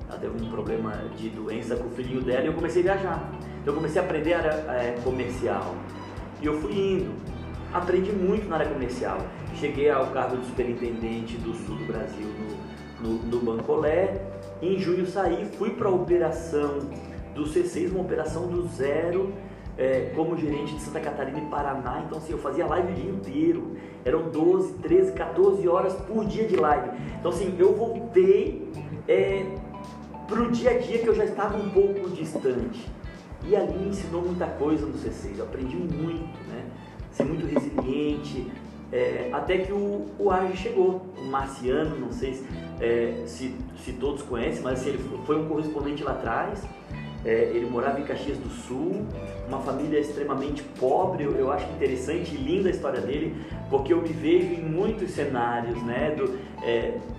Ela 0.08 0.18
teve 0.18 0.42
um 0.42 0.50
problema 0.50 0.92
de 1.16 1.28
doença 1.28 1.76
com 1.76 1.86
o 1.86 1.90
filhinho 1.90 2.22
dela 2.22 2.42
e 2.42 2.46
eu 2.46 2.54
comecei 2.54 2.82
a 2.82 2.94
viajar. 2.94 3.30
Então 3.60 3.74
eu 3.74 3.74
comecei 3.74 4.00
a 4.00 4.04
aprender 4.04 4.32
a 4.32 4.38
área 4.38 4.50
eh, 4.50 4.98
comercial. 5.04 5.74
E 6.40 6.46
eu 6.46 6.58
fui 6.60 6.72
indo. 6.72 7.12
Aprendi 7.72 8.10
muito 8.12 8.48
na 8.48 8.56
área 8.56 8.68
comercial. 8.68 9.18
Cheguei 9.54 9.90
ao 9.90 10.06
cargo 10.06 10.38
de 10.38 10.46
superintendente 10.46 11.36
do 11.36 11.52
sul 11.54 11.76
do 11.76 11.84
Brasil 11.84 12.26
no, 13.00 13.08
no, 13.08 13.22
no 13.24 13.40
Bancolé. 13.40 14.22
Em 14.62 14.78
junho 14.78 15.06
saí, 15.06 15.44
fui 15.58 15.70
para 15.70 15.88
a 15.88 15.92
operação 15.92 16.78
do 17.34 17.44
C6, 17.44 17.90
uma 17.90 18.00
operação 18.00 18.48
do 18.48 18.66
zero, 18.68 19.32
é, 19.76 20.10
como 20.16 20.36
gerente 20.36 20.74
de 20.74 20.80
Santa 20.80 21.00
Catarina 21.00 21.38
e 21.38 21.46
Paraná. 21.46 22.02
Então, 22.06 22.18
assim, 22.18 22.32
eu 22.32 22.38
fazia 22.38 22.66
live 22.66 22.92
o 22.92 22.94
dia 22.94 23.10
inteiro. 23.10 23.76
Eram 24.04 24.30
12, 24.30 24.74
13, 24.78 25.12
14 25.12 25.68
horas 25.68 25.92
por 25.92 26.24
dia 26.24 26.46
de 26.46 26.56
live. 26.56 26.90
Então, 27.20 27.30
assim, 27.30 27.54
eu 27.58 27.74
voltei 27.74 28.68
é, 29.06 29.46
para 30.28 30.42
o 30.42 30.50
dia 30.50 30.72
a 30.72 30.78
dia 30.78 30.98
que 30.98 31.06
eu 31.06 31.14
já 31.14 31.24
estava 31.24 31.56
um 31.56 31.70
pouco 31.70 32.10
distante. 32.10 32.86
E 33.44 33.56
ali 33.56 33.78
me 33.78 33.88
ensinou 33.88 34.20
muita 34.20 34.46
coisa 34.46 34.84
no 34.84 34.92
C6. 34.92 35.38
Eu 35.38 35.44
aprendi 35.44 35.76
muito, 35.76 36.38
né? 36.48 36.66
Ser 37.10 37.24
muito 37.24 37.46
resiliente. 37.46 38.46
é, 38.92 39.30
até 39.32 39.58
que 39.58 39.72
o, 39.72 40.06
o 40.18 40.30
Arge 40.30 40.56
chegou, 40.56 41.06
o 41.16 41.24
Marciano, 41.24 41.98
não 41.98 42.12
sei 42.12 42.34
se, 42.34 42.46
é, 42.80 43.22
se, 43.26 43.54
se 43.82 43.92
todos 43.94 44.22
conhecem, 44.22 44.62
mas 44.62 44.80
assim, 44.80 44.90
ele 44.90 45.04
foi 45.24 45.36
um 45.40 45.48
correspondente 45.48 46.04
lá 46.04 46.12
atrás. 46.12 46.62
É, 47.24 47.50
ele 47.54 47.68
morava 47.68 47.98
em 47.98 48.04
Caxias 48.04 48.38
do 48.38 48.48
Sul, 48.48 49.04
uma 49.48 49.60
família 49.60 49.98
extremamente 49.98 50.62
pobre. 50.78 51.24
Eu, 51.24 51.32
eu 51.36 51.50
acho 51.50 51.66
interessante 51.70 52.34
e 52.34 52.38
linda 52.38 52.68
a 52.68 52.70
história 52.70 53.00
dele, 53.00 53.34
porque 53.70 53.92
eu 53.94 54.02
me 54.02 54.10
vejo 54.10 54.52
em 54.52 54.62
muitos 54.62 55.10
cenários 55.10 55.82
né, 55.82 56.14
do, 56.14 56.38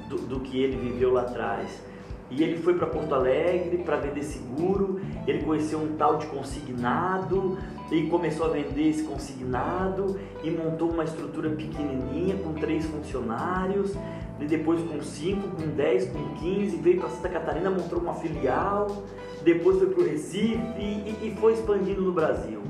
do, 0.08 0.18
do 0.28 0.40
que 0.42 0.62
ele 0.62 0.78
viveu 0.78 1.12
lá 1.12 1.22
atrás. 1.22 1.89
E 2.30 2.44
ele 2.44 2.58
foi 2.58 2.76
para 2.76 2.86
Porto 2.86 3.14
Alegre 3.16 3.80
para 3.80 3.98
vender 3.98 4.24
seguro. 4.24 5.02
Ele 5.28 5.44
conheceu 5.44 5.80
um 5.80 5.96
tal 5.96 6.18
de 6.18 6.28
consignado 6.28 7.58
e 7.92 8.04
começou 8.04 8.46
a 8.46 8.50
vender 8.50 8.90
esse 8.90 9.04
consignado 9.04 10.20
e 10.44 10.52
montou 10.52 10.92
uma 10.92 11.04
estrutura 11.04 11.50
pequenininha 11.50 12.36
com 12.38 12.54
três 12.54 12.86
funcionários. 12.86 13.96
E 14.40 14.46
depois 14.46 14.82
com 14.82 15.02
cinco, 15.02 15.50
com 15.50 15.68
dez, 15.76 16.08
com 16.08 16.36
quinze, 16.36 16.78
veio 16.78 17.00
para 17.00 17.10
Santa 17.10 17.30
Catarina, 17.30 17.70
montou 17.70 18.00
uma 18.00 18.14
filial. 18.14 19.04
Depois 19.44 19.80
foi 19.80 19.88
para 19.88 20.02
o 20.02 20.06
Recife 20.06 20.60
e, 20.78 21.16
e 21.22 21.36
foi 21.40 21.54
expandindo 21.54 22.02
no 22.02 22.12
Brasil. 22.12 22.62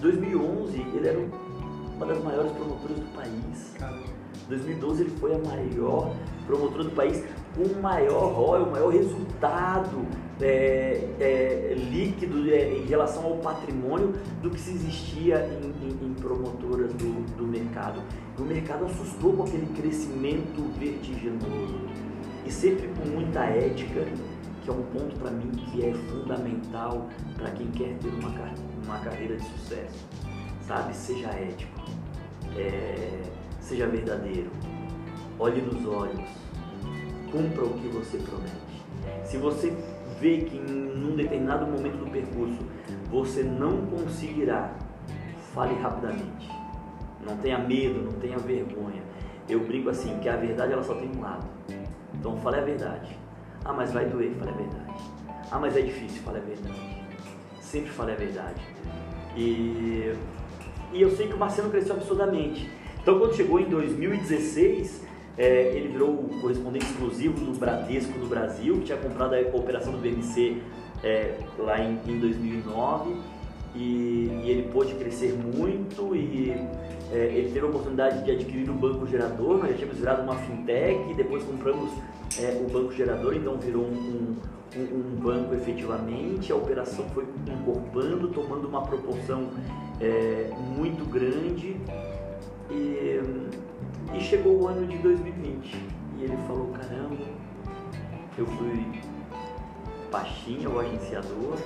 2011 0.00 0.80
ele 0.94 1.08
era 1.08 1.18
uma 1.96 2.06
das 2.06 2.22
maiores 2.22 2.52
promotoras 2.52 2.96
do 2.96 3.14
país. 3.14 3.74
Em 4.44 4.48
2012 4.48 5.02
ele 5.02 5.10
foi 5.10 5.34
a 5.34 5.38
maior 5.38 6.14
promotora 6.46 6.84
do 6.84 6.90
país 6.90 7.24
o 7.56 7.80
maior 7.80 8.32
ROI, 8.32 8.62
o 8.62 8.70
maior 8.70 8.92
resultado 8.92 10.06
é, 10.40 11.08
é, 11.20 11.74
líquido 11.76 12.50
é, 12.50 12.76
em 12.76 12.86
relação 12.86 13.24
ao 13.24 13.36
patrimônio 13.36 14.12
do 14.42 14.50
que 14.50 14.60
se 14.60 14.70
existia 14.72 15.46
em, 15.46 15.86
em, 15.86 16.06
em 16.06 16.14
promotoras 16.14 16.92
do, 16.94 17.24
do 17.36 17.46
mercado. 17.46 18.00
O 18.38 18.42
mercado 18.42 18.86
assustou 18.86 19.32
com 19.34 19.44
aquele 19.44 19.66
crescimento 19.80 20.62
vertiginoso 20.78 21.78
e 22.44 22.50
sempre 22.50 22.88
com 22.88 23.08
muita 23.08 23.44
ética, 23.44 24.04
que 24.62 24.70
é 24.70 24.72
um 24.72 24.82
ponto 24.82 25.16
para 25.18 25.30
mim 25.30 25.50
que 25.50 25.84
é 25.84 25.92
fundamental 25.92 27.08
para 27.36 27.50
quem 27.52 27.68
quer 27.68 27.96
ter 27.98 28.08
uma, 28.08 28.30
uma 28.84 28.98
carreira 28.98 29.36
de 29.36 29.44
sucesso. 29.44 30.04
Sabe? 30.62 30.96
Seja 30.96 31.28
ético, 31.28 31.80
é, 32.56 33.22
seja 33.60 33.86
verdadeiro, 33.86 34.50
olhe 35.38 35.60
nos 35.60 35.86
olhos, 35.86 36.43
cumpra 37.34 37.64
o 37.64 37.74
que 37.74 37.88
você 37.88 38.18
promete. 38.18 38.54
Se 39.24 39.36
você 39.36 39.74
vê 40.20 40.38
que 40.38 40.56
em 40.56 41.04
um 41.04 41.16
determinado 41.16 41.66
momento 41.66 41.96
do 41.96 42.08
percurso 42.08 42.58
você 43.10 43.42
não 43.42 43.84
conseguirá, 43.86 44.72
fale 45.52 45.74
rapidamente. 45.80 46.48
Não 47.26 47.36
tenha 47.38 47.58
medo, 47.58 48.02
não 48.02 48.12
tenha 48.12 48.38
vergonha. 48.38 49.02
Eu 49.48 49.60
brinco 49.66 49.90
assim, 49.90 50.16
que 50.20 50.28
a 50.28 50.36
verdade 50.36 50.72
ela 50.72 50.82
só 50.82 50.94
tem 50.94 51.10
um 51.10 51.20
lado. 51.20 51.46
Então 52.14 52.36
fale 52.38 52.58
a 52.58 52.60
verdade. 52.60 53.18
Ah, 53.64 53.72
mas 53.72 53.92
vai 53.92 54.06
doer, 54.06 54.32
fale 54.36 54.50
a 54.50 54.54
verdade. 54.54 54.94
Ah, 55.50 55.58
mas 55.58 55.76
é 55.76 55.80
difícil, 55.80 56.22
fale 56.22 56.38
a 56.38 56.42
verdade. 56.42 57.04
Sempre 57.60 57.90
fale 57.90 58.12
a 58.12 58.16
verdade. 58.16 58.62
E, 59.36 60.14
e 60.92 61.02
eu 61.02 61.10
sei 61.10 61.26
que 61.26 61.34
o 61.34 61.38
Marcelo 61.38 61.70
cresceu 61.70 61.96
absurdamente. 61.96 62.70
Então 63.02 63.18
quando 63.18 63.34
chegou 63.34 63.58
em 63.58 63.68
2016, 63.68 65.04
é, 65.36 65.72
ele 65.74 65.88
virou 65.88 66.10
o 66.10 66.40
correspondente 66.40 66.86
exclusivo 66.86 67.40
do 67.40 67.58
Bradesco 67.58 68.18
no 68.18 68.26
Brasil, 68.26 68.78
que 68.78 68.84
tinha 68.84 68.98
comprado 68.98 69.34
a 69.34 69.40
operação 69.56 69.92
do 69.92 69.98
BMC 69.98 70.58
é, 71.02 71.38
lá 71.58 71.80
em, 71.80 71.98
em 72.06 72.18
2009 72.18 73.16
e, 73.74 73.80
e, 74.44 74.50
ele 74.50 74.68
pôde 74.72 74.94
crescer 74.94 75.34
muito 75.34 76.14
e 76.14 76.52
é, 77.12 77.16
ele 77.34 77.50
teve 77.52 77.66
a 77.66 77.68
oportunidade 77.68 78.24
de 78.24 78.30
adquirir 78.30 78.70
o 78.70 78.74
banco 78.74 79.06
gerador, 79.06 79.58
nós 79.58 79.70
já 79.70 79.76
tínhamos 79.76 79.98
virado 79.98 80.22
uma 80.22 80.36
fintech 80.36 81.14
depois 81.14 81.42
compramos 81.42 81.90
é, 82.38 82.62
o 82.64 82.70
banco 82.70 82.92
gerador, 82.92 83.34
então 83.34 83.56
virou 83.56 83.84
um, 83.84 84.36
um, 84.76 84.80
um, 84.80 85.20
banco 85.20 85.54
efetivamente, 85.54 86.52
a 86.52 86.56
operação 86.56 87.04
foi 87.10 87.24
encorpando, 87.46 88.28
tomando 88.28 88.66
uma 88.66 88.82
proporção 88.82 89.48
é, 90.00 90.50
muito 90.76 91.04
grande. 91.08 91.76
E 92.70 93.20
e 94.12 94.20
chegou 94.20 94.62
o 94.62 94.68
ano 94.68 94.86
de 94.86 94.98
2020 94.98 95.74
e 96.18 96.24
ele 96.24 96.36
falou: 96.46 96.68
caramba, 96.68 97.24
eu 98.36 98.46
fui 98.46 99.00
pastinha 100.10 100.68
ou 100.68 100.80
agenciador, 100.80 101.58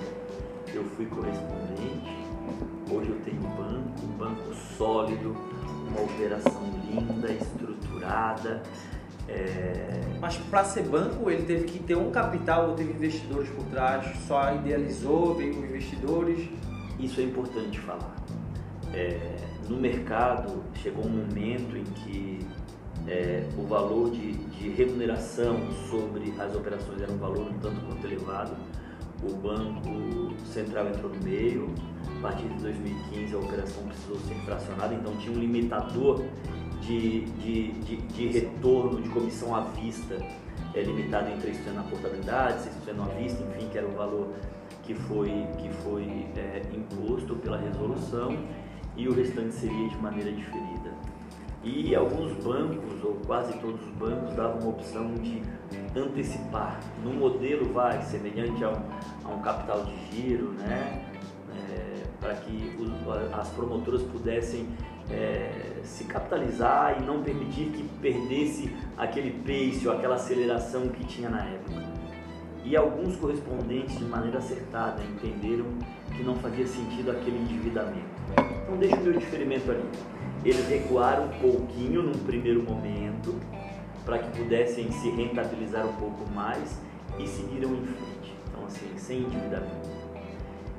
eu 0.73 0.85
fui 0.85 1.07
correspondente, 1.07 2.17
hoje 2.91 3.11
eu 3.11 3.21
tenho 3.25 3.41
um 3.41 3.57
banco, 3.57 4.05
um 4.05 4.17
banco 4.17 4.55
sólido, 4.77 5.37
uma 5.89 6.03
operação 6.03 6.63
linda, 6.91 7.31
estruturada. 7.33 8.63
É... 9.29 10.01
Mas 10.21 10.37
para 10.37 10.65
ser 10.65 10.85
banco 10.85 11.31
ele 11.31 11.43
teve 11.43 11.65
que 11.65 11.79
ter 11.79 11.97
um 11.97 12.11
capital 12.11 12.71
ou 12.71 12.75
teve 12.75 12.93
investidores 12.93 13.49
por 13.51 13.65
trás, 13.67 14.17
só 14.27 14.55
idealizou, 14.55 15.35
veio 15.35 15.55
com 15.55 15.65
investidores. 15.65 16.49
Isso 16.99 17.21
é 17.21 17.25
importante 17.25 17.79
falar. 17.79 18.17
É, 18.93 19.37
no 19.69 19.77
mercado 19.77 20.63
chegou 20.75 21.05
um 21.05 21.11
momento 21.11 21.77
em 21.77 21.85
que 21.85 22.47
é, 23.07 23.49
o 23.57 23.67
valor 23.67 24.11
de, 24.11 24.33
de, 24.33 24.69
remuneração 24.71 25.57
sobre 25.89 26.33
as 26.39 26.55
operações 26.55 27.01
era 27.01 27.13
um 27.13 27.19
valor 27.19 27.51
um 27.51 27.59
tanto 27.59 27.81
quanto 27.87 28.07
elevado. 28.07 28.57
O 29.23 29.33
Banco 29.35 30.35
Central 30.47 30.89
entrou 30.89 31.13
no 31.13 31.21
meio. 31.23 31.75
A 32.19 32.21
partir 32.21 32.49
de 32.49 32.63
2015 32.63 33.35
a 33.35 33.39
operação 33.39 33.85
precisou 33.85 34.19
ser 34.21 34.35
fracionada, 34.45 34.95
então 34.95 35.17
tinha 35.17 35.37
um 35.37 35.41
limitador 35.41 36.25
de, 36.81 37.27
de, 37.27 37.73
de, 37.73 37.97
de 37.97 38.27
retorno 38.29 39.01
de 39.01 39.09
comissão 39.09 39.55
à 39.55 39.61
vista 39.61 40.17
é, 40.75 40.83
limitado 40.83 41.31
em 41.31 41.39
3% 41.39 41.73
na 41.75 41.83
portabilidade, 41.83 42.69
6% 42.87 43.01
à 43.01 43.15
vista, 43.15 43.43
enfim, 43.43 43.69
que 43.69 43.79
era 43.79 43.87
o 43.87 43.93
valor 43.93 44.35
que 44.83 44.95
foi, 44.95 45.29
que 45.59 45.69
foi 45.83 46.27
é, 46.37 46.63
imposto 46.75 47.37
pela 47.37 47.59
resolução 47.59 48.37
e 48.99 49.09
o 49.09 49.15
restante 49.15 49.55
seria 49.55 49.89
de 49.89 49.97
maneira 49.97 50.31
diferida. 50.31 50.93
E 51.63 51.95
alguns 51.95 52.33
bancos, 52.45 53.03
ou 53.03 53.15
quase 53.27 53.53
todos 53.59 53.81
os 53.81 53.93
bancos, 53.95 54.35
davam 54.35 54.61
uma 54.61 54.71
opção 54.71 55.15
de 55.15 55.43
antecipar. 55.97 56.81
No 57.03 57.13
modelo 57.13 57.73
vai 57.73 58.03
semelhante 58.03 58.63
a 58.65 58.71
um, 58.71 58.83
a 59.25 59.35
um 59.35 59.41
capital 59.41 59.85
de 59.85 59.97
giro, 60.11 60.53
né? 60.53 61.05
É, 61.57 62.03
para 62.21 62.35
que 62.35 62.77
os, 62.79 62.91
as 63.33 63.49
promotoras 63.51 64.03
pudessem 64.03 64.69
é, 65.11 65.81
se 65.85 66.05
capitalizar 66.05 67.01
e 67.01 67.05
não 67.05 67.23
permitir 67.23 67.71
que 67.71 67.83
perdesse 68.01 68.75
aquele 68.97 69.31
pace 69.31 69.87
ou 69.87 69.95
aquela 69.95 70.17
aceleração 70.17 70.89
que 70.89 71.05
tinha 71.05 71.29
na 71.29 71.45
época. 71.45 71.89
E 72.65 72.77
alguns 72.77 73.17
correspondentes, 73.17 73.99
de 73.99 74.05
maneira 74.05 74.39
acertada, 74.39 75.03
entenderam 75.03 75.67
que 76.19 76.25
não 76.25 76.35
fazia 76.35 76.67
sentido 76.67 77.13
aquele 77.13 77.39
endividamento. 77.39 78.03
Então 78.65 78.77
deixa 78.77 78.97
o 78.97 79.03
meu 79.03 79.17
experimento 79.17 79.71
ali. 79.71 79.89
Eles 80.45 80.69
recuaram 80.69 81.27
um 81.27 81.39
pouquinho 81.39 82.03
num 82.03 82.19
primeiro 82.25 82.63
momento 82.65 83.37
para 84.05 84.19
que 84.19 84.37
pudessem 84.37 84.91
se 84.91 85.11
rentabilizar 85.11 85.87
um 85.87 85.93
pouco 85.95 86.29
mais 86.31 86.77
e 87.19 87.27
seguiram 87.27 87.73
em 87.73 87.87
frente. 87.87 88.37
Então 88.49 88.67
assim, 88.67 88.87
sem 88.97 89.21
endividamento. 89.21 89.89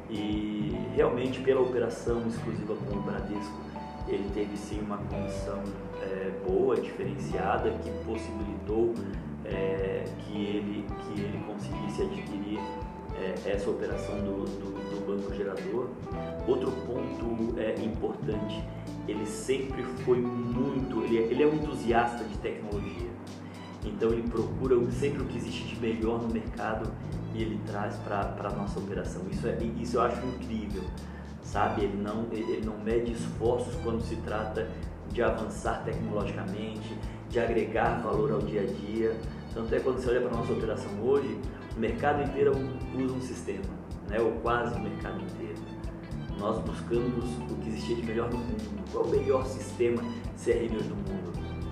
E 0.09 0.75
realmente 0.93 1.39
pela 1.39 1.61
operação 1.61 2.27
exclusiva 2.27 2.75
com 2.75 2.97
o 2.97 3.01
Bradesco, 3.01 3.59
ele 4.07 4.29
teve 4.33 4.57
sim 4.57 4.81
uma 4.81 4.97
condição 4.97 5.63
é, 6.01 6.31
boa, 6.45 6.75
diferenciada, 6.75 7.69
que 7.71 7.91
possibilitou 8.05 8.93
é, 9.45 10.03
que, 10.19 10.33
ele, 10.33 10.85
que 10.99 11.21
ele 11.21 11.43
conseguisse 11.45 12.01
adquirir 12.01 12.59
é, 13.19 13.51
essa 13.51 13.69
operação 13.69 14.15
do, 14.19 14.45
do, 14.45 14.71
do, 14.71 15.05
banco 15.05 15.33
gerador. 15.35 15.89
Outro 16.47 16.71
ponto 16.71 17.59
é, 17.59 17.75
importante, 17.83 18.63
ele 19.07 19.25
sempre 19.25 19.83
foi 20.05 20.19
muito, 20.19 21.03
ele, 21.03 21.17
é, 21.17 21.21
ele 21.23 21.43
é 21.43 21.47
um 21.47 21.55
entusiasta 21.55 22.23
de 22.23 22.37
tecnologia. 22.37 23.09
Então 23.85 24.09
ele 24.11 24.23
procura 24.23 24.75
sempre 24.91 25.21
o 25.21 25.25
que 25.25 25.37
existe 25.37 25.63
de 25.67 25.79
melhor 25.79 26.21
no 26.21 26.29
mercado 26.29 26.91
e 27.33 27.41
ele 27.41 27.59
traz 27.65 27.95
para 27.97 28.35
a 28.39 28.51
nossa 28.51 28.79
operação. 28.79 29.21
Isso, 29.29 29.47
é, 29.47 29.57
isso 29.79 29.97
eu 29.97 30.01
acho 30.01 30.25
incrível, 30.25 30.83
sabe? 31.43 31.83
Ele 31.83 32.01
não, 32.01 32.27
ele 32.31 32.65
não 32.65 32.77
mede 32.77 33.11
esforços 33.13 33.75
quando 33.83 34.01
se 34.01 34.15
trata 34.17 34.67
de 35.11 35.21
avançar 35.21 35.83
tecnologicamente, 35.83 36.97
de 37.29 37.39
agregar 37.39 38.01
valor 38.01 38.31
ao 38.31 38.39
dia 38.39 38.61
a 38.61 38.65
dia. 38.65 39.15
Tanto 39.53 39.73
é 39.73 39.79
quando 39.79 39.99
você 39.99 40.09
olha 40.09 40.21
para 40.21 40.31
a 40.31 40.37
nossa 40.37 40.53
operação 40.53 40.91
hoje, 41.01 41.39
o 41.79 41.81
mercado 41.81 42.21
inteiro 42.21 42.51
usa 42.93 43.15
um 43.15 43.21
sistema, 43.21 43.63
né? 44.09 44.19
ou 44.19 44.33
quase 44.41 44.75
o 44.75 44.81
mercado 44.81 45.21
inteiro. 45.21 45.55
Nós 46.37 46.59
buscamos 46.59 47.23
o 47.49 47.55
que 47.55 47.69
existia 47.69 47.95
de 47.95 48.03
melhor 48.03 48.29
no 48.29 48.37
mundo. 48.37 48.83
Qual 48.91 49.05
é 49.05 49.07
o 49.07 49.09
melhor 49.11 49.45
sistema 49.45 50.01
CRM 50.43 50.77
do 50.77 50.95
mundo? 50.95 51.31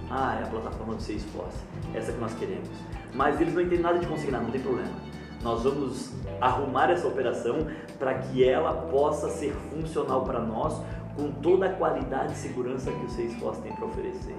Ah, 0.09 0.39
é 0.39 0.43
a 0.43 0.47
plataforma 0.47 0.95
do 0.95 1.01
Salesforce. 1.01 1.57
Essa 1.93 2.13
que 2.13 2.19
nós 2.19 2.33
queremos. 2.35 2.69
Mas 3.13 3.41
eles 3.41 3.53
não 3.53 3.61
entendem 3.61 3.81
nada 3.81 3.99
de 3.99 4.07
consignar, 4.07 4.41
não 4.41 4.49
tem 4.49 4.61
problema. 4.61 4.95
Nós 5.43 5.63
vamos 5.63 6.13
arrumar 6.39 6.89
essa 6.89 7.05
operação 7.05 7.67
para 7.99 8.13
que 8.13 8.47
ela 8.47 8.87
possa 8.89 9.29
ser 9.29 9.51
funcional 9.69 10.23
para 10.23 10.39
nós 10.39 10.81
com 11.17 11.31
toda 11.31 11.65
a 11.65 11.73
qualidade 11.73 12.31
e 12.31 12.35
segurança 12.37 12.91
que 12.91 13.05
o 13.05 13.09
Salesforce 13.09 13.61
tem 13.61 13.73
para 13.73 13.85
oferecer. 13.85 14.35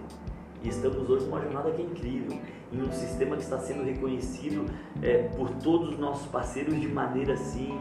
E 0.62 0.68
estamos 0.68 1.08
hoje 1.08 1.24
numa 1.26 1.40
jornada 1.40 1.70
que 1.70 1.82
é 1.82 1.84
incrível, 1.84 2.38
em 2.72 2.82
um 2.82 2.92
sistema 2.92 3.36
que 3.36 3.42
está 3.42 3.58
sendo 3.58 3.84
reconhecido 3.84 4.66
é, 5.02 5.28
por 5.36 5.50
todos 5.62 5.90
os 5.90 5.98
nossos 5.98 6.26
parceiros 6.28 6.78
de 6.80 6.88
maneira 6.88 7.34
assim 7.34 7.78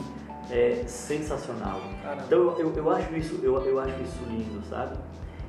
é, 0.51 0.83
sensacional. 0.85 1.81
Caramba. 2.01 2.23
Então 2.25 2.59
eu, 2.59 2.73
eu, 2.73 2.91
acho 2.91 3.15
isso, 3.15 3.39
eu, 3.43 3.55
eu 3.65 3.79
acho 3.79 4.01
isso 4.01 4.23
lindo, 4.29 4.63
sabe? 4.69 4.97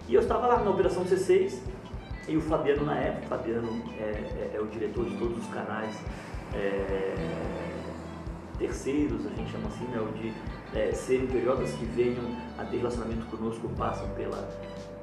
E 0.09 0.15
eu 0.15 0.21
estava 0.21 0.47
lá 0.47 0.61
na 0.63 0.71
Operação 0.71 1.05
C6 1.05 1.59
e 2.27 2.37
o 2.37 2.41
Fabiano 2.41 2.85
na 2.85 2.97
época, 2.97 3.27
Fabiano 3.27 3.69
é, 3.99 4.03
é, 4.03 4.53
é 4.55 4.61
o 4.61 4.67
diretor 4.67 5.05
de 5.05 5.17
todos 5.17 5.39
os 5.39 5.47
canais 5.53 5.95
é, 6.55 7.15
terceiros, 8.59 9.25
a 9.27 9.31
gente 9.31 9.51
chama 9.53 9.69
assim, 9.69 9.85
né, 9.85 9.99
de 10.21 10.79
é, 10.79 10.93
CNPJs 10.93 11.73
que 11.73 11.85
venham 11.87 12.25
a 12.59 12.65
ter 12.65 12.79
relacionamento 12.79 13.25
conosco 13.27 13.69
passam 13.77 14.09
pela, 14.11 14.49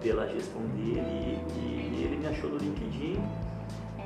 pela 0.06 0.28
gestão 0.28 0.62
dele 0.76 1.39
e, 1.58 1.97
e 1.97 2.03
ele 2.06 2.18
me 2.18 2.28
achou 2.28 2.51
no 2.51 2.58
LinkedIn 2.58 3.20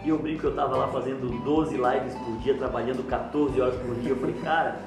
e 0.05 0.07
eu 0.07 0.17
brinco 0.17 0.39
que 0.39 0.45
eu 0.45 0.51
estava 0.51 0.77
lá 0.77 0.87
fazendo 0.87 1.27
12 1.43 1.75
lives 1.75 2.15
por 2.15 2.37
dia, 2.37 2.55
trabalhando 2.55 3.05
14 3.05 3.59
horas 3.59 3.75
por 3.81 3.95
dia. 3.95 4.11
Eu 4.11 4.15
falei, 4.15 4.35
cara, 4.41 4.79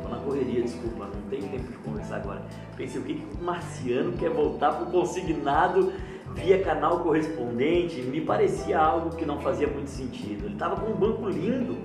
tô 0.00 0.08
na 0.08 0.18
correria, 0.18 0.62
desculpa, 0.62 1.06
não 1.06 1.22
tenho 1.28 1.48
tempo 1.48 1.72
de 1.72 1.78
conversar 1.78 2.18
agora. 2.18 2.40
Pensei, 2.76 3.00
o 3.00 3.04
que, 3.04 3.14
que 3.14 3.36
o 3.36 3.44
marciano 3.44 4.12
quer 4.12 4.30
voltar 4.30 4.74
pro 4.74 4.86
consignado 4.86 5.92
via 6.36 6.62
canal 6.62 7.00
correspondente? 7.00 8.00
Me 8.02 8.20
parecia 8.20 8.78
algo 8.78 9.16
que 9.16 9.26
não 9.26 9.40
fazia 9.40 9.66
muito 9.66 9.90
sentido. 9.90 10.44
Ele 10.44 10.54
estava 10.54 10.76
com 10.76 10.92
um 10.92 10.94
banco 10.94 11.28
lindo, 11.28 11.76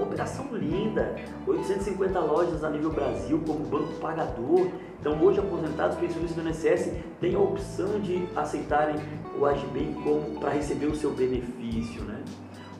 uma 0.00 0.06
operação 0.06 0.46
linda, 0.52 1.14
850 1.46 2.18
lojas 2.20 2.64
a 2.64 2.70
nível 2.70 2.90
Brasil 2.90 3.40
como 3.46 3.60
banco 3.66 3.92
pagador. 4.00 4.68
Então 4.98 5.22
hoje 5.22 5.38
aposentados, 5.38 5.96
pensionistas 5.98 6.42
do 6.42 6.48
INSS 6.48 6.92
têm 7.20 7.34
a 7.34 7.38
opção 7.38 8.00
de 8.00 8.26
aceitarem 8.34 8.96
o 9.38 9.44
AGBEM 9.44 9.94
como 10.02 10.40
para 10.40 10.50
receber 10.50 10.86
o 10.86 10.96
seu 10.96 11.10
benefício, 11.12 12.02
né? 12.02 12.22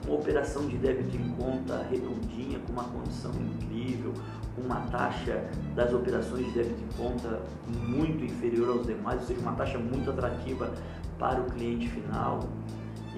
Uma 0.05 0.15
operação 0.15 0.65
de 0.65 0.77
débito 0.77 1.15
em 1.15 1.29
conta 1.29 1.85
redondinha, 1.89 2.59
com 2.65 2.73
uma 2.73 2.85
condição 2.85 3.31
incrível, 3.31 4.13
uma 4.57 4.81
taxa 4.87 5.43
das 5.75 5.93
operações 5.93 6.47
de 6.47 6.51
débito 6.51 6.81
em 6.83 7.03
conta 7.03 7.39
muito 7.87 8.25
inferior 8.25 8.69
aos 8.69 8.87
demais, 8.87 9.21
ou 9.21 9.27
seja, 9.27 9.39
uma 9.39 9.53
taxa 9.53 9.77
muito 9.77 10.09
atrativa 10.09 10.71
para 11.19 11.39
o 11.39 11.45
cliente 11.45 11.87
final. 11.87 12.39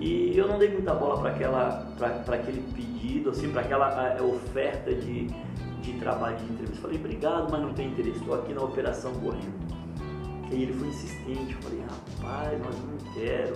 E 0.04 0.38
eu 0.38 0.50
não 0.50 0.60
dei 0.60 0.70
muita 0.70 0.94
bola 0.94 1.22
para 1.22 2.36
aquele 2.36 2.62
pedido, 2.76 3.30
assim, 3.30 3.50
para 3.50 3.62
aquela 3.62 4.22
oferta 4.22 4.94
de, 4.94 5.28
de 5.82 5.94
trabalho 5.94 6.36
de 6.36 6.44
entrevista. 6.44 6.82
Falei, 6.82 6.98
obrigado, 6.98 7.50
mas 7.50 7.62
não 7.62 7.74
tem 7.74 7.88
interesse, 7.88 8.18
estou 8.18 8.36
aqui 8.36 8.54
na 8.54 8.64
operação 8.64 9.14
correndo. 9.14 9.64
E 10.52 10.64
ele 10.64 10.74
foi 10.74 10.90
insistente, 10.90 11.56
eu 11.56 11.62
falei, 11.62 11.82
rapaz, 11.90 12.60
mas 12.66 12.76
não 12.80 13.14
quero. 13.14 13.56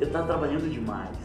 Eu 0.00 0.06
estava 0.08 0.26
trabalhando 0.26 0.68
demais. 0.68 1.16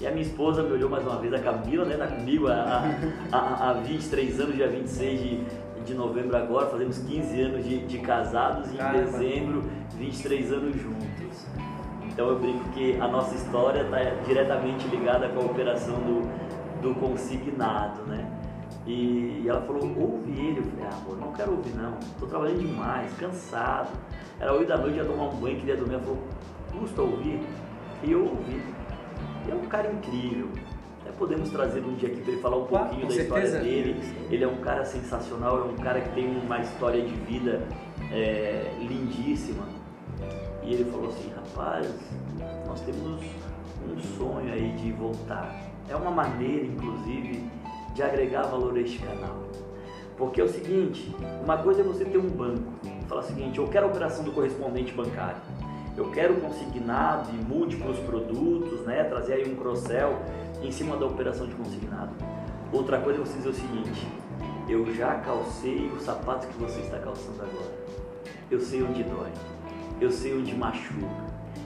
E 0.00 0.06
a 0.06 0.10
minha 0.10 0.22
esposa 0.22 0.62
me 0.62 0.72
olhou 0.72 0.88
mais 0.88 1.06
uma 1.06 1.18
vez, 1.18 1.34
a 1.34 1.38
Camila, 1.38 1.84
né, 1.84 1.98
tá 1.98 2.06
comigo 2.06 2.48
há, 2.48 2.82
há, 3.30 3.68
há 3.68 3.72
23 3.74 4.40
anos, 4.40 4.56
dia 4.56 4.66
26 4.66 5.20
de, 5.20 5.44
de 5.84 5.94
novembro 5.94 6.34
agora, 6.38 6.70
fazemos 6.70 6.96
15 7.00 7.38
anos 7.42 7.64
de, 7.66 7.86
de 7.86 7.98
casados 7.98 8.70
e 8.72 8.78
em 8.80 9.04
dezembro, 9.04 9.64
23 9.98 10.52
anos 10.54 10.80
juntos. 10.80 11.69
Então 12.12 12.28
eu 12.28 12.38
brinco 12.38 12.68
que 12.70 13.00
a 13.00 13.08
nossa 13.08 13.34
história 13.34 13.82
está 13.82 13.98
diretamente 14.26 14.86
ligada 14.88 15.28
com 15.28 15.40
a 15.40 15.44
operação 15.44 15.94
do, 15.94 16.82
do 16.82 16.94
consignado, 16.96 18.02
né? 18.02 18.28
E 18.86 19.44
ela 19.46 19.60
falou, 19.62 19.82
ouve 19.96 20.32
ele. 20.32 20.58
Eu 20.58 20.64
falei, 20.64 20.86
ah, 20.90 20.96
amor, 20.96 21.18
não 21.18 21.32
quero 21.32 21.52
ouvir 21.52 21.74
não, 21.74 21.98
estou 21.98 22.28
trabalhando 22.28 22.58
demais, 22.58 23.12
cansado. 23.18 23.90
Era 24.38 24.52
8 24.52 24.66
da 24.66 24.76
noite, 24.78 24.96
ia 24.96 25.04
tomar 25.04 25.24
um 25.24 25.36
banho, 25.36 25.58
queria 25.58 25.76
dormir. 25.76 25.94
Ela 25.94 26.02
falou, 26.02 26.22
custa 26.72 27.02
ouvir? 27.02 27.40
E 28.02 28.12
eu 28.12 28.22
ouvi. 28.22 28.62
E 29.46 29.50
é 29.50 29.54
um 29.54 29.66
cara 29.66 29.92
incrível. 29.92 30.48
Até 31.02 31.12
podemos 31.12 31.50
trazer 31.50 31.80
um 31.80 31.94
dia 31.94 32.08
aqui 32.08 32.20
para 32.20 32.32
ele 32.32 32.42
falar 32.42 32.56
um 32.56 32.66
pouquinho 32.66 33.06
da 33.06 33.14
certeza. 33.14 33.44
história 33.44 33.60
dele. 33.60 34.00
Ele 34.30 34.44
é 34.44 34.48
um 34.48 34.56
cara 34.56 34.84
sensacional, 34.84 35.58
é 35.58 35.64
um 35.64 35.76
cara 35.76 36.00
que 36.00 36.10
tem 36.10 36.26
uma 36.26 36.60
história 36.60 37.02
de 37.02 37.14
vida 37.14 37.62
é, 38.10 38.74
lindíssima. 38.80 39.79
E 40.70 40.74
ele 40.74 40.84
falou 40.84 41.08
assim, 41.08 41.32
rapaz, 41.34 41.92
nós 42.64 42.80
temos 42.82 43.20
um 43.84 43.98
sonho 44.16 44.52
aí 44.52 44.70
de 44.76 44.92
voltar. 44.92 45.52
É 45.88 45.96
uma 45.96 46.12
maneira, 46.12 46.64
inclusive, 46.64 47.50
de 47.92 48.02
agregar 48.04 48.42
valor 48.42 48.76
a 48.76 48.80
este 48.80 49.00
canal. 49.00 49.42
Porque 50.16 50.40
é 50.40 50.44
o 50.44 50.48
seguinte, 50.48 51.12
uma 51.42 51.58
coisa 51.58 51.80
é 51.80 51.82
você 51.82 52.04
ter 52.04 52.18
um 52.18 52.28
banco 52.28 52.70
falar 53.08 53.22
o 53.22 53.24
seguinte, 53.24 53.58
eu 53.58 53.66
quero 53.66 53.86
a 53.86 53.88
operação 53.88 54.22
do 54.22 54.30
correspondente 54.30 54.92
bancário, 54.92 55.40
eu 55.96 56.08
quero 56.12 56.36
consignado 56.36 57.28
e 57.30 57.44
múltiplos 57.52 57.98
produtos, 57.98 58.82
né, 58.82 59.02
trazer 59.02 59.32
aí 59.32 59.52
um 59.52 59.56
cross-sell 59.56 60.16
em 60.62 60.70
cima 60.70 60.96
da 60.96 61.06
operação 61.06 61.48
de 61.48 61.54
consignado. 61.56 62.12
Outra 62.72 63.00
coisa 63.00 63.20
é 63.20 63.24
você 63.24 63.36
dizer 63.38 63.48
o 63.48 63.54
seguinte, 63.54 64.06
eu 64.68 64.94
já 64.94 65.16
calcei 65.16 65.88
o 65.88 65.98
sapato 65.98 66.46
que 66.46 66.56
você 66.58 66.78
está 66.78 66.98
calçando 66.98 67.42
agora. 67.42 67.74
Eu 68.48 68.60
sei 68.60 68.84
onde 68.84 69.02
dói, 69.02 69.32
eu 70.00 70.10
sei 70.10 70.36
onde 70.36 70.54
machuca, 70.54 71.06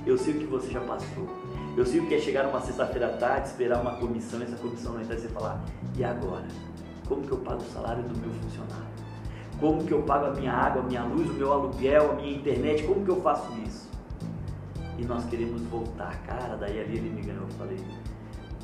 eu 0.05 0.19
sei 0.19 0.35
o 0.35 0.39
que 0.39 0.47
você 0.47 0.71
já 0.71 0.81
passou. 0.81 1.29
Eu 1.77 1.85
sei 1.85 2.01
o 2.01 2.07
que 2.07 2.15
é 2.15 2.21
chegar 2.21 2.45
numa 2.45 2.61
sexta-feira 2.61 3.07
à 3.07 3.17
tarde, 3.17 3.49
esperar 3.49 3.81
uma 3.81 3.97
comissão, 3.97 4.41
essa 4.41 4.57
comissão 4.57 4.93
não 4.93 5.01
entrar 5.01 5.17
e 5.17 5.21
você 5.21 5.29
falar, 5.29 5.65
e 5.97 6.05
agora? 6.05 6.47
Como 7.09 7.23
que 7.23 7.33
eu 7.33 7.39
pago 7.39 7.63
o 7.63 7.73
salário 7.73 8.03
do 8.05 8.17
meu 8.17 8.31
funcionário? 8.31 8.95
Como 9.59 9.85
que 9.85 9.93
eu 9.93 10.03
pago 10.03 10.27
a 10.27 10.31
minha 10.31 10.53
água, 10.53 10.83
a 10.83 10.85
minha 10.85 11.03
luz, 11.05 11.29
o 11.31 11.35
meu 11.35 11.53
aluguel, 11.53 12.13
a 12.13 12.15
minha 12.15 12.37
internet? 12.37 12.85
Como 12.85 13.05
que 13.05 13.11
eu 13.11 13.21
faço 13.21 13.51
isso? 13.67 13.89
E 14.99 15.05
nós 15.05 15.25
queremos 15.25 15.63
voltar. 15.63 16.17
Cara, 16.23 16.57
daí 16.57 16.81
ali 16.81 16.97
ele 16.99 17.11
me 17.11 17.23
ganhou. 17.23 17.43
Eu 17.43 17.49
falei, 17.51 17.79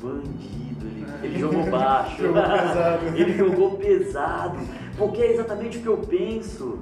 bandido, 0.01 0.87
ele, 0.87 1.05
ele 1.23 1.39
jogou 1.39 1.69
baixo. 1.69 2.17
jogou 2.21 2.41
ele 3.15 3.37
jogou 3.37 3.77
pesado. 3.77 4.57
Porque 4.97 5.21
é 5.21 5.33
exatamente 5.33 5.77
o 5.77 5.81
que 5.81 5.87
eu 5.87 5.97
penso. 5.97 6.79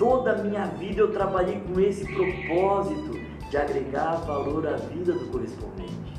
Toda 0.00 0.32
a 0.32 0.42
minha 0.42 0.64
vida 0.64 1.02
eu 1.02 1.12
trabalhei 1.12 1.60
com 1.60 1.78
esse 1.78 2.06
propósito 2.06 3.20
de 3.50 3.56
agregar 3.58 4.14
valor 4.14 4.66
à 4.66 4.76
vida 4.76 5.12
do 5.12 5.26
correspondente. 5.26 6.14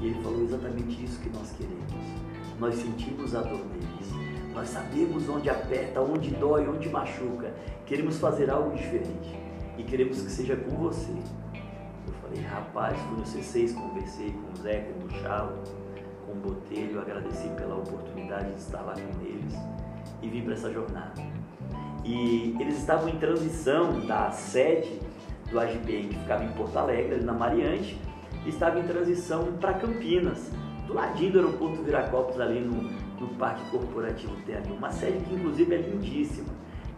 E 0.00 0.06
ele 0.06 0.22
falou 0.22 0.44
exatamente 0.44 1.04
isso 1.04 1.18
que 1.18 1.28
nós 1.30 1.50
queremos. 1.50 1.92
Nós 2.60 2.76
sentimos 2.76 3.34
a 3.34 3.40
dor 3.40 3.58
deles. 3.58 4.54
Nós 4.54 4.68
sabemos 4.68 5.28
onde 5.28 5.50
aperta, 5.50 6.00
onde 6.00 6.30
dói, 6.30 6.68
onde 6.68 6.88
machuca. 6.88 7.52
Queremos 7.84 8.16
fazer 8.18 8.48
algo 8.48 8.76
diferente. 8.76 9.36
E 9.76 9.82
queremos 9.82 10.22
que 10.22 10.30
seja 10.30 10.54
com 10.54 10.76
você. 10.76 11.10
Eu 12.06 12.14
falei, 12.22 12.40
rapaz, 12.42 12.96
fui 12.96 13.16
no 13.16 13.24
C6, 13.24 13.74
conversei 13.74 14.30
com 14.30 14.52
o 14.52 14.62
Zé, 14.62 14.82
com 14.82 15.04
o 15.04 15.10
Chalo, 15.20 15.64
com 16.24 16.30
o 16.30 16.36
Botelho, 16.36 17.00
agradeci 17.00 17.48
pela 17.56 17.74
oportunidade 17.74 18.52
de 18.52 18.60
estar 18.60 18.82
lá 18.82 18.94
com 18.94 19.26
eles 19.26 19.52
e 20.22 20.28
vim 20.28 20.44
para 20.44 20.54
essa 20.54 20.72
jornada. 20.72 21.35
E 22.06 22.54
eles 22.60 22.78
estavam 22.78 23.08
em 23.08 23.16
transição 23.16 24.00
da 24.06 24.30
sede 24.30 25.00
do 25.50 25.58
AGBM, 25.58 26.08
que 26.08 26.18
ficava 26.20 26.44
em 26.44 26.52
Porto 26.52 26.76
Alegre, 26.76 27.16
ali 27.16 27.24
na 27.24 27.32
Mariante, 27.32 27.98
e 28.44 28.48
estava 28.48 28.78
em 28.78 28.84
transição 28.84 29.44
para 29.60 29.74
Campinas, 29.74 30.50
do 30.86 30.94
ladinho 30.94 31.32
do 31.32 31.38
aeroporto 31.40 31.82
Viracopos, 31.82 32.40
ali 32.40 32.60
no, 32.60 32.82
no 33.20 33.34
Parque 33.34 33.68
Corporativo 33.70 34.36
ali 34.48 34.72
uma 34.72 34.90
sede 34.92 35.18
que 35.24 35.34
inclusive 35.34 35.74
é 35.74 35.78
lindíssima. 35.78 36.48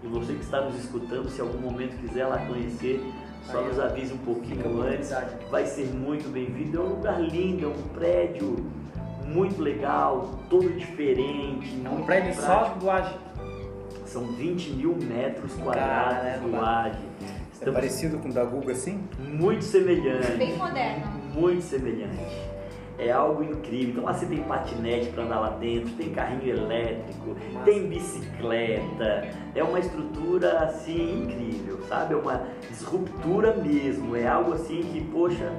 E 0.03 0.07
você 0.07 0.35
que 0.35 0.43
está 0.43 0.61
nos 0.61 0.77
escutando, 0.77 1.29
se 1.29 1.41
algum 1.41 1.59
momento 1.59 1.97
quiser 1.97 2.27
lá 2.27 2.39
conhecer, 2.47 3.03
só 3.45 3.63
nos 3.63 3.81
avise 3.81 4.13
um 4.13 4.19
pouquinho 4.19 4.83
antes. 4.83 5.11
Vai 5.51 5.67
ser 5.67 5.87
muito 5.87 6.31
bem-vindo. 6.31 6.79
É 6.79 6.81
um 6.81 6.89
lugar 6.91 7.21
lindo, 7.21 7.65
é 7.65 7.69
um 7.69 7.83
prédio 7.95 8.57
muito 9.25 9.61
legal, 9.61 10.39
todo 10.51 10.69
diferente. 10.77 11.83
É 11.85 11.89
um 11.89 12.05
prédio 12.05 12.35
só 12.35 12.75
do. 12.75 13.28
São 14.09 14.25
20 14.25 14.71
mil 14.71 14.97
metros 14.97 15.53
quadrados 15.55 16.23
Caramba. 16.23 16.49
do 16.49 16.65
AGE. 16.65 16.99
É 17.61 17.71
parecido 17.71 18.19
com 18.19 18.31
o 18.31 18.33
da 18.33 18.43
Google 18.43 18.71
assim? 18.71 19.05
Muito 19.19 19.65
semelhante. 19.65 20.33
Bem 20.33 20.57
moderno. 20.57 21.07
Muito 21.35 21.63
semelhante. 21.63 22.49
É 22.99 23.13
algo 23.13 23.45
incrível. 23.45 23.91
Então 23.91 24.05
lá 24.05 24.15
você 24.15 24.25
tem 24.25 24.43
patinete 24.43 25.11
para 25.11 25.25
andar 25.25 25.41
lá 25.41 25.51
dentro, 25.51 25.91
tem 25.95 26.11
carrinho 26.11 26.49
elétrico, 26.49 27.37
Nossa. 27.53 27.65
tem 27.67 27.87
bicicleta. 27.87 29.29
É 29.55 29.63
uma 29.63 29.79
estrutura 29.79 30.59
assim 30.61 31.25
incrível, 31.25 31.79
sabe? 31.87 32.15
É 32.15 32.17
uma 32.17 32.45
disruptura 32.69 33.55
mesmo. 33.57 34.17
É 34.17 34.27
algo 34.27 34.55
assim 34.55 34.81
que, 34.91 35.03
poxa, 35.13 35.53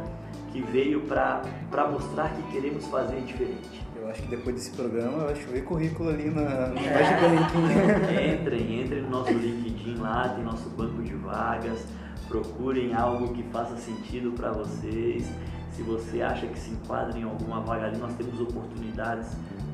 que 0.52 0.62
veio 0.62 1.02
para 1.02 1.44
mostrar 1.92 2.34
que 2.34 2.42
queremos 2.52 2.88
fazer 2.88 3.22
diferente. 3.22 3.88
Eu 4.10 4.14
acho 4.14 4.24
que 4.24 4.30
depois 4.30 4.56
desse 4.56 4.72
programa 4.72 5.26
vai 5.26 5.36
chover 5.36 5.64
currículo 5.66 6.10
ali 6.10 6.32
na, 6.32 6.70
no 6.70 6.80
é. 6.80 8.34
Entrem, 8.42 8.82
entrem 8.82 9.04
no 9.04 9.10
nosso 9.12 9.32
LinkedIn 9.32 9.98
lá, 10.00 10.30
tem 10.30 10.44
nosso 10.44 10.68
banco 10.72 11.04
de 11.04 11.14
vagas. 11.14 11.86
Procurem 12.28 12.96
algo 12.96 13.32
que 13.36 13.44
faça 13.52 13.78
sentido 13.78 14.32
para 14.32 14.52
vocês. 14.52 15.30
Se 15.74 15.84
você 15.84 16.24
acha 16.24 16.48
que 16.48 16.58
se 16.58 16.72
enquadra 16.72 17.20
em 17.20 17.22
alguma 17.22 17.62
vaga 17.62 17.86
ali, 17.86 18.00
nós 18.00 18.12
temos 18.16 18.42
oportunidades 18.42 19.28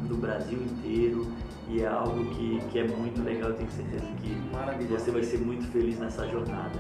do 0.06 0.18
Brasil 0.18 0.60
inteiro 0.62 1.32
e 1.70 1.82
é 1.82 1.88
algo 1.88 2.26
que, 2.26 2.60
que 2.72 2.80
é 2.80 2.88
muito 2.90 3.24
legal. 3.24 3.52
Eu 3.52 3.56
tenho 3.56 3.72
certeza 3.72 4.06
que 4.22 4.36
Maravilha. 4.52 5.00
você 5.00 5.12
vai 5.12 5.24
ser 5.24 5.38
muito 5.38 5.66
feliz 5.72 5.98
nessa 5.98 6.28
jornada. 6.28 6.78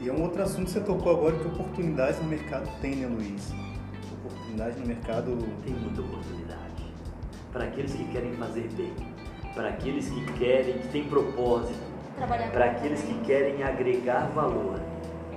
E 0.00 0.08
é 0.08 0.12
um 0.14 0.22
outro 0.22 0.42
assunto 0.42 0.64
que 0.64 0.70
você 0.70 0.80
tocou 0.80 1.12
agora, 1.14 1.36
que 1.36 1.46
oportunidades 1.46 2.22
no 2.22 2.28
mercado 2.28 2.70
tem, 2.80 2.96
né, 2.96 3.06
Luiz? 3.06 3.52
Oportunidade 4.24 4.80
no 4.80 4.86
mercado. 4.86 5.36
Tem 5.62 5.74
muita 5.74 6.00
oportunidade. 6.00 6.45
Para 7.56 7.64
aqueles 7.64 7.94
que 7.94 8.04
querem 8.08 8.34
fazer 8.34 8.68
bem, 8.76 8.92
para 9.54 9.68
aqueles 9.70 10.10
que 10.10 10.32
querem, 10.34 10.74
que 10.74 10.88
têm 10.88 11.04
propósito, 11.04 11.80
para 12.52 12.66
aqueles 12.66 13.00
que 13.00 13.14
querem 13.20 13.62
agregar 13.62 14.30
valor 14.34 14.78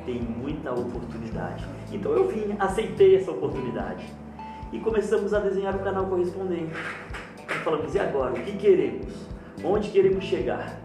tem 0.06 0.20
muita 0.20 0.74
oportunidade. 0.74 1.66
Então 1.94 2.12
eu 2.12 2.28
vim, 2.28 2.58
aceitei 2.60 3.16
essa 3.16 3.32
oportunidade 3.32 4.06
e 4.74 4.80
começamos 4.80 5.34
a 5.34 5.40
desenhar 5.40 5.74
o 5.78 5.80
canal 5.80 6.08
correspondente. 6.08 6.74
falamos, 7.64 7.96
e 7.96 8.00
agora? 8.00 8.34
O 8.34 8.44
que 8.44 8.58
queremos? 8.58 9.14
Onde 9.64 9.88
queremos 9.88 10.26
chegar? 10.26 10.78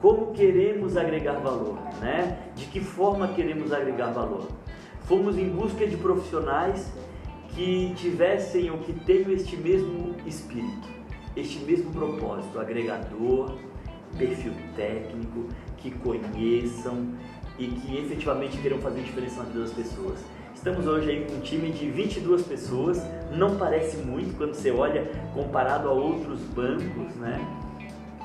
Como 0.00 0.32
queremos 0.32 0.96
agregar 0.96 1.40
valor? 1.40 1.76
Né? 2.00 2.38
De 2.54 2.66
que 2.66 2.78
forma 2.78 3.26
queremos 3.26 3.72
agregar 3.72 4.12
valor? 4.12 4.46
Fomos 5.00 5.36
em 5.36 5.48
busca 5.48 5.84
de 5.88 5.96
profissionais 5.96 6.88
que 7.58 7.92
tivessem 7.96 8.70
ou 8.70 8.78
que 8.78 8.92
tenham 8.92 9.32
este 9.32 9.56
mesmo 9.56 10.14
espírito, 10.24 10.88
este 11.34 11.58
mesmo 11.64 11.90
propósito, 11.90 12.56
agregador, 12.60 13.58
perfil 14.16 14.52
técnico, 14.76 15.48
que 15.76 15.90
conheçam 15.90 17.08
e 17.58 17.66
que 17.66 17.98
efetivamente 17.98 18.56
queiram 18.58 18.78
fazer 18.78 19.00
diferença 19.00 19.42
na 19.42 19.46
vida 19.46 19.60
das 19.62 19.72
pessoas. 19.72 20.20
Estamos 20.54 20.86
hoje 20.86 21.10
aí 21.10 21.24
com 21.24 21.34
um 21.34 21.40
time 21.40 21.72
de 21.72 21.90
22 21.90 22.42
pessoas, 22.42 23.02
não 23.32 23.56
parece 23.56 23.96
muito 23.96 24.36
quando 24.36 24.54
você 24.54 24.70
olha 24.70 25.10
comparado 25.34 25.88
a 25.88 25.92
outros 25.92 26.38
bancos, 26.54 27.12
né? 27.16 27.44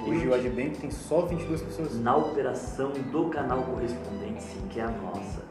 Hoje 0.05 0.27
o 0.27 0.33
Adbank 0.35 0.77
tem 0.77 0.91
só 0.91 1.21
22 1.21 1.59
pessoas. 1.59 1.99
Na 1.99 2.15
operação 2.15 2.91
do 3.11 3.29
canal 3.29 3.63
correspondente, 3.63 4.43
sim, 4.43 4.61
que 4.69 4.79
é 4.79 4.83
a 4.83 4.91
nossa. 4.91 5.41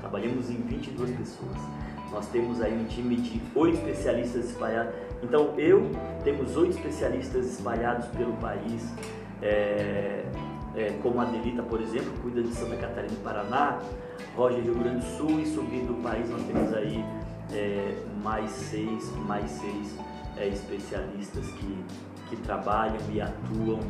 Trabalhamos 0.00 0.48
em 0.48 0.54
22 0.54 1.10
pessoas. 1.10 1.85
Nós 2.10 2.26
temos 2.28 2.60
aí 2.60 2.72
um 2.72 2.84
time 2.84 3.16
de 3.16 3.40
oito 3.54 3.76
especialistas 3.76 4.50
espalhados. 4.50 4.94
Então 5.22 5.54
eu 5.58 5.90
temos 6.24 6.56
oito 6.56 6.76
especialistas 6.76 7.46
espalhados 7.46 8.06
pelo 8.08 8.32
país. 8.34 8.92
É, 9.42 10.24
é, 10.76 10.98
como 11.02 11.20
a 11.20 11.24
Delita, 11.24 11.62
por 11.62 11.80
exemplo, 11.80 12.12
cuida 12.20 12.42
de 12.42 12.52
Santa 12.52 12.76
Catarina 12.76 13.14
e 13.14 13.22
Paraná, 13.22 13.80
Roger 14.36 14.62
Rio 14.62 14.74
Grande 14.74 15.06
do 15.06 15.16
Sul 15.16 15.40
e 15.40 15.46
subindo 15.46 15.94
do 15.94 16.02
país 16.02 16.28
nós 16.28 16.42
temos 16.42 16.74
aí 16.74 17.02
é, 17.52 17.94
mais 18.22 18.50
seis, 18.50 19.10
mais 19.26 19.50
seis 19.50 19.96
é, 20.36 20.48
especialistas 20.48 21.46
que, 21.46 21.84
que 22.28 22.36
trabalham 22.42 22.98
e 23.10 23.20
atuam 23.20 23.80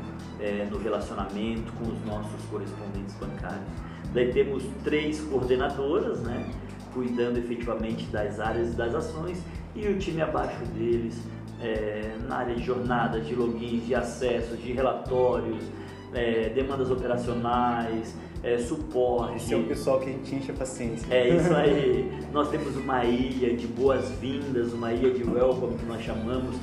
é, 0.40 0.66
no 0.70 0.78
relacionamento 0.78 1.72
com 1.72 1.90
os 1.90 2.04
nossos 2.04 2.44
correspondentes 2.50 3.14
bancários. 3.16 3.66
Daí 4.12 4.32
temos 4.32 4.62
três 4.84 5.20
coordenadoras, 5.22 6.20
né, 6.20 6.48
cuidando 6.96 7.38
efetivamente 7.38 8.06
das 8.06 8.40
áreas 8.40 8.72
e 8.72 8.76
das 8.76 8.94
ações 8.94 9.38
e 9.74 9.86
o 9.86 9.98
time 9.98 10.22
abaixo 10.22 10.64
deles 10.74 11.14
é, 11.60 12.16
na 12.26 12.36
área 12.38 12.54
de 12.54 12.64
jornadas, 12.64 13.26
de 13.26 13.34
logins, 13.34 13.86
de 13.86 13.94
acessos, 13.94 14.58
de 14.62 14.72
relatórios, 14.72 15.62
é, 16.14 16.48
demandas 16.48 16.90
operacionais, 16.90 18.16
é, 18.42 18.56
suporte. 18.56 19.36
Esse 19.36 19.52
é 19.52 19.56
o 19.58 19.64
pessoal 19.64 20.00
que 20.00 20.08
a 20.08 20.12
gente 20.12 20.34
enche 20.34 20.50
a 20.50 20.54
paciência. 20.54 21.06
É 21.12 21.28
isso 21.28 21.54
aí. 21.54 22.10
nós 22.32 22.48
temos 22.48 22.74
uma 22.76 23.04
ilha 23.04 23.54
de 23.54 23.66
boas-vindas, 23.66 24.72
uma 24.72 24.92
ilha 24.92 25.12
de 25.12 25.22
welcome 25.22 25.76
que 25.76 25.84
nós 25.84 26.02
chamamos, 26.02 26.56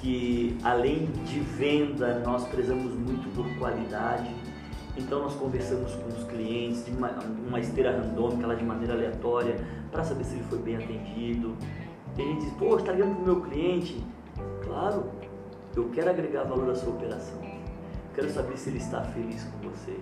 que 0.00 0.56
além 0.62 1.08
de 1.26 1.40
venda, 1.40 2.20
nós 2.20 2.46
prezamos 2.48 2.94
muito 2.94 3.28
por 3.34 3.46
qualidade. 3.58 4.30
Então 4.96 5.22
nós 5.22 5.34
conversamos 5.34 5.92
com 5.94 6.08
os 6.08 6.24
clientes 6.24 6.84
de 6.84 6.92
uma, 6.92 7.10
uma 7.46 7.60
esteira 7.60 7.96
randômica, 7.96 8.46
lá 8.46 8.54
de 8.54 8.64
maneira 8.64 8.94
aleatória, 8.94 9.56
para 9.90 10.04
saber 10.04 10.24
se 10.24 10.34
ele 10.34 10.44
foi 10.44 10.58
bem 10.58 10.76
atendido. 10.76 11.56
A 12.16 12.22
gente 12.22 12.44
diz, 12.44 12.52
pô, 12.54 12.76
está 12.76 12.92
ligando 12.92 13.14
para 13.14 13.22
o 13.22 13.26
meu 13.26 13.40
cliente? 13.42 14.04
Claro, 14.64 15.04
eu 15.74 15.90
quero 15.90 16.10
agregar 16.10 16.44
valor 16.44 16.70
à 16.70 16.74
sua 16.74 16.92
operação. 16.92 17.40
Quero 18.14 18.30
saber 18.30 18.56
se 18.56 18.70
ele 18.70 18.78
está 18.78 19.02
feliz 19.02 19.42
com 19.44 19.68
você. 19.68 19.98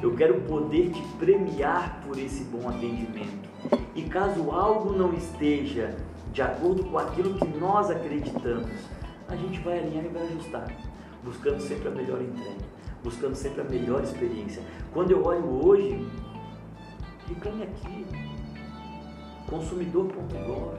Eu 0.00 0.14
quero 0.14 0.40
poder 0.42 0.90
te 0.90 1.02
premiar 1.18 2.00
por 2.06 2.16
esse 2.18 2.44
bom 2.44 2.68
atendimento. 2.68 3.48
E 3.94 4.02
caso 4.02 4.50
algo 4.50 4.92
não 4.92 5.12
esteja 5.14 5.96
de 6.36 6.42
acordo 6.42 6.84
com 6.84 6.98
aquilo 6.98 7.34
que 7.34 7.48
nós 7.58 7.90
acreditamos, 7.90 8.70
a 9.26 9.34
gente 9.34 9.58
vai 9.60 9.78
alinhar 9.78 10.04
e 10.04 10.08
vai 10.08 10.22
ajustar, 10.24 10.70
buscando 11.24 11.60
sempre 11.60 11.88
a 11.88 11.90
melhor 11.90 12.20
entrega, 12.20 12.62
buscando 13.06 13.36
sempre 13.36 13.60
a 13.60 13.64
melhor 13.64 14.02
experiência. 14.02 14.60
Quando 14.92 15.12
eu 15.12 15.24
olho 15.24 15.64
hoje, 15.64 16.04
reclame 17.28 17.62
aqui, 17.62 18.04
consumidor.gov, 19.48 20.74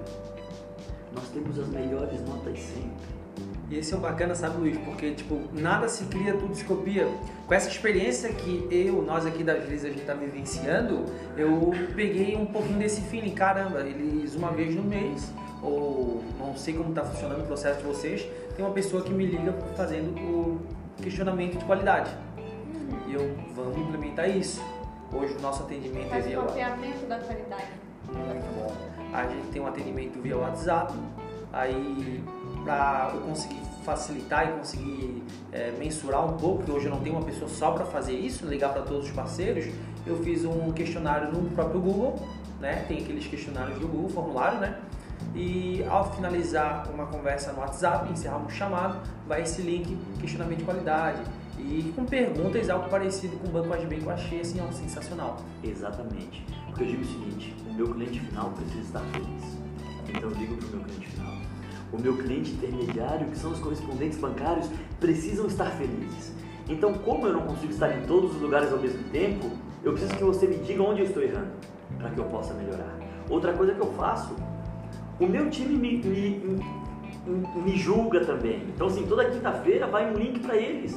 nós 1.15 1.30
temos 1.30 1.57
as 1.57 1.69
melhores 1.69 2.19
notas 2.28 2.59
sempre. 2.59 3.17
E 3.69 3.78
esse 3.78 3.93
é 3.93 3.97
o 3.97 3.99
bacana, 3.99 4.36
sabe, 4.36 4.57
Luiz? 4.57 4.78
Porque, 4.80 5.11
tipo, 5.11 5.39
nada 5.53 5.88
se 5.88 6.03
cria, 6.05 6.34
tudo 6.34 6.53
se 6.53 6.65
copia. 6.65 7.07
Com 7.47 7.53
essa 7.53 7.69
experiência 7.69 8.30
que 8.34 8.67
eu, 8.69 9.01
nós 9.01 9.25
aqui 9.25 9.41
da 9.43 9.53
Agiliza, 9.53 9.88
a 9.88 9.91
gente 9.91 10.05
tá 10.05 10.13
vivenciando, 10.13 11.05
eu 11.38 11.71
peguei 11.95 12.36
um 12.36 12.45
pouquinho 12.45 12.80
desse 12.80 13.01
feeling. 13.01 13.34
Caramba, 13.34 13.82
eles 13.82 14.36
uma 14.36 14.51
vez 14.51 14.75
no 14.75 14.84
mês, 14.84 15.32
ou 15.61 16.23
não 16.39 16.55
sei 16.57 16.73
como 16.73 16.93
tá 16.93 17.03
funcionando 17.03 17.41
o 17.41 17.45
processo 17.45 17.80
de 17.80 17.88
vocês, 17.88 18.28
tem 18.55 18.65
uma 18.65 18.73
pessoa 18.73 19.01
que 19.01 19.13
me 19.13 19.25
liga 19.25 19.53
fazendo 19.75 20.11
o 20.17 20.76
questionamento 21.02 21.58
de 21.58 21.66
qualidade. 21.66 22.12
E 23.08 23.14
eu, 23.14 23.36
vamos 23.56 23.78
implementar 23.78 24.30
isso. 24.30 24.62
Hoje 25.12 25.34
o 25.36 25.41
nosso 25.41 25.64
atendimento 25.64 26.10
Faz 26.10 26.26
é 26.26 26.28
o 26.28 26.32
via 26.32 26.70
mapeamento 26.70 27.06
da 27.06 27.18
qualidade. 27.20 27.68
muito 28.06 28.56
bom. 28.56 28.76
A 29.14 29.24
gente 29.24 29.48
tem 29.48 29.62
um 29.62 29.68
atendimento 29.68 30.22
via 30.22 30.38
WhatsApp, 30.38 30.93
aí 31.54 32.24
para 32.64 33.12
eu 33.14 33.22
conseguir 33.22 33.62
facilitar 33.86 34.50
e 34.50 34.52
conseguir 34.58 35.24
é, 35.54 35.72
mensurar 35.80 36.26
um 36.26 36.36
pouco, 36.36 36.58
porque 36.58 36.72
hoje 36.72 36.88
eu 36.88 36.91
não 36.91 37.00
tenho 37.00 37.16
uma 37.16 37.26
pessoa 37.26 37.50
só 37.50 37.72
para 37.72 37.86
fazer 37.86 38.14
isso, 38.14 38.45
ligar 38.45 38.74
para 38.74 38.82
todos 38.82 39.06
os 39.06 39.12
parceiros, 39.12 39.66
eu 40.06 40.18
fiz 40.24 40.43
um 40.43 40.74
questionário 40.74 41.32
no 41.32 41.50
próprio 41.52 41.80
Google, 41.80 42.16
né? 42.60 42.84
Tem 42.88 42.98
aqueles 42.98 43.26
questionários 43.26 43.80
do 43.80 43.88
Google, 43.88 44.10
formulário, 44.10 44.60
né? 44.60 44.78
E 45.38 45.85
ao 45.88 46.11
finalizar 46.13 46.89
uma 46.91 47.05
conversa 47.05 47.53
no 47.53 47.59
WhatsApp, 47.59 48.11
encerrar 48.11 48.38
um 48.38 48.49
chamado, 48.49 48.99
vai 49.27 49.43
esse 49.43 49.61
link 49.61 49.95
questionamento 50.19 50.57
de 50.57 50.65
qualidade 50.65 51.21
e 51.59 51.93
com 51.95 52.05
perguntas 52.05 52.71
algo 52.71 52.89
parecido 52.89 53.38
com 53.38 53.47
o 53.47 53.51
Banco 53.51 53.69
que 53.88 54.03
eu 54.03 54.09
achei 54.09 54.41
assim, 54.41 54.59
ó, 54.59 54.71
sensacional. 54.71 55.38
Exatamente. 55.63 56.43
Porque 56.65 56.83
eu 56.83 56.88
digo 56.88 57.03
o 57.03 57.05
seguinte, 57.05 57.55
o 57.69 57.73
meu 57.73 57.93
cliente 57.93 58.19
final 58.19 58.49
precisa 58.49 58.79
estar 58.79 58.99
feliz. 59.11 59.57
Então 60.09 60.29
eu 60.29 60.35
digo 60.35 60.57
para 60.57 60.67
o 60.67 60.71
meu 60.71 60.85
cliente 60.85 61.07
final. 61.07 61.33
O 61.93 62.01
meu 62.01 62.17
cliente 62.17 62.51
intermediário, 62.53 63.27
que 63.27 63.38
são 63.38 63.51
os 63.51 63.59
correspondentes 63.59 64.17
bancários, 64.17 64.67
precisam 64.99 65.45
estar 65.45 65.69
felizes. 65.71 66.33
Então, 66.67 66.95
como 66.95 67.27
eu 67.27 67.33
não 67.33 67.41
consigo 67.41 67.71
estar 67.71 67.95
em 67.95 68.07
todos 68.07 68.35
os 68.35 68.41
lugares 68.41 68.71
ao 68.73 68.79
mesmo 68.79 69.03
tempo, 69.11 69.51
eu 69.83 69.93
preciso 69.93 70.17
que 70.17 70.23
você 70.23 70.47
me 70.47 70.57
diga 70.57 70.81
onde 70.81 71.01
eu 71.01 71.05
estou 71.05 71.21
errando, 71.21 71.51
para 71.97 72.09
que 72.09 72.19
eu 72.19 72.25
possa 72.25 72.55
melhorar. 72.55 72.97
Outra 73.29 73.53
coisa 73.53 73.73
que 73.73 73.79
eu 73.79 73.93
faço, 73.93 74.35
o 75.20 75.26
meu 75.26 75.49
time 75.49 75.76
me, 75.76 75.97
me, 75.97 76.59
me, 77.63 77.78
julga 77.78 78.24
também. 78.26 78.63
Então, 78.74 78.88
assim, 78.88 79.05
toda 79.07 79.26
quinta-feira 79.30 79.88
vai 79.88 80.11
um 80.11 80.15
link 80.15 80.39
para 80.39 80.55
eles. 80.55 80.95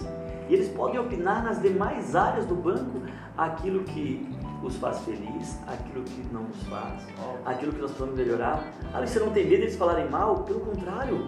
E 0.48 0.54
eles 0.54 0.68
podem 0.68 0.98
opinar 0.98 1.42
nas 1.44 1.60
demais 1.62 2.14
áreas 2.14 2.44
do 2.46 2.54
banco 2.54 3.02
aquilo 3.36 3.84
que 3.84 4.28
os 4.62 4.76
faz 4.76 4.98
feliz, 5.00 5.58
aquilo 5.66 6.04
que 6.04 6.22
não 6.32 6.42
nos 6.42 6.62
faz, 6.64 7.06
aquilo 7.46 7.72
que 7.72 7.80
nós 7.80 7.90
precisamos 7.92 8.18
melhorar. 8.18 8.64
Ali 8.92 9.08
você 9.08 9.20
não 9.20 9.30
tem 9.30 9.44
medo 9.44 9.60
deles 9.60 9.76
falarem 9.76 10.08
mal, 10.10 10.42
pelo 10.44 10.60
contrário. 10.60 11.26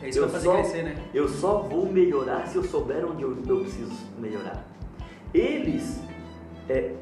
É 0.00 0.08
isso 0.08 0.18
que 0.18 0.24
Eu 0.24 0.28
fazer 0.28 0.44
só- 0.46 0.54
crescer, 0.54 0.82
né? 0.82 0.96
Eu 1.14 1.28
só 1.28 1.58
vou 1.62 1.86
melhorar 1.86 2.46
se 2.46 2.56
eu 2.56 2.64
souber 2.64 3.04
onde 3.04 3.22
eu, 3.22 3.36
eu 3.48 3.60
preciso 3.60 3.92
melhorar. 4.18 4.64
Eles, 5.32 6.00
é, 6.68 6.92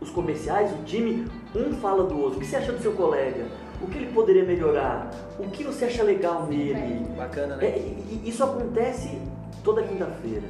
os 0.00 0.10
comerciais, 0.10 0.72
o 0.72 0.82
time, 0.84 1.26
um 1.54 1.72
fala 1.74 2.04
do 2.04 2.18
outro. 2.18 2.38
O 2.38 2.40
que 2.40 2.46
você 2.46 2.56
acha 2.56 2.72
do 2.72 2.80
seu 2.80 2.92
colega? 2.92 3.46
O 3.84 3.86
que 3.86 3.98
ele 3.98 4.12
poderia 4.14 4.44
melhorar? 4.44 5.10
O 5.38 5.50
que 5.50 5.62
você 5.62 5.84
acha 5.84 6.02
legal 6.02 6.46
nele? 6.46 7.06
Bacana, 7.14 7.56
né? 7.56 7.66
É, 7.66 7.94
isso 8.24 8.42
acontece 8.42 9.20
toda 9.62 9.82
quinta-feira. 9.82 10.48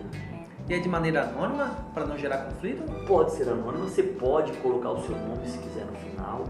E 0.69 0.75
é 0.75 0.79
de 0.79 0.89
maneira 0.89 1.25
anônima, 1.25 1.77
para 1.93 2.07
não 2.07 2.17
gerar 2.17 2.45
conflito? 2.45 2.85
Pode 3.07 3.33
ser 3.33 3.49
anônimo, 3.49 3.89
você 3.89 4.05
pode 4.05 4.53
colocar 4.59 4.93
o 4.93 5.03
seu 5.03 5.17
nome 5.17 5.49
se 5.49 5.59
quiser 5.59 5.85
no 5.85 5.97
final, 5.97 6.45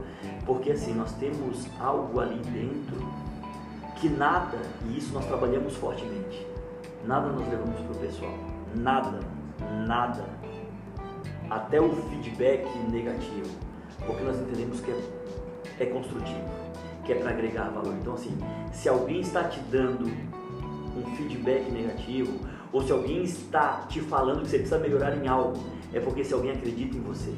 porque 0.45 0.73
assim, 0.73 0.93
nós 0.93 1.11
temos 1.13 1.67
algo 1.81 2.21
ali 2.21 2.37
dentro 2.37 3.03
que 3.97 4.09
nada, 4.11 4.59
e 4.87 4.99
isso 4.99 5.15
nós 5.15 5.25
trabalhamos 5.25 5.75
fortemente, 5.77 6.47
nada 7.07 7.29
nós 7.31 7.49
levamos 7.49 7.81
para 7.81 7.93
o 7.93 7.99
pessoal. 7.99 8.35
Nada, 8.75 9.21
nada. 9.87 10.23
Até 11.49 11.81
o 11.81 11.91
feedback 12.11 12.67
negativo, 12.91 13.51
porque 14.07 14.23
nós 14.23 14.39
entendemos 14.39 14.81
que 14.81 14.91
é, 14.91 15.01
é 15.81 15.87
construtivo, 15.87 16.64
que 17.05 17.13
é 17.13 17.17
para 17.17 17.31
agregar 17.31 17.71
valor. 17.71 17.95
Então 18.01 18.15
assim, 18.15 18.37
se 18.73 18.89
alguém 18.89 19.21
está 19.21 19.45
te 19.45 19.61
dando 19.71 20.07
um 20.97 21.17
feedback 21.17 21.71
negativo, 21.71 22.39
ou 22.73 22.83
se 22.83 22.91
alguém 22.91 23.23
está 23.23 23.87
te 23.89 24.01
falando 24.01 24.43
que 24.43 24.49
você 24.49 24.59
precisa 24.59 24.79
melhorar 24.79 25.17
em 25.17 25.29
algo, 25.29 25.59
é 25.93 26.01
porque 26.01 26.25
se 26.25 26.35
alguém 26.35 26.53
acredita 26.53 26.97
em 26.97 27.01
você. 27.01 27.33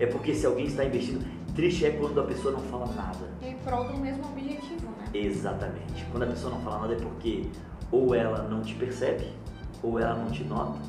É 0.00 0.06
porque 0.06 0.34
se 0.34 0.44
alguém 0.44 0.66
está 0.66 0.84
investindo. 0.84 1.24
Triste 1.54 1.84
é 1.84 1.90
quando 1.90 2.18
a 2.18 2.24
pessoa 2.24 2.52
não 2.52 2.60
fala 2.60 2.86
nada. 2.94 3.30
E 3.42 3.54
prol 3.62 3.84
do 3.84 3.98
mesmo 3.98 4.24
objetivo, 4.24 4.88
né? 4.98 5.04
Exatamente. 5.12 6.04
Quando 6.10 6.22
a 6.22 6.26
pessoa 6.26 6.54
não 6.54 6.60
fala 6.62 6.80
nada 6.80 6.94
é 6.94 6.96
porque 6.96 7.44
ou 7.90 8.14
ela 8.14 8.48
não 8.48 8.62
te 8.62 8.74
percebe, 8.74 9.26
ou 9.82 9.98
ela 9.98 10.14
não 10.14 10.30
te 10.30 10.42
nota, 10.44 10.80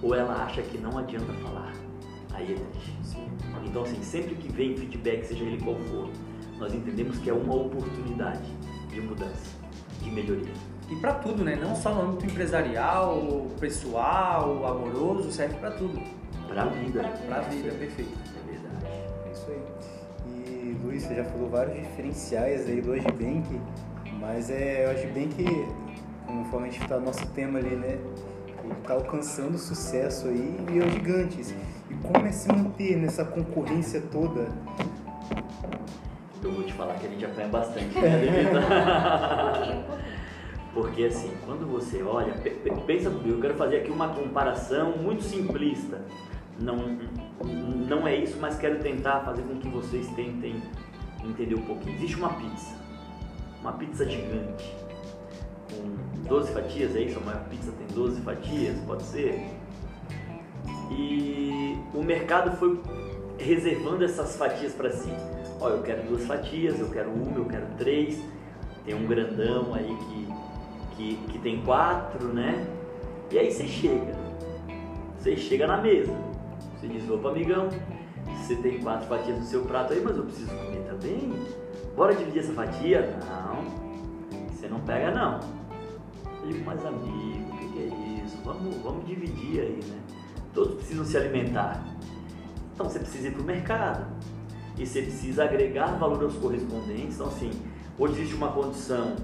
ou 0.00 0.14
ela 0.14 0.44
acha 0.44 0.62
que 0.62 0.78
não 0.78 0.96
adianta 0.96 1.32
falar. 1.34 1.72
Aí 2.32 2.52
é 2.52 2.54
triste. 2.54 3.18
Então, 3.64 3.82
assim, 3.82 4.02
sempre 4.02 4.34
que 4.34 4.50
vem 4.50 4.76
feedback, 4.76 5.24
seja 5.24 5.44
ele 5.44 5.62
qual 5.62 5.76
for, 5.76 6.08
nós 6.62 6.72
entendemos 6.72 7.18
que 7.18 7.28
é 7.28 7.32
uma 7.32 7.54
oportunidade. 7.54 8.40
de 8.88 9.00
mudança, 9.00 9.56
de 10.00 10.10
melhoria. 10.10 10.52
E 10.88 10.96
para 10.96 11.14
tudo, 11.14 11.42
né? 11.42 11.56
Não 11.56 11.74
só 11.74 11.94
no 11.94 12.02
âmbito 12.02 12.26
empresarial, 12.26 13.48
pessoal, 13.58 14.66
amoroso, 14.66 15.32
serve 15.32 15.54
para 15.56 15.70
tudo. 15.70 16.00
Para 16.46 16.64
a 16.64 16.66
vida. 16.66 17.02
Para 17.26 17.36
a 17.38 17.40
vida, 17.40 17.72
perfeito. 17.72 18.12
É 18.36 18.50
verdade. 18.52 18.86
É 18.86 19.32
isso 19.32 19.46
aí. 19.48 19.62
E 20.26 20.76
Luiz, 20.84 21.02
você 21.02 21.14
já 21.14 21.24
falou 21.24 21.48
vários 21.48 21.74
diferenciais 21.74 22.68
aí 22.68 22.82
do 22.82 22.92
Agibank, 22.92 23.60
mas 24.20 24.50
é, 24.50 24.86
o 24.86 24.90
Agibank, 24.90 25.44
conforme 26.26 26.68
a 26.68 26.70
gente 26.70 26.82
está 26.82 26.98
no 26.98 27.06
nosso 27.06 27.26
tema 27.28 27.58
ali, 27.58 27.74
né? 27.74 27.98
Ele 28.62 28.72
está 28.80 28.92
alcançando 28.92 29.56
sucesso 29.58 30.28
aí 30.28 30.64
e 30.70 30.78
é 30.78 30.90
gigantes. 30.90 31.54
E 31.90 31.94
como 31.94 32.26
é 32.26 32.30
se 32.30 32.46
manter 32.52 32.98
nessa 32.98 33.24
concorrência 33.24 34.02
toda? 34.12 34.46
Eu 36.42 36.50
vou 36.52 36.64
te 36.64 36.72
falar 36.72 36.94
que 36.94 37.06
a 37.06 37.08
gente 37.10 37.24
apanha 37.24 37.48
bastante, 37.48 37.96
né. 37.98 38.10
Porque 40.74 41.04
assim, 41.04 41.30
quando 41.44 41.66
você 41.70 42.02
olha, 42.02 42.32
pe- 42.34 42.50
pe- 42.50 42.70
pensa 42.86 43.10
comigo, 43.10 43.36
eu 43.36 43.40
quero 43.40 43.54
fazer 43.54 43.76
aqui 43.78 43.90
uma 43.90 44.08
comparação 44.08 44.96
muito 44.96 45.22
simplista. 45.22 46.00
Não, 46.58 46.98
não 47.88 48.06
é 48.08 48.16
isso, 48.16 48.38
mas 48.40 48.58
quero 48.58 48.78
tentar 48.80 49.20
fazer 49.20 49.42
com 49.42 49.58
que 49.58 49.68
vocês 49.68 50.08
tentem 50.08 50.62
entender 51.24 51.54
um 51.56 51.62
pouquinho. 51.62 51.94
Existe 51.96 52.16
uma 52.16 52.30
pizza, 52.30 52.74
uma 53.60 53.72
pizza 53.72 54.08
gigante, 54.08 54.74
com 55.70 56.22
12 56.28 56.52
fatias, 56.52 56.96
é 56.96 57.00
isso? 57.02 57.18
A 57.18 57.22
maior 57.22 57.44
pizza 57.50 57.70
tem 57.72 57.86
12 57.94 58.20
fatias, 58.22 58.76
pode 58.86 59.02
ser? 59.02 59.44
E 60.90 61.76
o 61.94 62.02
mercado 62.02 62.56
foi 62.56 62.80
reservando 63.38 64.04
essas 64.04 64.36
fatias 64.36 64.72
para 64.72 64.90
si. 64.90 65.10
Ó, 65.62 65.68
eu 65.68 65.80
quero 65.80 66.02
duas 66.08 66.24
fatias, 66.24 66.80
eu 66.80 66.90
quero 66.90 67.08
uma, 67.08 67.38
eu 67.38 67.44
quero 67.44 67.64
três. 67.78 68.20
Tem 68.84 68.96
um 68.96 69.06
grandão 69.06 69.72
aí 69.72 69.96
que, 69.96 70.28
que, 70.96 71.16
que 71.28 71.38
tem 71.38 71.62
quatro, 71.62 72.32
né? 72.34 72.66
E 73.30 73.38
aí 73.38 73.48
você 73.48 73.68
chega. 73.68 74.12
Você 75.16 75.36
chega 75.36 75.68
na 75.68 75.76
mesa. 75.76 76.12
Você 76.74 76.88
diz, 76.88 77.08
opa 77.08 77.28
amigão, 77.28 77.68
você 78.40 78.56
tem 78.56 78.80
quatro 78.80 79.06
fatias 79.06 79.38
no 79.38 79.44
seu 79.44 79.62
prato 79.62 79.92
aí, 79.92 80.00
mas 80.00 80.16
eu 80.16 80.24
preciso 80.24 80.50
comer 80.50 80.82
também. 80.84 81.32
Bora 81.94 82.12
dividir 82.12 82.40
essa 82.40 82.52
fatia? 82.54 83.16
Não. 83.30 84.48
Você 84.48 84.66
não 84.66 84.80
pega 84.80 85.12
não. 85.12 85.38
Eu 86.42 86.48
digo, 86.48 86.64
mas 86.64 86.84
amigo, 86.84 87.54
o 87.54 87.56
que, 87.56 87.68
que 87.68 87.78
é 87.78 88.24
isso? 88.24 88.36
Vamos, 88.44 88.74
vamos 88.78 89.06
dividir 89.06 89.60
aí, 89.60 89.80
né? 89.86 90.00
Todos 90.52 90.74
precisam 90.74 91.04
se 91.04 91.16
alimentar. 91.16 91.86
Então 92.74 92.90
você 92.90 92.98
precisa 92.98 93.28
ir 93.28 93.30
para 93.30 93.42
o 93.42 93.44
mercado 93.44 94.21
e 94.78 94.86
você 94.86 95.02
precisa 95.02 95.44
agregar 95.44 95.98
valor 95.98 96.22
aos 96.24 96.34
correspondentes. 96.36 97.14
Então, 97.16 97.26
assim, 97.26 97.50
hoje 97.98 98.14
existe 98.14 98.34
uma 98.34 98.48
condição 98.52 99.16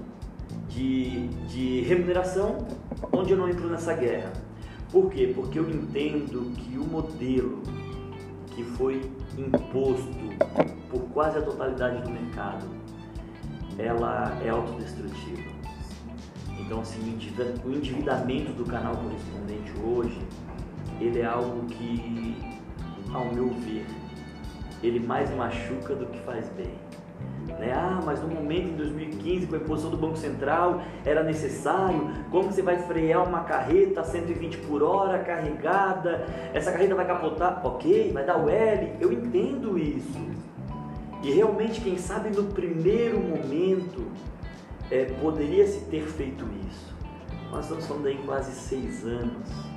de, 0.67 1.27
de 1.47 1.81
remuneração 1.81 2.67
onde 3.11 3.31
eu 3.31 3.37
não 3.37 3.49
entro 3.49 3.67
nessa 3.67 3.93
guerra. 3.93 4.33
Por 4.91 5.09
quê? 5.09 5.31
Porque 5.35 5.59
eu 5.59 5.69
entendo 5.69 6.51
que 6.55 6.77
o 6.77 6.83
modelo 6.83 7.61
que 8.55 8.63
foi 8.63 9.01
imposto 9.37 10.09
por 10.89 11.01
quase 11.13 11.37
a 11.37 11.41
totalidade 11.41 12.01
do 12.01 12.09
mercado, 12.09 12.65
ela 13.77 14.37
é 14.43 14.49
autodestrutiva. 14.49 15.49
Então, 16.59 16.81
assim, 16.81 16.99
o 17.03 17.07
endivi- 17.07 17.61
o 17.63 17.71
endividamento 17.71 18.51
do 18.53 18.65
canal 18.65 18.95
correspondente 18.95 19.71
hoje, 19.83 20.19
ele 20.99 21.19
é 21.19 21.25
algo 21.25 21.65
que, 21.67 22.35
ao 23.13 23.33
meu 23.33 23.49
ver, 23.49 23.85
ele 24.81 24.99
mais 24.99 25.29
machuca 25.35 25.95
do 25.95 26.05
que 26.07 26.19
faz 26.19 26.49
bem. 26.49 26.73
Né? 27.57 27.73
Ah, 27.73 27.99
mas 28.05 28.21
no 28.21 28.27
momento 28.27 28.69
em 28.69 28.75
2015, 28.75 29.47
com 29.47 29.55
a 29.55 29.57
imposição 29.57 29.91
do 29.91 29.97
Banco 29.97 30.17
Central, 30.17 30.81
era 31.05 31.23
necessário. 31.23 32.09
Como 32.31 32.51
você 32.51 32.61
vai 32.61 32.77
frear 32.77 33.27
uma 33.27 33.43
carreta 33.43 34.01
a 34.01 34.03
120 34.03 34.57
por 34.59 34.83
hora 34.83 35.19
carregada? 35.19 36.25
Essa 36.53 36.71
carreta 36.71 36.95
vai 36.95 37.05
capotar? 37.05 37.61
Ok, 37.65 38.11
vai 38.13 38.23
dar 38.23 38.37
o 38.37 38.49
L. 38.49 38.93
Eu 39.01 39.11
entendo 39.11 39.77
isso. 39.77 40.19
E 41.23 41.31
realmente, 41.31 41.81
quem 41.81 41.97
sabe 41.97 42.29
no 42.29 42.45
primeiro 42.45 43.19
momento 43.19 44.07
é, 44.89 45.05
poderia 45.21 45.67
se 45.67 45.81
ter 45.85 46.03
feito 46.03 46.45
isso. 46.67 46.95
Nós 47.51 47.65
estamos 47.65 47.87
falando 47.87 48.07
aí 48.07 48.17
quase 48.25 48.51
seis 48.51 49.05
anos. 49.05 49.68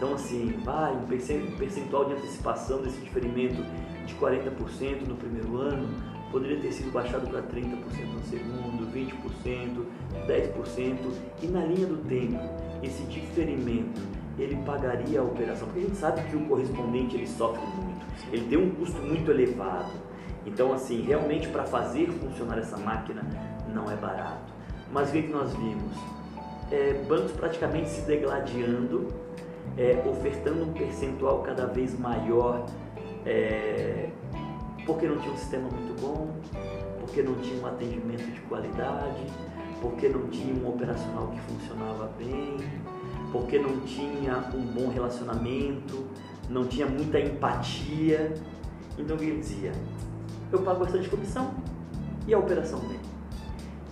Então, 0.00 0.14
assim, 0.14 0.58
vai 0.64 0.96
um 0.96 1.02
percen- 1.02 1.54
percentual 1.58 2.06
de 2.06 2.14
antecipação 2.14 2.80
desse 2.80 2.98
diferimento 3.02 3.62
de 4.06 4.14
40% 4.14 5.06
no 5.06 5.14
primeiro 5.14 5.58
ano 5.58 5.86
poderia 6.32 6.58
ter 6.58 6.72
sido 6.72 6.90
baixado 6.90 7.28
para 7.28 7.42
30% 7.42 7.74
no 8.14 8.22
segundo, 8.22 8.90
20%, 8.90 9.84
10% 10.26 10.96
e 11.42 11.46
na 11.48 11.66
linha 11.66 11.86
do 11.86 11.98
tempo, 12.08 12.40
esse 12.82 13.02
diferimento 13.02 14.00
ele 14.38 14.56
pagaria 14.64 15.20
a 15.20 15.22
operação, 15.22 15.66
porque 15.66 15.80
a 15.80 15.82
gente 15.82 15.96
sabe 15.96 16.22
que 16.30 16.34
o 16.34 16.46
correspondente 16.46 17.16
ele 17.16 17.26
sofre 17.26 17.60
muito, 17.60 18.06
ele 18.32 18.46
tem 18.46 18.56
um 18.56 18.70
custo 18.70 19.02
muito 19.02 19.30
elevado. 19.30 19.92
Então, 20.46 20.72
assim, 20.72 21.02
realmente 21.02 21.46
para 21.48 21.64
fazer 21.64 22.06
funcionar 22.06 22.56
essa 22.58 22.78
máquina 22.78 23.22
não 23.74 23.90
é 23.90 23.96
barato. 23.96 24.50
Mas 24.90 25.10
o 25.10 25.12
que, 25.12 25.24
que 25.24 25.30
nós 25.30 25.52
vimos? 25.52 25.94
É, 26.70 27.04
bancos 27.06 27.32
praticamente 27.32 27.90
se 27.90 28.00
degladiando, 28.06 29.08
é, 29.76 30.02
ofertando 30.08 30.64
um 30.64 30.72
percentual 30.72 31.42
cada 31.42 31.66
vez 31.66 31.98
maior, 31.98 32.66
é, 33.24 34.10
porque 34.86 35.06
não 35.06 35.18
tinha 35.18 35.32
um 35.32 35.36
sistema 35.36 35.68
muito 35.68 36.00
bom, 36.00 36.30
porque 37.00 37.22
não 37.22 37.34
tinha 37.36 37.62
um 37.62 37.66
atendimento 37.66 38.30
de 38.30 38.40
qualidade, 38.42 39.26
porque 39.80 40.08
não 40.08 40.28
tinha 40.28 40.54
um 40.54 40.68
operacional 40.68 41.28
que 41.28 41.40
funcionava 41.40 42.10
bem, 42.18 42.56
porque 43.32 43.58
não 43.58 43.80
tinha 43.80 44.36
um 44.54 44.62
bom 44.66 44.88
relacionamento, 44.88 46.06
não 46.48 46.66
tinha 46.66 46.86
muita 46.86 47.18
empatia. 47.18 48.34
Então 48.98 49.16
ele 49.16 49.40
dizia? 49.40 49.72
Eu 50.52 50.62
pago 50.62 50.80
bastante 50.80 51.08
comissão 51.08 51.54
e 52.26 52.34
a 52.34 52.38
operação 52.38 52.80
bem. 52.80 52.98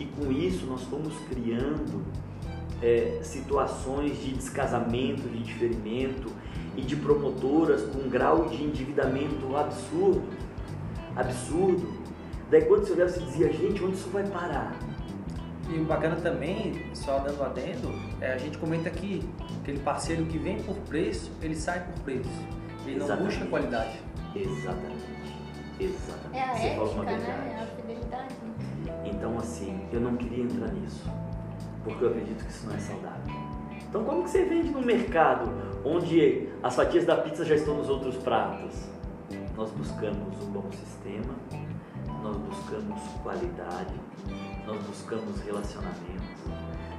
E 0.01 0.05
com 0.05 0.31
isso 0.31 0.66
nós 0.66 0.83
fomos 0.83 1.14
criando 1.29 2.05
é, 2.83 3.20
situações 3.22 4.18
de 4.22 4.33
descasamento, 4.33 5.29
de 5.29 5.43
diferimento 5.43 6.31
e 6.76 6.83
de 6.83 6.97
promotoras 6.97 7.83
com 7.83 7.99
um 7.99 8.09
grau 8.09 8.49
de 8.49 8.62
endividamento 8.62 9.57
absurdo. 9.57 10.22
Absurdo. 11.16 11.89
Daí 12.51 12.62
quando 12.62 12.87
você 12.87 12.93
olhava, 12.93 13.11
você 13.11 13.20
dizia, 13.20 13.53
gente, 13.53 13.83
onde 13.83 13.95
isso 13.95 14.09
vai 14.11 14.26
parar? 14.26 14.74
E 15.70 15.79
o 15.79 15.85
bacana 15.85 16.16
também, 16.16 16.87
só 16.95 17.18
dando 17.18 17.43
adendo, 17.43 17.93
é 18.20 18.33
a 18.33 18.39
gente 18.39 18.57
comenta 18.57 18.89
que 18.89 19.22
aquele 19.61 19.81
parceiro 19.81 20.24
que 20.24 20.39
vem 20.39 20.62
por 20.62 20.76
preço, 20.76 21.31
ele 21.43 21.55
sai 21.55 21.85
por 21.85 22.05
preço. 22.05 22.31
Ele 22.87 22.97
não 22.97 23.05
Exatamente. 23.05 23.35
busca 23.35 23.51
qualidade. 23.51 24.01
Exatamente. 24.35 25.05
Exatamente. 25.79 26.37
É 26.37 26.43
a 26.43 26.55
Você 26.55 26.66
ética, 26.66 26.85
uma 26.85 27.05
né? 27.05 27.16
verdade. 27.16 27.49
É 27.49 27.62
a 27.62 27.66
fidelidade. 27.66 28.35
Então, 29.05 29.39
assim, 29.39 29.81
eu 29.93 30.01
não 30.01 30.16
queria 30.16 30.45
entrar 30.45 30.72
nisso, 30.72 31.05
porque 31.85 32.05
eu 32.05 32.11
acredito 32.11 32.45
que 32.45 32.51
isso 32.51 32.66
não 32.66 32.74
é 32.74 32.79
saudável. 32.79 33.35
Então, 33.89 34.05
como 34.05 34.24
que 34.24 34.31
você 34.31 34.45
vende 34.45 34.70
no 34.70 34.83
mercado 34.83 35.51
onde 35.85 36.49
as 36.62 36.76
fatias 36.76 37.07
da 37.07 37.16
pizza 37.16 37.45
já 37.45 37.55
estão 37.55 37.76
nos 37.76 37.89
outros 37.89 38.16
pratos? 38.16 38.89
Nós 39.57 39.70
buscamos 39.70 40.43
um 40.43 40.51
bom 40.51 40.70
sistema, 40.70 41.35
nós 42.22 42.37
buscamos 42.37 43.01
qualidade, 43.22 43.95
nós 44.66 44.81
buscamos 44.83 45.41
relacionamento, 45.41 46.51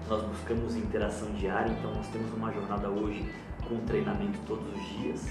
nós 0.09 0.23
buscamos 0.23 0.75
interação 0.75 1.29
diária. 1.33 1.71
Então, 1.71 1.93
nós 1.93 2.07
temos 2.07 2.33
uma 2.33 2.51
jornada 2.51 2.89
hoje 2.89 3.29
com 3.67 3.77
treinamento 3.85 4.39
todos 4.47 4.65
os 4.73 4.89
dias. 4.97 5.27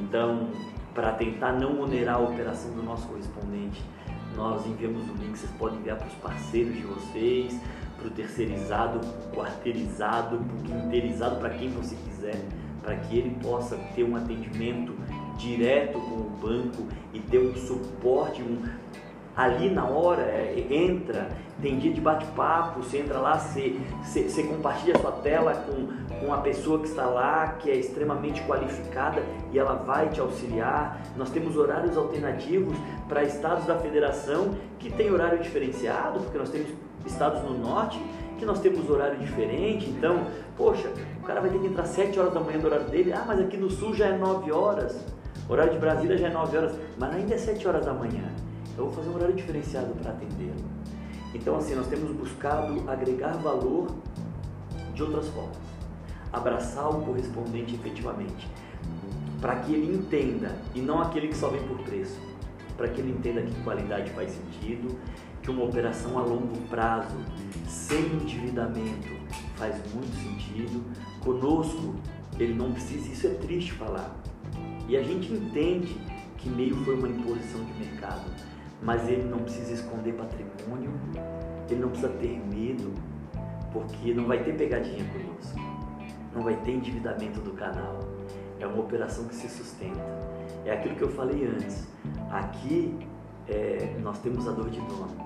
Então, 0.00 0.48
para 0.94 1.12
tentar 1.12 1.52
não 1.52 1.80
onerar 1.80 2.16
a 2.16 2.20
operação 2.20 2.72
do 2.72 2.82
nosso 2.82 3.06
correspondente, 3.06 3.84
nós 4.34 4.66
enviamos 4.66 5.08
o 5.10 5.12
link, 5.14 5.36
vocês 5.36 5.52
podem 5.58 5.78
enviar 5.78 5.96
para 5.96 6.08
os 6.08 6.14
parceiros 6.14 6.74
de 6.74 6.82
vocês, 6.82 7.60
para 7.98 8.08
o 8.08 8.10
terceirizado, 8.10 9.00
para 9.00 9.28
o 9.28 9.44
quarteirizado, 9.44 10.38
para 10.38 10.56
o 10.56 10.62
quinteirizado, 10.62 11.36
para 11.36 11.50
quem 11.50 11.68
você 11.70 11.96
quiser, 11.96 12.40
para 12.82 12.96
que 12.96 13.18
ele 13.18 13.36
possa 13.42 13.76
ter 13.94 14.04
um 14.04 14.16
atendimento 14.16 14.94
direto 15.36 15.98
com 15.98 16.14
o 16.14 16.30
banco 16.40 16.86
e 17.12 17.20
ter 17.20 17.38
um 17.38 17.54
suporte, 17.54 18.42
um, 18.42 18.62
ali 19.36 19.70
na 19.70 19.84
hora, 19.84 20.22
é, 20.22 20.66
entra, 20.68 21.28
tem 21.62 21.78
dia 21.78 21.92
de 21.92 22.00
bate-papo, 22.00 22.82
você 22.82 22.98
entra 22.98 23.18
lá, 23.18 23.38
você, 23.38 23.78
você, 24.02 24.28
você 24.28 24.42
compartilha 24.42 24.96
a 24.96 24.98
sua 24.98 25.12
tela 25.12 25.54
com, 25.54 26.18
com 26.18 26.32
a 26.32 26.38
pessoa 26.38 26.80
que 26.80 26.86
está 26.86 27.06
lá, 27.06 27.46
que 27.58 27.70
é 27.70 27.76
extremamente 27.76 28.42
qualificada 28.42 29.22
e 29.52 29.58
ela 29.58 29.74
vai 29.74 30.08
te 30.08 30.20
auxiliar. 30.20 31.00
Nós 31.16 31.30
temos 31.30 31.56
horários 31.56 31.96
alternativos 31.96 32.76
para 33.08 33.22
estados 33.22 33.64
da 33.66 33.78
federação 33.78 34.56
que 34.78 34.90
tem 34.90 35.10
horário 35.10 35.38
diferenciado, 35.38 36.20
porque 36.20 36.38
nós 36.38 36.50
temos 36.50 36.70
estados 37.10 37.42
no 37.42 37.58
norte 37.58 38.00
que 38.38 38.46
nós 38.46 38.60
temos 38.60 38.88
horário 38.88 39.18
diferente, 39.18 39.90
então, 39.90 40.26
poxa, 40.56 40.92
o 41.20 41.24
cara 41.24 41.40
vai 41.40 41.50
ter 41.50 41.58
que 41.58 41.66
entrar 41.66 41.84
7 41.84 42.18
horas 42.20 42.32
da 42.32 42.40
manhã 42.40 42.58
do 42.58 42.66
horário 42.66 42.86
dele, 42.86 43.12
ah, 43.12 43.24
mas 43.26 43.40
aqui 43.40 43.56
no 43.56 43.68
sul 43.68 43.94
já 43.94 44.06
é 44.06 44.16
9 44.16 44.52
horas, 44.52 45.04
horário 45.48 45.72
de 45.72 45.78
Brasília 45.78 46.16
já 46.16 46.28
é 46.28 46.32
9 46.32 46.56
horas, 46.56 46.72
mas 46.96 47.14
ainda 47.14 47.34
é 47.34 47.38
7 47.38 47.66
horas 47.66 47.84
da 47.84 47.92
manhã. 47.92 48.24
Eu 48.76 48.84
vou 48.84 48.92
fazer 48.92 49.08
um 49.08 49.16
horário 49.16 49.34
diferenciado 49.34 49.92
para 49.94 50.12
atendê-lo. 50.12 50.64
Então, 51.34 51.56
assim, 51.56 51.74
nós 51.74 51.88
temos 51.88 52.12
buscado 52.12 52.88
agregar 52.88 53.32
valor 53.32 53.88
de 54.94 55.02
outras 55.02 55.28
formas, 55.28 55.58
abraçar 56.32 56.88
o 56.88 57.04
correspondente 57.04 57.74
efetivamente, 57.74 58.48
para 59.40 59.56
que 59.56 59.74
ele 59.74 59.94
entenda 59.94 60.52
e 60.74 60.80
não 60.80 61.00
aquele 61.02 61.28
que 61.28 61.36
só 61.36 61.48
vem 61.48 61.62
por 61.64 61.78
preço, 61.78 62.20
para 62.76 62.88
que 62.88 63.00
ele 63.00 63.10
entenda 63.10 63.42
que 63.42 63.54
qualidade 63.62 64.10
faz 64.10 64.30
sentido, 64.30 64.96
que 65.48 65.50
uma 65.50 65.64
operação 65.64 66.18
a 66.18 66.22
longo 66.22 66.60
prazo, 66.68 67.16
sem 67.66 68.04
endividamento, 68.04 69.08
faz 69.56 69.76
muito 69.94 70.14
sentido. 70.16 70.84
Conosco, 71.24 71.94
ele 72.38 72.52
não 72.52 72.70
precisa, 72.70 73.10
isso 73.10 73.26
é 73.26 73.30
triste 73.30 73.72
falar. 73.72 74.14
E 74.86 74.94
a 74.94 75.02
gente 75.02 75.32
entende 75.32 75.98
que 76.36 76.50
meio 76.50 76.76
foi 76.84 76.96
uma 76.96 77.08
imposição 77.08 77.64
de 77.64 77.72
mercado, 77.82 78.30
mas 78.82 79.08
ele 79.08 79.24
não 79.24 79.38
precisa 79.38 79.72
esconder 79.72 80.12
patrimônio, 80.12 80.92
ele 81.70 81.80
não 81.80 81.88
precisa 81.88 82.10
ter 82.10 82.38
medo, 82.54 82.92
porque 83.72 84.12
não 84.12 84.26
vai 84.26 84.44
ter 84.44 84.54
pegadinha 84.54 85.02
conosco, 85.06 85.58
não 86.34 86.42
vai 86.42 86.56
ter 86.56 86.72
endividamento 86.72 87.40
do 87.40 87.52
canal. 87.52 88.00
É 88.60 88.66
uma 88.66 88.80
operação 88.80 89.26
que 89.26 89.34
se 89.34 89.48
sustenta. 89.48 90.04
É 90.66 90.72
aquilo 90.72 90.94
que 90.94 91.02
eu 91.02 91.10
falei 91.10 91.46
antes. 91.46 91.88
Aqui 92.30 92.98
é, 93.48 93.96
nós 94.00 94.18
temos 94.18 94.46
a 94.46 94.52
dor 94.52 94.70
de 94.70 94.80
dono, 94.80 95.16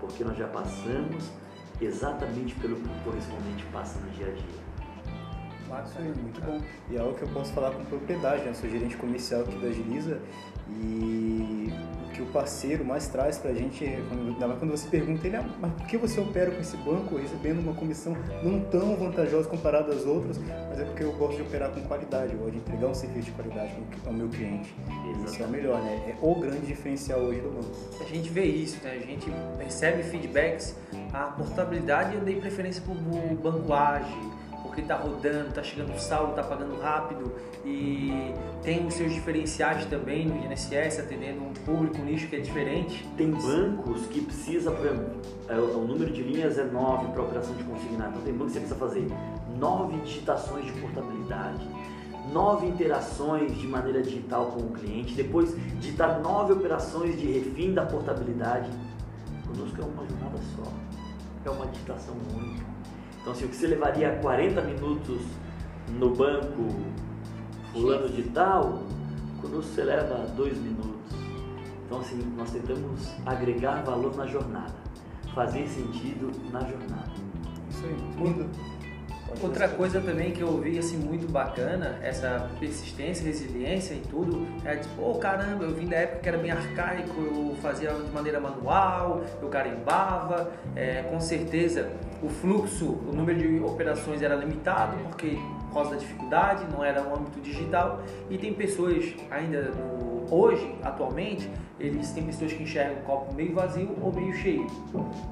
porque 0.00 0.24
nós 0.24 0.36
já 0.36 0.46
passamos 0.48 1.30
exatamente 1.80 2.54
pelo 2.56 2.76
que 2.76 2.88
o 2.88 3.04
correspondente 3.04 3.64
passa 3.72 3.98
no 4.00 4.10
dia 4.10 4.26
a 4.26 4.30
dia. 4.30 4.68
Aí, 5.98 6.14
muito 6.22 6.40
bom. 6.40 6.60
E 6.90 6.96
é 6.96 7.00
algo 7.00 7.14
que 7.14 7.22
eu 7.22 7.28
posso 7.28 7.52
falar 7.52 7.72
com 7.72 7.84
propriedade, 7.84 8.42
né? 8.42 8.50
Eu 8.50 8.54
sou 8.54 8.70
gerente 8.70 8.96
comercial 8.96 9.42
aqui 9.42 9.58
da 9.58 9.68
Agiliza 9.68 10.20
e 10.70 11.72
o 12.04 12.10
que 12.12 12.22
o 12.22 12.26
parceiro 12.26 12.84
mais 12.84 13.08
traz 13.08 13.38
pra 13.38 13.52
gente 13.52 13.84
é 13.84 14.02
quando, 14.08 14.58
quando 14.58 14.70
você 14.70 14.88
pergunta 14.88 15.26
ele, 15.26 15.36
ah, 15.36 15.44
mas 15.60 15.72
por 15.72 15.86
que 15.86 15.96
você 15.96 16.20
opera 16.20 16.50
com 16.50 16.60
esse 16.60 16.76
banco 16.78 17.16
recebendo 17.16 17.60
uma 17.60 17.74
comissão 17.74 18.16
não 18.42 18.60
tão 18.60 18.96
vantajosa 18.96 19.48
comparada 19.48 19.92
às 19.92 20.04
outras? 20.04 20.38
Mas 20.68 20.80
é 20.80 20.84
porque 20.84 21.04
eu 21.04 21.12
gosto 21.12 21.36
de 21.36 21.42
operar 21.42 21.70
com 21.70 21.80
qualidade, 21.82 22.32
eu 22.32 22.38
gosto 22.38 22.52
de 22.52 22.58
entregar 22.58 22.88
um 22.88 22.94
serviço 22.94 23.26
de 23.26 23.32
qualidade 23.32 23.72
ao 24.06 24.12
meu 24.12 24.28
cliente. 24.28 24.74
Exatamente. 24.86 25.24
Isso 25.26 25.42
é 25.42 25.46
o 25.46 25.48
melhor, 25.48 25.80
né? 25.80 26.02
É 26.08 26.16
o 26.20 26.34
grande 26.34 26.66
diferencial 26.66 27.20
hoje 27.20 27.40
do 27.40 27.50
banco. 27.50 27.70
A 28.00 28.04
gente 28.04 28.30
vê 28.30 28.44
isso, 28.44 28.82
né? 28.82 28.98
A 29.02 29.06
gente 29.06 29.32
recebe 29.58 30.02
feedbacks, 30.02 30.74
a 31.12 31.24
portabilidade 31.24 32.14
eu 32.14 32.20
dei 32.20 32.36
preferência 32.36 32.82
para 32.82 32.92
o 32.92 33.36
banco 33.36 33.72
ágil 33.72 34.37
está 34.80 34.96
rodando, 34.96 35.48
está 35.48 35.62
chegando 35.62 35.94
o 35.94 35.98
saldo, 35.98 36.30
está 36.30 36.42
pagando 36.42 36.78
rápido 36.80 37.32
e 37.64 38.32
tem 38.62 38.86
os 38.86 38.94
seus 38.94 39.12
diferenciais 39.12 39.84
também 39.86 40.26
no 40.26 40.36
INSS, 40.44 41.00
atendendo 41.00 41.42
um 41.42 41.52
público, 41.52 41.98
um 41.98 42.04
nicho 42.04 42.28
que 42.28 42.36
é 42.36 42.40
diferente. 42.40 43.08
Tem 43.16 43.30
bancos 43.30 44.06
que 44.06 44.20
precisa, 44.20 44.70
por 44.70 44.86
exemplo, 44.86 45.20
é, 45.48 45.54
o 45.54 45.86
número 45.86 46.12
de 46.12 46.22
linhas 46.22 46.58
é 46.58 46.64
9 46.64 47.12
para 47.12 47.22
operação 47.22 47.54
de 47.54 47.64
consignado, 47.64 48.10
então 48.10 48.22
tem 48.22 48.32
bancos 48.32 48.52
que 48.52 48.60
você 48.60 48.74
precisa 48.74 48.78
fazer 48.78 49.06
9 49.58 49.98
digitações 49.98 50.66
de 50.66 50.72
portabilidade, 50.72 51.68
nove 52.32 52.66
interações 52.66 53.56
de 53.56 53.66
maneira 53.66 54.02
digital 54.02 54.46
com 54.46 54.60
o 54.60 54.70
cliente, 54.70 55.14
depois 55.14 55.54
digitar 55.78 56.20
nove 56.20 56.52
operações 56.52 57.18
de 57.18 57.26
refim 57.26 57.72
da 57.72 57.86
portabilidade. 57.86 58.70
Conosco 59.46 59.80
é 59.80 59.84
uma 59.84 60.06
jornada 60.06 60.38
só, 60.54 60.70
é 61.44 61.50
uma 61.50 61.66
digitação 61.66 62.14
única. 62.34 62.77
Então, 63.20 63.32
assim, 63.32 63.44
o 63.44 63.48
que 63.48 63.56
você 63.56 63.66
levaria 63.66 64.16
40 64.16 64.60
minutos 64.62 65.20
no 65.98 66.14
banco 66.14 66.68
fulano 67.72 68.08
de 68.08 68.22
tal, 68.24 68.82
quando 69.40 69.56
você 69.62 69.82
leva 69.82 70.26
dois 70.36 70.58
minutos. 70.58 71.16
Então, 71.86 72.00
assim, 72.00 72.18
nós 72.36 72.50
tentamos 72.50 73.14
agregar 73.24 73.82
valor 73.82 74.14
na 74.16 74.26
jornada, 74.26 74.74
fazer 75.34 75.66
sentido 75.68 76.30
na 76.52 76.60
jornada. 76.60 77.10
Isso 77.70 77.84
aí, 77.84 77.94
muito 78.16 78.48
Outra 79.40 79.68
coisa 79.68 80.00
também 80.00 80.32
que 80.32 80.40
eu 80.40 80.48
ouvi 80.48 80.78
assim 80.78 80.96
muito 80.96 81.30
bacana, 81.30 81.98
essa 82.02 82.50
persistência, 82.58 83.24
resiliência 83.24 83.94
em 83.94 84.00
tudo, 84.00 84.46
é 84.64 84.76
tipo, 84.76 85.02
oh, 85.02 85.14
caramba, 85.16 85.64
eu 85.64 85.74
vim 85.74 85.86
da 85.86 85.96
época 85.96 86.20
que 86.20 86.28
era 86.28 86.38
bem 86.38 86.50
arcaico, 86.50 87.20
eu 87.20 87.56
fazia 87.62 87.90
de 87.90 88.10
maneira 88.10 88.40
manual, 88.40 89.22
eu 89.40 89.48
carimbava, 89.48 90.50
é, 90.74 91.02
com 91.02 91.20
certeza 91.20 91.90
o 92.22 92.28
fluxo, 92.28 92.86
o 92.86 93.12
número 93.14 93.38
de 93.38 93.60
operações 93.60 94.22
era 94.22 94.34
limitado, 94.34 94.96
porque 95.04 95.30
por 95.30 95.57
causa 95.78 95.90
da 95.92 95.96
dificuldade, 95.96 96.66
não 96.72 96.84
era 96.84 97.02
um 97.02 97.14
âmbito 97.14 97.40
digital, 97.40 98.00
e 98.28 98.36
tem 98.38 98.52
pessoas 98.52 99.14
ainda 99.30 99.70
no 99.70 100.08
hoje, 100.30 100.74
atualmente, 100.82 101.50
eles 101.80 102.10
têm 102.12 102.24
pessoas 102.24 102.52
que 102.52 102.62
enxergam 102.62 102.98
o 102.98 103.02
copo 103.02 103.34
meio 103.34 103.54
vazio 103.54 103.96
ou 104.02 104.12
meio 104.12 104.32
cheio 104.34 104.66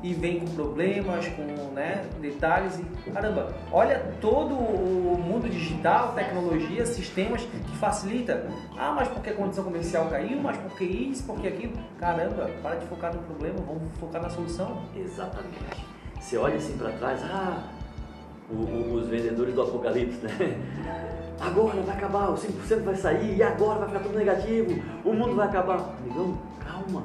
e 0.02 0.14
vem 0.14 0.40
com 0.40 0.46
problemas, 0.54 1.26
com 1.28 1.42
né, 1.74 2.04
detalhes 2.20 2.78
e 2.78 3.10
caramba, 3.10 3.54
olha 3.72 3.98
todo 4.20 4.54
o 4.54 5.18
mundo 5.18 5.48
digital, 5.48 6.12
tecnologia, 6.14 6.86
sistemas 6.86 7.42
que 7.42 7.76
facilita. 7.78 8.46
Ah, 8.76 8.92
mas 8.94 9.08
porque 9.08 9.30
a 9.30 9.34
condição 9.34 9.64
comercial 9.64 10.08
caiu, 10.08 10.40
mas 10.40 10.56
porque 10.56 10.84
isso, 10.84 11.24
porque 11.24 11.48
aquilo. 11.48 11.74
Caramba, 11.98 12.50
para 12.62 12.76
de 12.76 12.86
focar 12.86 13.14
no 13.14 13.22
problema, 13.22 13.58
vamos 13.66 13.92
focar 13.98 14.22
na 14.22 14.30
solução. 14.30 14.82
Exatamente. 14.94 15.84
Você 16.20 16.36
olha 16.38 16.56
assim 16.56 16.76
para 16.78 16.90
trás, 16.92 17.22
ah, 17.24 17.62
o, 18.50 18.54
o, 18.54 18.94
os 18.94 19.08
vendedores 19.08 19.54
do 19.54 19.62
apocalipse, 19.62 20.24
né? 20.24 20.30
agora 21.40 21.80
vai 21.82 21.96
acabar, 21.96 22.30
o 22.30 22.34
5% 22.34 22.82
vai 22.82 22.96
sair, 22.96 23.36
e 23.36 23.42
agora 23.42 23.80
vai 23.80 23.88
ficar 23.88 24.00
tudo 24.00 24.18
negativo, 24.18 24.82
o 25.04 25.12
mundo 25.12 25.34
vai 25.34 25.46
acabar. 25.46 25.96
Amigão, 26.00 26.38
calma, 26.60 27.04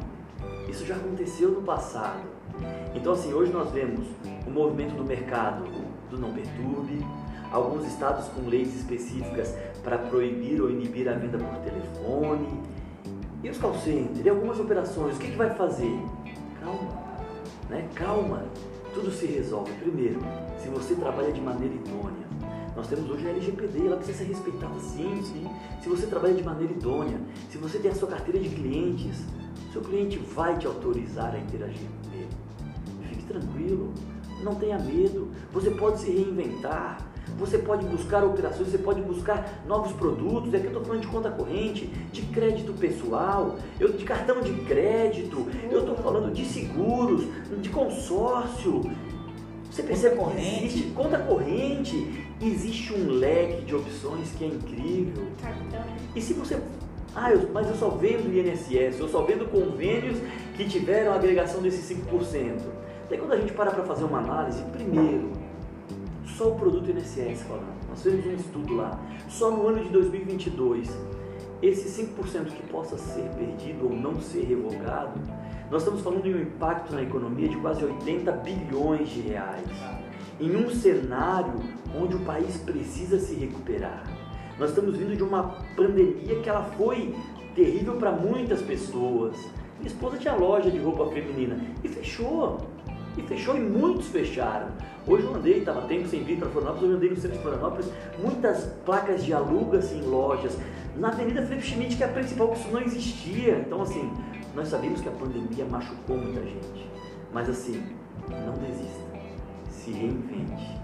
isso 0.69 0.85
já 0.85 0.95
aconteceu 0.95 1.51
no 1.51 1.61
passado. 1.61 2.21
Então, 2.95 3.13
assim, 3.13 3.33
hoje 3.33 3.51
nós 3.51 3.71
vemos 3.71 4.07
o 4.45 4.49
movimento 4.49 4.95
do 4.95 5.03
mercado 5.03 5.63
do 6.09 6.17
não 6.19 6.31
perturbe, 6.33 7.05
alguns 7.51 7.85
estados 7.87 8.27
com 8.29 8.47
leis 8.47 8.75
específicas 8.75 9.55
para 9.83 9.97
proibir 9.97 10.61
ou 10.61 10.69
inibir 10.69 11.07
a 11.09 11.13
venda 11.13 11.37
por 11.37 11.57
telefone, 11.59 12.61
e 13.43 13.49
os 13.49 13.57
call 13.57 13.73
e 14.23 14.29
algumas 14.29 14.59
operações, 14.59 15.15
o 15.15 15.19
que, 15.19 15.31
que 15.31 15.37
vai 15.37 15.49
fazer? 15.55 15.99
Calma, 16.59 16.91
né? 17.69 17.89
Calma, 17.95 18.43
tudo 18.93 19.11
se 19.11 19.25
resolve. 19.25 19.71
Primeiro, 19.73 20.19
se 20.61 20.69
você 20.69 20.95
trabalha 20.95 21.31
de 21.31 21.41
maneira 21.41 21.73
idônea, 21.73 22.27
nós 22.75 22.87
temos 22.87 23.09
hoje 23.09 23.27
a 23.27 23.31
LGPD, 23.31 23.87
ela 23.87 23.97
precisa 23.97 24.19
ser 24.19 24.25
respeitada 24.25 24.79
sim, 24.79 25.21
sim. 25.23 25.47
Se 25.81 25.89
você 25.89 26.07
trabalha 26.07 26.33
de 26.33 26.43
maneira 26.43 26.71
idônea, 26.71 27.19
se 27.49 27.57
você 27.57 27.79
tem 27.79 27.91
a 27.91 27.95
sua 27.95 28.07
carteira 28.07 28.39
de 28.39 28.49
clientes, 28.49 29.17
seu 29.73 29.81
cliente 29.81 30.17
vai 30.17 30.57
te 30.57 30.67
autorizar 30.67 31.33
a 31.33 31.39
interagir 31.39 31.87
com 32.03 32.15
ele. 32.17 32.29
Fique 33.09 33.23
tranquilo, 33.23 33.93
não 34.43 34.55
tenha 34.55 34.79
medo, 34.79 35.29
você 35.51 35.69
pode 35.71 35.99
se 35.99 36.11
reinventar, 36.11 37.10
você 37.37 37.57
pode 37.57 37.85
buscar 37.85 38.23
operações, 38.23 38.69
você 38.69 38.77
pode 38.77 39.01
buscar 39.01 39.63
novos 39.67 39.91
produtos. 39.93 40.53
Aqui 40.53 40.65
eu 40.65 40.71
estou 40.71 40.83
falando 40.83 41.01
de 41.01 41.07
conta 41.07 41.31
corrente, 41.31 41.85
de 42.11 42.21
crédito 42.23 42.73
pessoal, 42.73 43.57
eu, 43.79 43.91
de 43.93 44.03
cartão 44.03 44.41
de 44.41 44.53
crédito, 44.65 45.47
eu 45.69 45.79
estou 45.79 45.95
falando 45.95 46.33
de 46.33 46.45
seguros, 46.45 47.25
de 47.59 47.69
consórcio. 47.69 48.81
Você 49.69 49.83
percebe 49.83 50.17
corrente, 50.17 50.65
existe 50.65 50.89
conta 50.91 51.17
corrente, 51.17 52.27
existe 52.41 52.93
um 52.93 53.09
leque 53.11 53.63
de 53.65 53.73
opções 53.73 54.31
que 54.31 54.43
é 54.43 54.47
incrível. 54.47 55.27
E 56.15 56.21
se 56.21 56.33
você. 56.33 56.59
Ah, 57.15 57.31
eu, 57.31 57.49
mas 57.53 57.67
eu 57.67 57.75
só 57.75 57.89
vendo 57.89 58.33
INSS, 58.33 58.99
eu 58.99 59.07
só 59.07 59.21
vendo 59.23 59.49
convênios 59.49 60.17
que 60.55 60.65
tiveram 60.65 61.13
agregação 61.13 61.61
desses 61.61 61.97
5%. 61.97 62.59
Daí 63.09 63.17
quando 63.17 63.33
a 63.33 63.37
gente 63.37 63.51
para 63.51 63.71
para 63.71 63.83
fazer 63.83 64.05
uma 64.05 64.19
análise, 64.19 64.61
primeiro, 64.71 65.31
só 66.41 66.49
o 66.49 66.55
produto 66.55 66.89
INSS 66.89 67.43
falando. 67.43 67.87
Nós 67.87 68.01
fizemos 68.01 68.25
um 68.25 68.33
estudo 68.33 68.75
lá. 68.75 68.99
Só 69.29 69.51
no 69.51 69.67
ano 69.67 69.83
de 69.83 69.89
2022, 69.89 70.89
esse 71.61 72.03
5% 72.03 72.45
que 72.45 72.63
possa 72.63 72.97
ser 72.97 73.29
perdido 73.37 73.85
ou 73.85 73.95
não 73.95 74.19
ser 74.19 74.45
revogado, 74.45 75.21
nós 75.69 75.83
estamos 75.83 76.01
falando 76.01 76.23
de 76.23 76.33
um 76.33 76.41
impacto 76.41 76.95
na 76.95 77.03
economia 77.03 77.47
de 77.47 77.57
quase 77.57 77.85
80 77.85 78.31
bilhões 78.31 79.09
de 79.09 79.21
reais. 79.21 79.67
Em 80.39 80.55
um 80.55 80.71
cenário 80.71 81.53
onde 81.95 82.15
o 82.15 82.19
país 82.21 82.57
precisa 82.57 83.19
se 83.19 83.35
recuperar. 83.35 84.03
Nós 84.57 84.71
estamos 84.71 84.97
vindo 84.97 85.15
de 85.15 85.21
uma 85.21 85.43
pandemia 85.75 86.41
que 86.41 86.49
ela 86.49 86.63
foi 86.75 87.13
terrível 87.53 87.97
para 87.97 88.11
muitas 88.11 88.63
pessoas. 88.63 89.37
Minha 89.77 89.93
esposa 89.93 90.17
tinha 90.17 90.33
loja 90.33 90.71
de 90.71 90.79
roupa 90.79 91.05
feminina 91.11 91.59
e 91.83 91.87
fechou. 91.87 92.57
E 93.15 93.21
fechou 93.21 93.55
e 93.55 93.59
muitos 93.59 94.07
fecharam. 94.07 94.69
Hoje 95.07 95.23
eu 95.23 95.35
andei, 95.35 95.59
estava 95.59 95.81
tempo 95.87 96.07
sem 96.07 96.23
vir 96.23 96.37
para 96.37 96.47
Florianópolis, 96.49 96.83
hoje 96.83 96.91
eu 96.91 96.97
andei 96.97 97.09
no 97.09 97.15
centro 97.15 97.37
de 97.37 97.43
Florianópolis, 97.43 97.91
muitas 98.21 98.65
placas 98.85 99.23
de 99.23 99.33
alugas 99.33 99.91
em 99.91 100.01
lojas. 100.01 100.57
Na 100.95 101.07
Avenida 101.07 101.41
Felipe 101.41 101.65
Schmidt, 101.65 101.95
que 101.95 102.03
é 102.03 102.05
a 102.05 102.09
principal, 102.09 102.53
isso 102.53 102.69
não 102.71 102.81
existia. 102.81 103.57
Então, 103.65 103.81
assim, 103.81 104.11
nós 104.53 104.67
sabemos 104.67 105.01
que 105.01 105.09
a 105.09 105.11
pandemia 105.11 105.65
machucou 105.65 106.17
muita 106.17 106.41
gente. 106.43 106.87
Mas, 107.33 107.49
assim, 107.49 107.81
não 108.29 108.53
desista. 108.53 109.01
Se 109.69 109.91
reinvente. 109.91 110.79